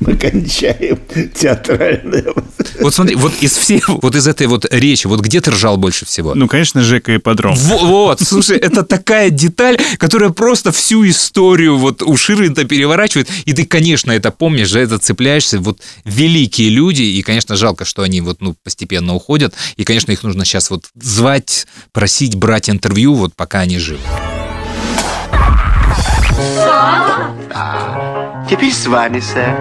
мы 0.00 0.16
кончаем 0.16 0.98
театральное. 1.34 2.24
Вот 2.80 2.94
смотри, 2.94 3.14
вот 3.16 3.32
из 3.40 3.56
всей, 3.56 3.82
вот 3.86 4.14
из 4.16 4.26
этой 4.26 4.46
вот 4.46 4.66
речи, 4.72 5.06
вот 5.06 5.20
где 5.20 5.40
ты 5.40 5.50
ржал 5.50 5.76
больше 5.76 6.04
всего? 6.06 6.34
Ну, 6.34 6.48
конечно, 6.48 6.82
Жека 6.82 7.12
и 7.12 7.18
Подром. 7.18 7.54
Во- 7.54 7.78
Вот, 7.78 8.20
слушай, 8.20 8.56
это 8.58 8.82
такая 8.82 9.30
деталь, 9.30 9.78
которая 9.98 10.30
просто 10.30 10.72
всю 10.72 11.06
историю 11.08 11.76
вот 11.76 12.02
у 12.02 12.16
Ширвинта 12.16 12.64
переворачивает, 12.64 13.28
и 13.44 13.52
ты, 13.52 13.64
конечно, 13.66 14.10
это 14.12 14.30
помнишь, 14.30 14.70
за 14.70 14.80
это 14.80 14.98
цепляешься. 14.98 15.58
Вот 15.60 15.80
великие 16.04 16.70
люди, 16.70 17.02
и, 17.02 17.22
конечно, 17.22 17.56
жалко, 17.56 17.84
что 17.84 18.02
они 18.02 18.20
вот, 18.20 18.40
ну, 18.40 18.54
постепенно 18.64 19.14
уходят, 19.14 19.54
и, 19.76 19.84
конечно, 19.84 20.12
их 20.12 20.22
нужно 20.22 20.44
сейчас 20.44 20.70
вот 20.70 20.86
звать, 20.94 21.66
просить 21.92 22.34
брать 22.36 22.70
интервью, 22.70 23.14
вот 23.14 23.34
пока 23.34 23.60
они 23.60 23.78
живы. 23.78 24.00
Теперь 28.48 28.72
с 28.72 28.86
вами, 28.86 29.20
сэр. 29.20 29.54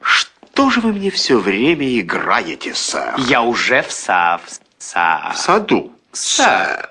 Что 0.00 0.70
же 0.70 0.80
вы 0.80 0.92
мне 0.92 1.10
все 1.10 1.38
время 1.38 1.98
играете, 2.00 2.74
сэр? 2.74 3.14
Я 3.18 3.42
уже 3.42 3.82
в 3.82 3.92
сав... 3.92 4.40
сав... 4.78 5.34
В 5.34 5.38
саду. 5.38 5.92
Сэр. 6.12 6.90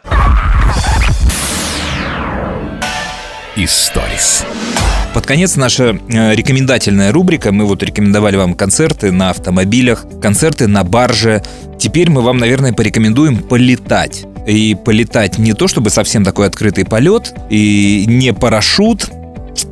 Историс. 3.56 4.46
Под 5.14 5.26
конец 5.26 5.56
наша 5.56 5.98
э, 6.08 6.36
рекомендательная 6.36 7.12
рубрика. 7.12 7.52
Мы 7.52 7.66
вот 7.66 7.82
рекомендовали 7.82 8.38
вам 8.38 8.54
концерты 8.54 9.12
на 9.12 9.32
автомобилях, 9.32 10.06
концерты 10.22 10.68
на 10.68 10.84
барже. 10.84 11.44
Теперь 11.80 12.12
мы 12.12 12.22
вам, 12.22 12.38
наверное, 12.38 12.74
порекомендуем 12.74 13.38
полетать. 13.38 14.26
И 14.48 14.76
полетать 14.76 15.38
не 15.38 15.54
то 15.54 15.68
чтобы 15.68 15.90
совсем 15.90 16.24
такой 16.24 16.48
открытый 16.48 16.86
полет, 16.86 17.34
и 17.50 18.06
не 18.08 18.34
парашют, 18.34 19.10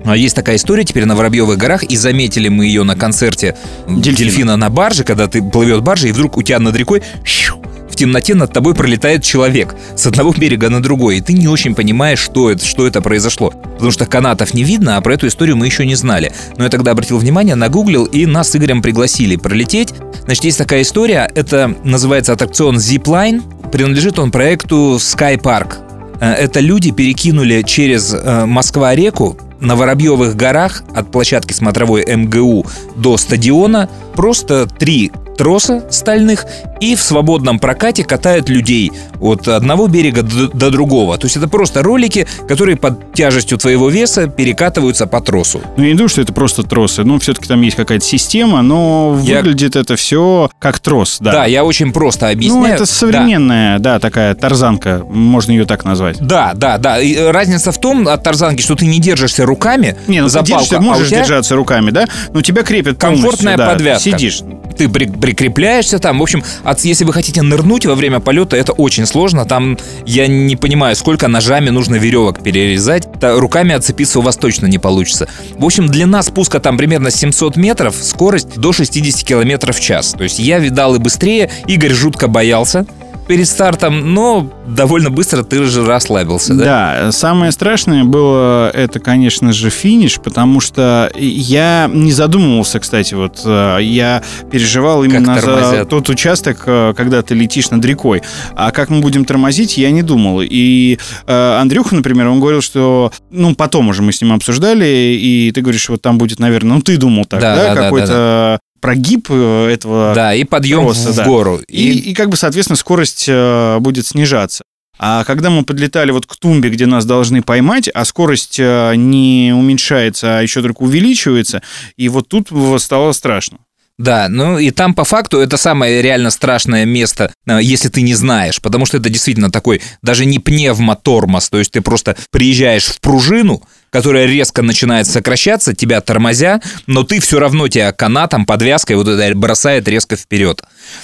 а 0.06 0.16
Есть 0.16 0.36
такая 0.36 0.56
история 0.56 0.84
теперь 0.84 1.06
на 1.06 1.16
Воробьевых 1.16 1.58
горах, 1.58 1.84
и 1.84 1.96
заметили 1.96 2.50
мы 2.50 2.66
ее 2.66 2.84
на 2.84 2.96
концерте 2.96 3.56
дельфина, 3.88 4.58
на 4.58 4.70
барже, 4.70 5.04
когда 5.04 5.28
ты 5.28 5.42
плывет 5.42 5.82
баржа, 5.82 6.08
и 6.08 6.12
вдруг 6.12 6.38
у 6.38 6.44
тебя 6.44 6.60
над 6.60 6.76
рекой 6.76 7.04
щу, 7.26 7.62
в 7.90 7.96
темноте 7.96 8.36
над 8.36 8.54
тобой 8.54 8.76
пролетает 8.76 9.24
человек 9.24 9.76
с 9.96 10.06
одного 10.06 10.34
берега 10.34 10.70
на 10.70 10.82
другой, 10.82 11.18
и 11.18 11.22
ты 11.22 11.34
не 11.34 11.48
очень 11.48 11.76
понимаешь, 11.76 12.20
что 12.20 12.52
это, 12.52 12.66
что 12.66 12.86
это 12.88 13.02
произошло. 13.02 13.52
Потому 13.52 13.92
что 13.92 14.06
канатов 14.06 14.54
не 14.54 14.64
видно, 14.64 14.98
а 14.98 15.02
про 15.02 15.14
эту 15.14 15.28
историю 15.28 15.58
мы 15.58 15.66
еще 15.66 15.86
не 15.86 15.96
знали. 15.96 16.32
Но 16.58 16.64
я 16.64 16.70
тогда 16.70 16.92
обратил 16.92 17.18
внимание, 17.18 17.56
нагуглил, 17.56 18.06
и 18.06 18.26
нас 18.26 18.50
с 18.50 18.56
Игорем 18.56 18.82
пригласили 18.82 19.36
пролететь. 19.36 19.94
Значит, 20.26 20.44
есть 20.44 20.58
такая 20.58 20.82
история, 20.82 21.30
это 21.36 21.76
называется 21.84 22.34
аттракцион 22.34 22.78
Zipline, 22.78 23.42
принадлежит 23.72 24.20
он 24.20 24.32
проекту 24.32 24.98
Sky 25.00 25.40
Park. 25.40 25.76
Э, 26.20 26.34
Это 26.34 26.60
люди 26.60 26.92
перекинули 26.92 27.62
через 27.64 28.14
э, 28.14 28.46
Москва-реку 28.46 29.38
на 29.60 29.76
Воробьевых 29.76 30.36
горах 30.36 30.84
от 30.94 31.12
площадки 31.12 31.54
смотровой 31.54 32.06
МГУ 32.06 32.66
до 32.96 33.18
стадиона 33.18 33.90
просто 34.16 34.68
три 34.68 35.12
троса 35.38 35.84
стальных 35.90 36.46
и 36.82 36.96
в 36.96 37.02
свободном 37.02 37.60
прокате 37.60 38.04
катают 38.04 38.50
людей 38.50 38.92
от 39.22 39.48
одного 39.48 39.88
берега 39.88 40.24
до, 40.24 40.48
до 40.48 40.70
другого. 40.72 41.18
То 41.18 41.26
есть 41.26 41.38
это 41.38 41.48
просто 41.48 41.84
ролики, 41.84 42.28
которые 42.48 42.76
под 42.78 43.14
тяжестью 43.14 43.58
твоего 43.58 43.90
веса 43.90 44.28
перекатываются 44.28 45.08
по 45.08 45.22
тросу. 45.22 45.62
Ну, 45.78 45.84
я 45.84 45.90
не 45.90 45.96
думаю, 45.96 46.10
что 46.10 46.22
это 46.22 46.34
просто 46.34 46.64
тросы. 46.64 47.04
Ну, 47.04 47.20
все-таки 47.20 47.48
там 47.48 47.62
есть 47.62 47.76
какая-то 47.78 48.06
система, 48.06 48.62
но 48.62 49.20
Я- 49.24 49.38
выглядит 49.38 49.76
это 49.76 49.96
все 49.96 50.50
как 50.60 50.80
трос, 50.80 51.18
да. 51.20 51.32
Да, 51.32 51.46
я 51.46 51.64
очень 51.64 51.92
просто 51.94 52.30
объясняю. 52.30 52.62
Ну, 52.62 52.68
это 52.68 52.80
Да. 52.80 52.86
современная, 52.86 53.80
да. 53.80 54.00
такая 54.00 54.36
тарзанка, 54.36 55.04
можно 55.10 55.52
ее 55.52 55.66
так 55.66 55.84
назвать. 55.86 56.18
Да, 56.20 56.52
да, 56.54 56.78
да. 56.78 57.00
И 57.00 57.14
э, 57.16 57.32
разница 57.32 57.72
в 57.72 57.80
том 57.80 58.08
от 58.08 58.24
тарзанки, 58.24 58.62
что 58.62 58.76
ты 58.76 58.86
не 58.86 59.00
держишься 59.00 59.46
руками 59.46 59.96
Не, 60.08 60.22
ну 60.22 60.28
за 60.30 60.40
ты 60.40 60.48
держишься, 60.48 60.76
палку, 60.76 60.84
а 60.84 60.88
у 60.88 60.92
можешь 60.94 61.10
тебя 61.10 61.20
держаться 61.20 61.56
руками, 61.56 61.92
да? 61.92 62.06
Но 62.34 62.42
тебя 62.42 62.64
крепят 62.64 62.98
комфортная 63.00 63.58
да, 63.58 63.68
подвязка. 63.72 64.04
Сидишь. 64.12 64.42
Ты 64.78 64.88
при- 64.90 65.06
прикрепляешься 65.28 66.00
там. 66.00 66.20
В 66.20 66.24
общем, 66.24 66.42
от- 66.64 66.86
если 66.86 67.04
вы 67.04 67.12
хотите 67.12 67.42
нырнуть 67.42 67.86
во 67.86 67.96
время 67.96 68.22
полета, 68.22 68.56
это 68.56 68.72
очень 68.72 69.06
сложно. 69.06 69.44
Там 69.44 69.78
я 70.06 70.26
не 70.28 70.56
понимаю, 70.56 70.96
сколько 70.96 71.28
ножами 71.28 71.70
нужно 71.70 71.96
веревок 71.96 72.42
перерезать. 72.42 73.08
Та- 73.20 73.38
руками 73.38 73.76
отцепиться 73.76 74.20
у 74.20 74.22
вас 74.22 74.38
точно 74.38 74.68
не 74.68 74.78
получится. 74.78 75.28
В 75.58 75.66
общем, 75.66 75.88
длина 75.90 76.24
спуска 76.24 76.62
там 76.62 76.78
примерно 76.78 77.12
700 77.12 77.58
метров, 77.58 77.94
скорость 78.02 78.56
до 78.58 78.72
60 78.72 79.26
километров 79.28 79.76
в 79.78 79.82
час. 79.82 80.14
То 80.18 80.24
есть 80.24 80.40
я 80.40 80.60
видал 80.60 80.96
и 80.96 81.00
быстрее. 81.00 81.50
Игорь 81.68 81.92
жутко 81.94 82.30
боялся. 82.30 82.86
Перед 83.28 83.48
стартом, 83.48 84.14
но 84.14 84.50
довольно 84.68 85.10
быстро 85.10 85.44
ты 85.44 85.64
же 85.66 85.86
расслабился, 85.86 86.54
да? 86.54 86.64
Да, 86.64 87.12
самое 87.12 87.52
страшное 87.52 88.04
было 88.04 88.70
это, 88.70 89.00
конечно 89.00 89.54
же, 89.54 89.70
финиш, 89.70 90.20
потому 90.20 90.60
что 90.60 91.12
я 91.16 91.90
не 91.92 92.12
задумывался, 92.12 92.80
кстати, 92.80 93.14
вот 93.14 93.42
э, 93.46 93.80
я 93.82 94.24
переживал 94.52 95.04
именно 95.04 95.36
за 95.36 95.42
тормозят. 95.42 95.90
тот 95.90 96.10
участок, 96.10 96.64
э, 96.66 96.94
когда 96.96 97.22
ты 97.22 97.36
летишь 97.36 97.70
над 97.70 97.84
рекой. 97.86 98.22
А 98.56 98.72
как 98.72 98.90
мы 98.90 99.00
будем 99.00 99.26
тормозить, 99.26 99.78
я 99.78 99.92
не 99.92 100.02
думал. 100.02 100.42
И 100.42 100.98
э, 101.28 101.58
Андрюха, 101.60 101.96
например, 101.96 102.28
он 102.28 102.40
говорил, 102.40 102.62
что, 102.62 103.12
ну, 103.30 103.56
потом 103.56 103.90
уже 103.90 104.02
мы 104.02 104.12
с 104.12 104.22
ним 104.22 104.34
обсуждали, 104.34 104.86
и 104.86 105.52
ты 105.54 105.62
говоришь, 105.62 105.90
вот 105.90 106.02
там 106.02 106.18
будет, 106.18 106.40
наверное, 106.40 106.76
ну, 106.76 106.82
ты 106.82 106.98
думал 106.98 107.26
так, 107.26 107.42
да, 107.42 107.56
да, 107.56 107.76
да, 107.76 107.82
какой-то 107.84 108.60
прогиб 108.80 109.28
э, 109.30 109.70
этого 109.72 110.14
Да, 110.16 110.34
и 110.34 110.44
подъем 110.44 110.84
Просто, 110.84 111.12
в 111.12 111.16
да. 111.16 111.26
гору. 111.26 111.60
и, 111.68 111.92
и 111.92 112.14
как 112.14 112.30
бы, 112.30 112.38
соответственно, 112.38 112.78
скорость 112.78 113.26
э, 113.28 113.78
будет 113.80 114.08
снижаться. 114.08 114.64
А 115.00 115.24
когда 115.26 115.50
мы 115.50 115.64
подлетали 115.64 116.12
вот 116.12 116.26
к 116.26 116.36
тумбе, 116.38 116.70
где 116.70 116.88
нас 116.88 117.06
должны 117.06 117.44
поймать, 117.44 117.88
а 117.94 118.04
скорость 118.04 118.58
э, 118.60 118.94
не 118.96 119.54
уменьшается, 119.56 120.40
а 120.40 120.42
еще 120.42 120.62
только 120.62 120.82
увеличивается, 120.82 121.62
и 121.98 122.10
вот 122.10 122.28
тут 122.30 122.50
стало 122.82 123.12
страшно. 123.12 123.60
Да, 123.98 124.30
ну 124.30 124.60
и 124.60 124.70
там 124.70 124.94
по 124.94 125.04
факту 125.04 125.40
это 125.40 125.58
самое 125.58 126.04
реально 126.04 126.30
страшное 126.30 126.86
место, 126.86 127.34
если 127.48 127.90
ты 127.90 128.04
не 128.04 128.14
знаешь, 128.14 128.62
потому 128.62 128.86
что 128.86 128.98
это 128.98 129.10
действительно 129.10 129.50
такой 129.50 129.82
даже 130.04 130.26
не 130.26 130.38
пневмотормоз, 130.38 131.50
то 131.50 131.58
есть 131.58 131.72
ты 131.72 131.82
просто 131.82 132.16
приезжаешь 132.30 132.86
в 132.86 133.00
пружину, 133.02 133.64
которая 133.90 134.26
резко 134.26 134.62
начинает 134.62 135.08
сокращаться, 135.08 135.74
тебя 135.74 136.02
тормозя, 136.02 136.62
но 136.88 137.04
ты 137.04 137.20
все 137.20 137.40
равно 137.40 137.68
тебя 137.68 137.92
канатом, 137.92 138.46
подвязкой 138.46 138.96
вот 138.96 139.08
это 139.08 139.36
бросает 139.36 139.88
резко 139.88 140.16
вперед. 140.16 140.62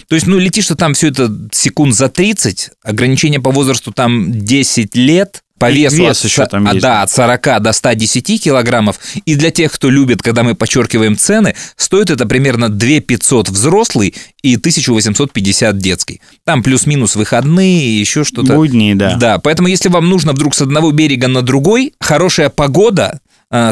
То 0.07 0.15
есть, 0.15 0.27
ну, 0.27 0.37
летишь 0.39 0.67
ты 0.67 0.75
там 0.75 0.93
все 0.93 1.09
это 1.09 1.31
секунд 1.51 1.95
за 1.95 2.09
30, 2.09 2.71
ограничение 2.83 3.39
по 3.39 3.51
возрасту 3.51 3.91
там 3.91 4.31
10 4.31 4.95
лет, 4.95 5.42
по 5.59 5.69
И 5.69 5.83
весу 5.83 5.97
вес 5.97 6.19
от, 6.19 6.25
еще 6.25 6.45
там 6.45 6.67
а, 6.67 6.71
есть. 6.71 6.81
да, 6.81 7.03
от 7.03 7.11
40 7.11 7.61
до 7.61 7.71
110 7.71 8.43
килограммов. 8.43 8.99
И 9.25 9.35
для 9.35 9.51
тех, 9.51 9.71
кто 9.71 9.89
любит, 9.89 10.21
когда 10.21 10.43
мы 10.43 10.55
подчеркиваем 10.55 11.17
цены, 11.17 11.55
стоит 11.77 12.09
это 12.09 12.25
примерно 12.25 12.69
2 12.69 12.99
500 13.01 13.49
взрослый 13.49 14.13
и 14.41 14.55
1850 14.55 15.77
детский. 15.77 16.21
Там 16.43 16.63
плюс-минус 16.63 17.15
выходные, 17.15 17.99
еще 17.99 18.23
что-то. 18.23 18.55
Будни, 18.55 18.93
да. 18.93 19.15
Да, 19.15 19.37
поэтому 19.37 19.67
если 19.67 19.89
вам 19.89 20.09
нужно 20.09 20.33
вдруг 20.33 20.55
с 20.55 20.61
одного 20.61 20.91
берега 20.91 21.27
на 21.27 21.41
другой, 21.41 21.93
хорошая 21.99 22.49
погода, 22.49 23.19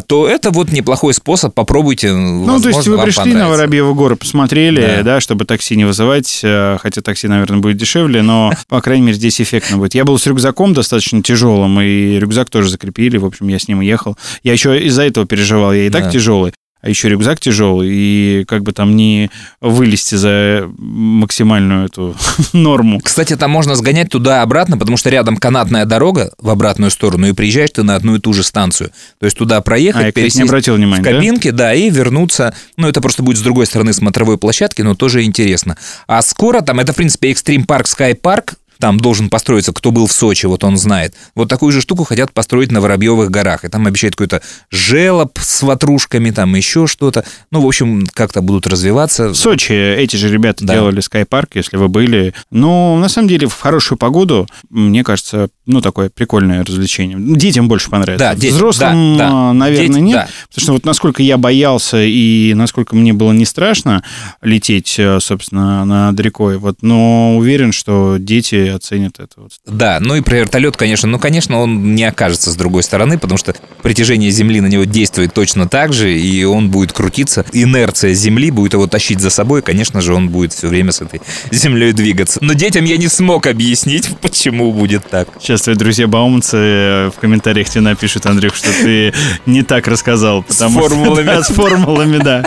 то 0.08 0.28
это 0.28 0.52
вот 0.52 0.72
неплохой 0.72 1.14
способ, 1.16 1.56
попробуйте. 1.56 2.14
Ну, 2.14 2.62
то 2.62 2.70
есть 2.70 2.88
вы 2.88 3.02
пришли 3.02 3.34
на 3.34 3.50
Воробьевы 3.50 3.96
горы, 3.96 4.16
посмотрели, 4.16 5.02
да. 5.04 5.20
чтобы 5.20 5.46
такси 5.46 5.76
не 5.76 5.86
вызывать, 5.86 6.42
э, 6.44 6.78
хотя 6.80 7.02
такси, 7.02 7.28
наверное, 7.28 7.60
будет 7.60 7.78
дешевле, 7.78 8.22
но, 8.22 8.52
по 8.68 8.80
крайней 8.82 9.08
мере, 9.08 9.18
здесь 9.18 9.42
эффектно 9.42 9.78
будет. 9.78 9.96
Я 9.96 10.06
был 10.06 10.20
с 10.20 10.28
рюкзаком 10.28 10.74
достаточно 10.74 11.24
тяжелым, 11.24 11.82
и 11.82 12.20
рюкзак 12.20 12.52
тоже 12.52 12.70
закрепили, 12.70 13.18
в 13.18 13.26
общем, 13.26 13.48
я 13.48 13.58
с 13.58 13.68
ним 13.68 13.82
ехал. 13.82 14.16
Я 14.44 14.54
еще 14.54 14.80
из-за 14.86 15.02
этого 15.04 15.26
переживал, 15.26 15.74
я 15.74 15.88
и 15.88 15.90
так 15.90 16.04
Да. 16.04 16.12
тяжелый, 16.12 16.54
а 16.82 16.90
еще 16.90 17.10
рюкзак 17.10 17.40
тяжелый, 17.40 17.90
и 17.92 18.46
как 18.48 18.64
бы 18.64 18.72
там 18.72 18.96
не 18.96 19.30
вылезти 19.60 20.16
за 20.16 20.70
максимальную 20.78 21.86
эту 21.86 22.16
норму. 22.54 23.00
Кстати, 23.00 23.36
там 23.36 23.52
можно 23.52 23.76
сгонять 23.76 24.10
туда-обратно, 24.10 24.78
потому 24.78 24.98
что 24.98 25.10
рядом 25.10 25.38
канатная 25.38 25.86
дорога 25.86 26.34
в 26.38 26.50
обратную 26.50 26.92
сторону, 26.92 27.28
и 27.28 27.34
приезжаешь 27.34 27.72
ты 27.72 27.84
на 27.84 27.96
одну 27.96 28.16
и 28.16 28.20
ту 28.20 28.34
же 28.34 28.44
станцию. 28.44 28.92
То 29.20 29.26
есть 29.26 29.38
туда 29.38 29.62
проехать, 29.62 30.02
А, 30.02 30.06
я, 30.06 30.12
кстати, 30.12 30.24
не 30.24 30.30
пересесть 30.30 30.50
обратил 30.50 30.76
внимания, 30.76 31.02
в 31.02 31.06
да? 31.06 31.12
кабинке, 31.12 31.52
да? 31.52 31.74
и 31.74 31.90
вернуться. 31.90 32.54
Ну, 32.78 32.88
это 32.88 33.02
просто 33.02 33.24
будет 33.24 33.38
с 33.38 33.42
другой 33.42 33.66
стороны 33.66 33.94
смотровой 33.94 34.38
площадки, 34.38 34.82
но 34.82 34.96
тоже 34.96 35.24
интересно. 35.24 35.78
А 36.08 36.22
скоро 36.22 36.62
там, 36.62 36.80
это, 36.80 36.94
в 36.94 36.96
принципе, 36.96 37.32
Extreme 37.32 37.66
Park 37.66 37.86
Sky 37.86 38.20
Park, 38.20 38.54
там 38.82 39.00
должен 39.00 39.30
построиться, 39.30 39.72
кто 39.72 39.92
был 39.92 40.08
в 40.08 40.12
Сочи, 40.12 40.48
вот 40.48 40.64
он 40.66 40.76
знает. 40.78 41.14
Вот 41.36 41.48
такую 41.48 41.72
же 41.72 41.80
штуку 41.82 42.04
хотят 42.04 42.34
построить 42.34 42.72
на 42.72 42.82
Воробьевых 42.82 43.30
горах. 43.30 43.64
И 43.64 43.70
там 43.70 43.86
обещают 43.88 44.16
какой-то 44.16 44.42
желоб 44.72 45.38
с 45.40 45.62
ватрушками, 45.62 46.32
там 46.32 46.56
еще 46.56 46.88
что-то. 46.88 47.24
Ну, 47.52 47.62
в 47.62 47.68
общем, 47.68 48.06
как-то 48.14 48.42
будут 48.42 48.68
развиваться. 48.68 49.30
В 49.30 49.36
Сочи 49.36 49.72
эти 49.72 50.16
же 50.18 50.30
ребята 50.30 50.66
Да. 50.66 50.74
делали 50.74 51.00
скайпарк, 51.00 51.56
если 51.56 51.78
вы 51.78 51.88
были. 51.88 52.34
Ну, 52.50 52.98
на 52.98 53.08
самом 53.08 53.28
деле, 53.28 53.48
в 53.48 53.54
хорошую 53.60 53.98
погоду, 54.00 54.48
мне 54.70 55.04
кажется, 55.04 55.50
ну, 55.68 55.80
такое 55.82 56.10
прикольное 56.10 56.66
развлечение. 56.66 57.18
Детям 57.20 57.68
больше 57.68 57.90
понравится. 57.90 58.26
Да, 58.32 58.36
дети- 58.36 58.52
Взрослым, 58.54 59.18
да, 59.18 59.28
да. 59.30 59.50
а, 59.50 59.54
наверное, 59.54 59.88
Дети- 59.90 60.00
нет. 60.00 60.16
да. 60.16 60.28
Потому 60.50 60.64
что 60.64 60.74
вот 60.74 60.86
насколько 60.86 61.22
я 61.22 61.38
боялся 61.38 62.02
и 62.04 62.54
насколько 62.56 62.96
мне 62.96 63.14
было 63.14 63.32
не 63.32 63.46
страшно 63.46 64.04
лететь, 64.42 64.96
э, 64.98 65.20
собственно, 65.20 65.86
над 65.86 66.20
рекой, 66.20 66.58
вот, 66.58 66.78
но 66.82 67.38
уверен, 67.38 67.72
что 67.72 68.18
дети 68.20 68.71
оценят 68.72 69.20
это. 69.20 69.42
Вот. 69.42 69.52
Да, 69.66 70.00
ну 70.00 70.16
и 70.16 70.22
про 70.22 70.38
вертолет, 70.38 70.78
конечно, 70.78 71.08
ну, 71.08 71.20
конечно, 71.20 71.60
он 71.60 71.96
не 71.96 72.04
окажется 72.04 72.52
с 72.52 72.56
другой 72.56 72.84
стороны, 72.84 73.18
потому 73.18 73.38
что 73.38 73.56
притяжение 73.82 74.32
Земли 74.32 74.62
на 74.62 74.68
него 74.68 74.84
действует 74.86 75.34
точно 75.34 75.68
так 75.68 75.94
же, 75.94 76.18
и 76.18 76.44
он 76.44 76.70
будет 76.70 76.94
крутиться. 76.94 77.46
Инерция 77.54 78.14
Земли 78.14 78.52
будет 78.52 78.74
его 78.74 78.88
тащить 78.88 79.20
за 79.20 79.30
собой, 79.30 79.62
конечно 79.62 80.02
же, 80.02 80.14
он 80.14 80.30
будет 80.30 80.54
все 80.54 80.68
время 80.68 80.92
с 80.92 81.02
этой 81.02 81.22
Землей 81.52 81.94
двигаться. 81.94 82.40
Но 82.42 82.54
детям 82.54 82.86
я 82.86 82.98
не 82.98 83.08
смог 83.08 83.48
объяснить, 83.48 84.10
почему 84.22 84.72
будет 84.72 85.10
так. 85.10 85.28
Сейчас 85.40 85.62
твои 85.64 85.76
друзья 85.76 86.08
баумцы 86.08 86.58
э, 86.58 87.12
в 87.16 87.20
комментариях 87.20 87.70
тебе 87.70 87.82
напишут, 87.82 88.26
Андрюх, 88.26 88.56
что 88.56 88.70
ты 88.72 89.14
не 89.46 89.64
так 89.64 89.88
рассказал. 89.88 90.44
Потому 90.44 90.80
что- 90.80 90.90
формулами. 90.90 91.26
Да, 91.32 91.44
с 91.44 91.48
формулами, 91.48 92.18
да. 92.18 92.46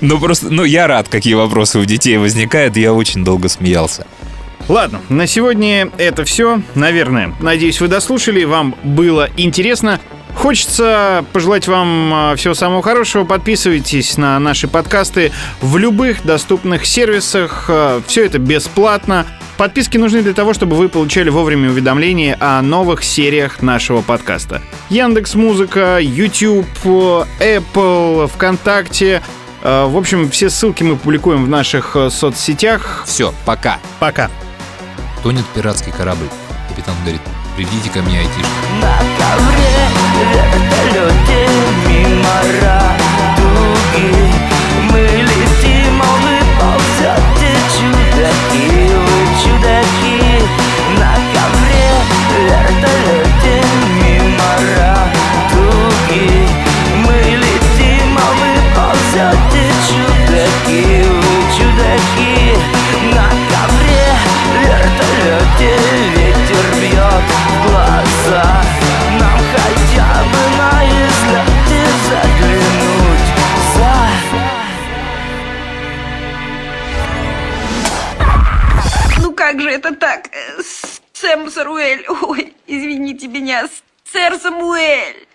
Ну, 0.00 0.18
просто, 0.18 0.48
ну, 0.50 0.64
я 0.64 0.86
рад, 0.86 1.08
какие 1.08 1.34
вопросы 1.34 1.78
у 1.78 1.84
детей 1.84 2.16
возникают, 2.16 2.76
я 2.76 2.92
очень 2.92 3.24
долго 3.24 3.48
смеялся. 3.48 4.06
Ладно, 4.68 5.00
на 5.08 5.26
сегодня 5.26 5.90
это 5.98 6.24
все, 6.24 6.62
наверное. 6.74 7.34
Надеюсь, 7.40 7.80
вы 7.80 7.88
дослушали, 7.88 8.44
вам 8.44 8.74
было 8.82 9.28
интересно. 9.36 10.00
Хочется 10.34 11.24
пожелать 11.34 11.68
вам 11.68 12.10
а, 12.14 12.36
всего 12.36 12.54
самого 12.54 12.82
хорошего. 12.82 13.24
Подписывайтесь 13.24 14.16
на 14.16 14.38
наши 14.38 14.66
подкасты 14.66 15.30
в 15.60 15.76
любых 15.76 16.24
доступных 16.24 16.86
сервисах. 16.86 17.70
Все 18.06 18.24
это 18.24 18.38
бесплатно. 18.38 19.26
Подписки 19.58 19.98
нужны 19.98 20.22
для 20.22 20.32
того, 20.32 20.54
чтобы 20.54 20.76
вы 20.76 20.88
получали 20.88 21.28
вовремя 21.28 21.68
уведомления 21.68 22.38
о 22.40 22.62
новых 22.62 23.04
сериях 23.04 23.60
нашего 23.60 24.00
подкаста. 24.00 24.62
Яндекс 24.88 25.34
Музыка, 25.34 25.98
YouTube, 26.00 26.66
Apple, 27.38 28.26
ВКонтакте. 28.28 29.22
Э, 29.62 29.86
В 29.86 29.96
общем, 29.98 30.30
все 30.30 30.48
ссылки 30.48 30.82
мы 30.82 30.96
публикуем 30.96 31.44
в 31.44 31.48
наших 31.48 31.94
соцсетях. 32.08 33.02
Все, 33.06 33.34
пока. 33.44 33.78
Пока. 34.00 34.30
Тонет 35.22 35.46
пиратский 35.54 35.92
корабль. 35.92 36.28
Капитан 36.68 36.96
говорит, 37.02 37.20
придите 37.56 37.90
ко 37.90 38.00
мне, 38.02 38.18
айтишки. 38.18 38.42
На 38.80 38.98
ковре, 39.18 39.88
вертолете, 40.34 41.48
мимо 41.86 42.36
радуги 42.60 44.10
Мы 44.90 45.02
летим, 45.22 46.02
вы 46.22 46.36
ползете, 46.58 47.50
чудаки, 47.78 48.66
чудаки 49.44 50.18
На 50.98 51.14
ковре, 51.32 51.86
вертолете, 52.48 53.54
мимо 53.94 54.50
радуги 54.76 56.26
Мы 57.06 57.16
летим, 57.42 58.16
вы 58.16 58.50
ползете, 58.74 59.64
чудаки, 59.86 60.82
вы 61.06 61.32
чудаки 61.56 62.81
глаза 68.32 68.62
Нам 69.20 69.38
хотя 69.52 70.10
бы 70.30 70.42
на 70.58 70.72
излете 70.86 71.82
заглянуть 72.08 73.28
за 73.74 73.96
Ну 79.20 79.28
как 79.34 79.60
же 79.60 79.70
это 79.70 79.94
так? 79.94 80.28
Э, 80.32 80.62
Сэм 81.12 81.50
Саруэль. 81.50 82.06
Ой, 82.22 82.54
извините 82.66 83.28
меня, 83.28 83.68
сэр 84.10 84.38
Самуэль. 84.38 85.26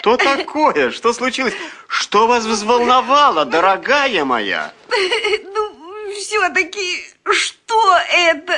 Что 0.00 0.16
такое? 0.16 0.90
Что 0.92 1.12
случилось? 1.12 1.54
Что 1.88 2.26
вас 2.26 2.44
взволновало, 2.44 3.44
дорогая 3.44 4.24
моя? 4.24 4.72
Ну, 5.52 6.12
все-таки, 6.14 7.09
что 7.32 7.98
это? 8.12 8.54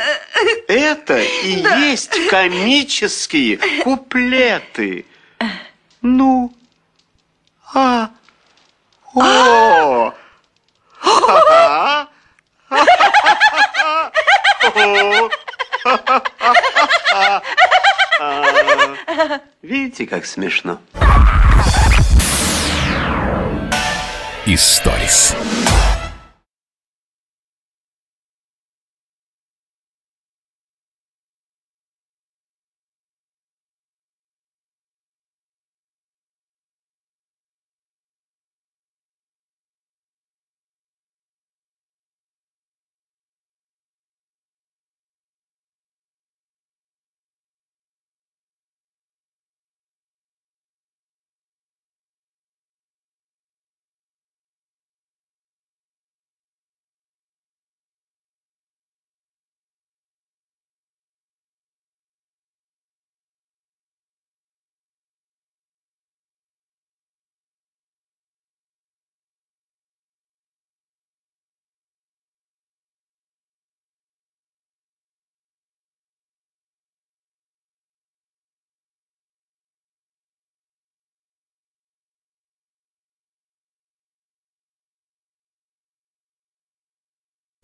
Это 0.68 1.18
и 1.20 1.62
Да. 1.62 1.76
есть 1.76 2.28
комические 2.28 3.58
куплеты. 3.82 5.06
Ну? 6.00 6.52
А? 7.74 8.10
О! 9.14 10.12
А, 18.20 19.32
Видите, 19.62 20.06
как 20.06 20.24
смешно? 20.26 20.80
Историс. 24.46 25.36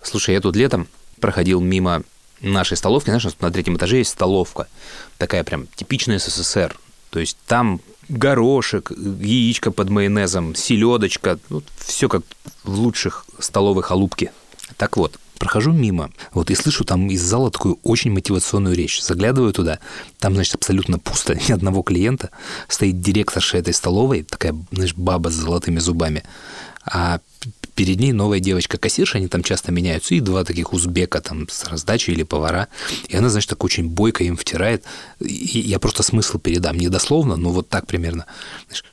Слушай, 0.08 0.34
я 0.34 0.40
тут 0.40 0.56
летом 0.56 0.88
проходил 1.20 1.60
мимо 1.60 2.02
нашей 2.40 2.78
столовки. 2.78 3.10
Знаешь, 3.10 3.26
на 3.40 3.50
третьем 3.50 3.76
этаже 3.76 3.98
есть 3.98 4.10
столовка. 4.10 4.66
Такая 5.18 5.44
прям 5.44 5.66
типичная 5.76 6.18
СССР. 6.18 6.78
То 7.10 7.20
есть 7.20 7.36
там 7.46 7.80
горошек, 8.08 8.90
яичко 8.90 9.70
под 9.70 9.90
майонезом, 9.90 10.54
селедочка. 10.54 11.38
Ну, 11.50 11.62
все 11.76 12.08
как 12.08 12.22
в 12.64 12.78
лучших 12.78 13.26
столовой 13.38 13.82
халупке. 13.82 14.32
Так 14.78 14.96
вот, 14.96 15.18
прохожу 15.38 15.72
мимо, 15.72 16.10
вот 16.32 16.50
и 16.50 16.54
слышу 16.54 16.84
там 16.84 17.08
из 17.10 17.22
зала 17.22 17.50
такую 17.50 17.78
очень 17.82 18.10
мотивационную 18.10 18.74
речь. 18.74 19.02
Заглядываю 19.02 19.52
туда, 19.52 19.78
там, 20.18 20.34
значит, 20.34 20.54
абсолютно 20.54 20.98
пусто, 20.98 21.34
ни 21.34 21.52
одного 21.52 21.82
клиента. 21.82 22.30
Стоит 22.68 23.00
директорша 23.00 23.58
этой 23.58 23.74
столовой, 23.74 24.22
такая, 24.22 24.56
знаешь, 24.72 24.94
баба 24.94 25.28
с 25.28 25.34
золотыми 25.34 25.78
зубами. 25.78 26.24
А 26.84 27.20
перед 27.78 28.00
ней 28.00 28.12
новая 28.12 28.40
девочка-кассирша, 28.40 29.18
они 29.18 29.28
там 29.28 29.44
часто 29.44 29.70
меняются, 29.70 30.16
и 30.16 30.20
два 30.20 30.42
таких 30.42 30.72
узбека 30.72 31.20
там 31.20 31.48
с 31.48 31.62
раздачей 31.62 32.12
или 32.12 32.24
повара. 32.24 32.66
И 33.06 33.16
она, 33.16 33.28
значит, 33.28 33.50
так 33.50 33.62
очень 33.62 33.88
бойко 33.88 34.24
им 34.24 34.36
втирает. 34.36 34.82
И 35.20 35.60
я 35.60 35.78
просто 35.78 36.02
смысл 36.02 36.40
передам, 36.40 36.76
не 36.76 36.88
дословно, 36.88 37.36
но 37.36 37.50
вот 37.50 37.68
так 37.68 37.86
примерно. 37.86 38.26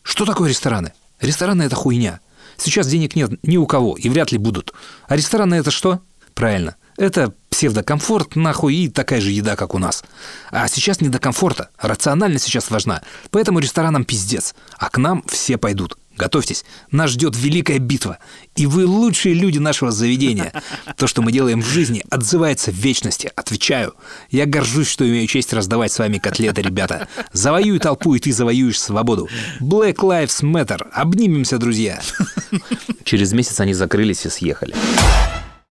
Что 0.03 0.23
такое 0.25 0.49
рестораны? 0.49 0.93
Рестораны– 1.19 1.63
это 1.63 1.75
хуйня. 1.75 2.19
Сейчас 2.57 2.85
денег 2.85 3.15
нет 3.15 3.31
ни 3.41 3.57
у 3.57 3.65
кого, 3.65 3.95
и 3.95 4.07
вряд 4.07 4.31
ли 4.31 4.37
будут. 4.37 4.71
А 5.07 5.15
рестораны– 5.15 5.55
это 5.55 5.71
что? 5.71 6.01
Правильно. 6.35 6.75
Это 6.95 7.33
псевдокомфорт, 7.49 8.35
нахуй, 8.35 8.75
и 8.75 8.87
такая 8.87 9.19
же 9.19 9.31
еда, 9.31 9.55
как 9.55 9.73
у 9.73 9.79
нас. 9.79 10.03
А 10.51 10.67
сейчас 10.67 11.01
не 11.01 11.09
до 11.09 11.17
комфорта. 11.17 11.69
Рациональность 11.79 12.45
сейчас 12.45 12.69
важна. 12.69 13.01
Поэтому 13.31 13.57
ресторанам 13.57 14.05
пиздец. 14.05 14.53
А 14.77 14.91
к 14.91 14.99
нам 14.99 15.23
все 15.27 15.57
пойдут. 15.57 15.97
Готовьтесь, 16.17 16.63
нас 16.91 17.11
ждет 17.11 17.35
великая 17.35 17.79
битва. 17.79 18.19
И 18.55 18.65
вы 18.65 18.85
лучшие 18.85 19.35
люди 19.35 19.59
нашего 19.59 19.91
заведения. 19.91 20.53
То, 20.97 21.07
что 21.07 21.21
мы 21.21 21.31
делаем 21.31 21.61
в 21.61 21.67
жизни, 21.67 22.03
отзывается 22.09 22.71
в 22.71 22.75
вечности. 22.75 23.31
Отвечаю. 23.35 23.95
Я 24.31 24.45
горжусь, 24.45 24.87
что 24.87 25.07
имею 25.07 25.27
честь 25.27 25.51
раздавать 25.53 25.91
с 25.91 25.99
вами 25.99 26.17
котлеты, 26.17 26.61
ребята. 26.61 27.07
Завоюй 27.33 27.79
толпу, 27.79 28.15
и 28.15 28.19
ты 28.19 28.31
завоюешь 28.31 28.79
свободу. 28.79 29.27
Black 29.59 29.95
Lives 29.95 30.41
Matter. 30.41 30.87
Обнимемся, 30.93 31.57
друзья. 31.57 32.01
Через 33.03 33.33
месяц 33.33 33.59
они 33.59 33.73
закрылись 33.73 34.25
и 34.25 34.29
съехали. 34.29 34.73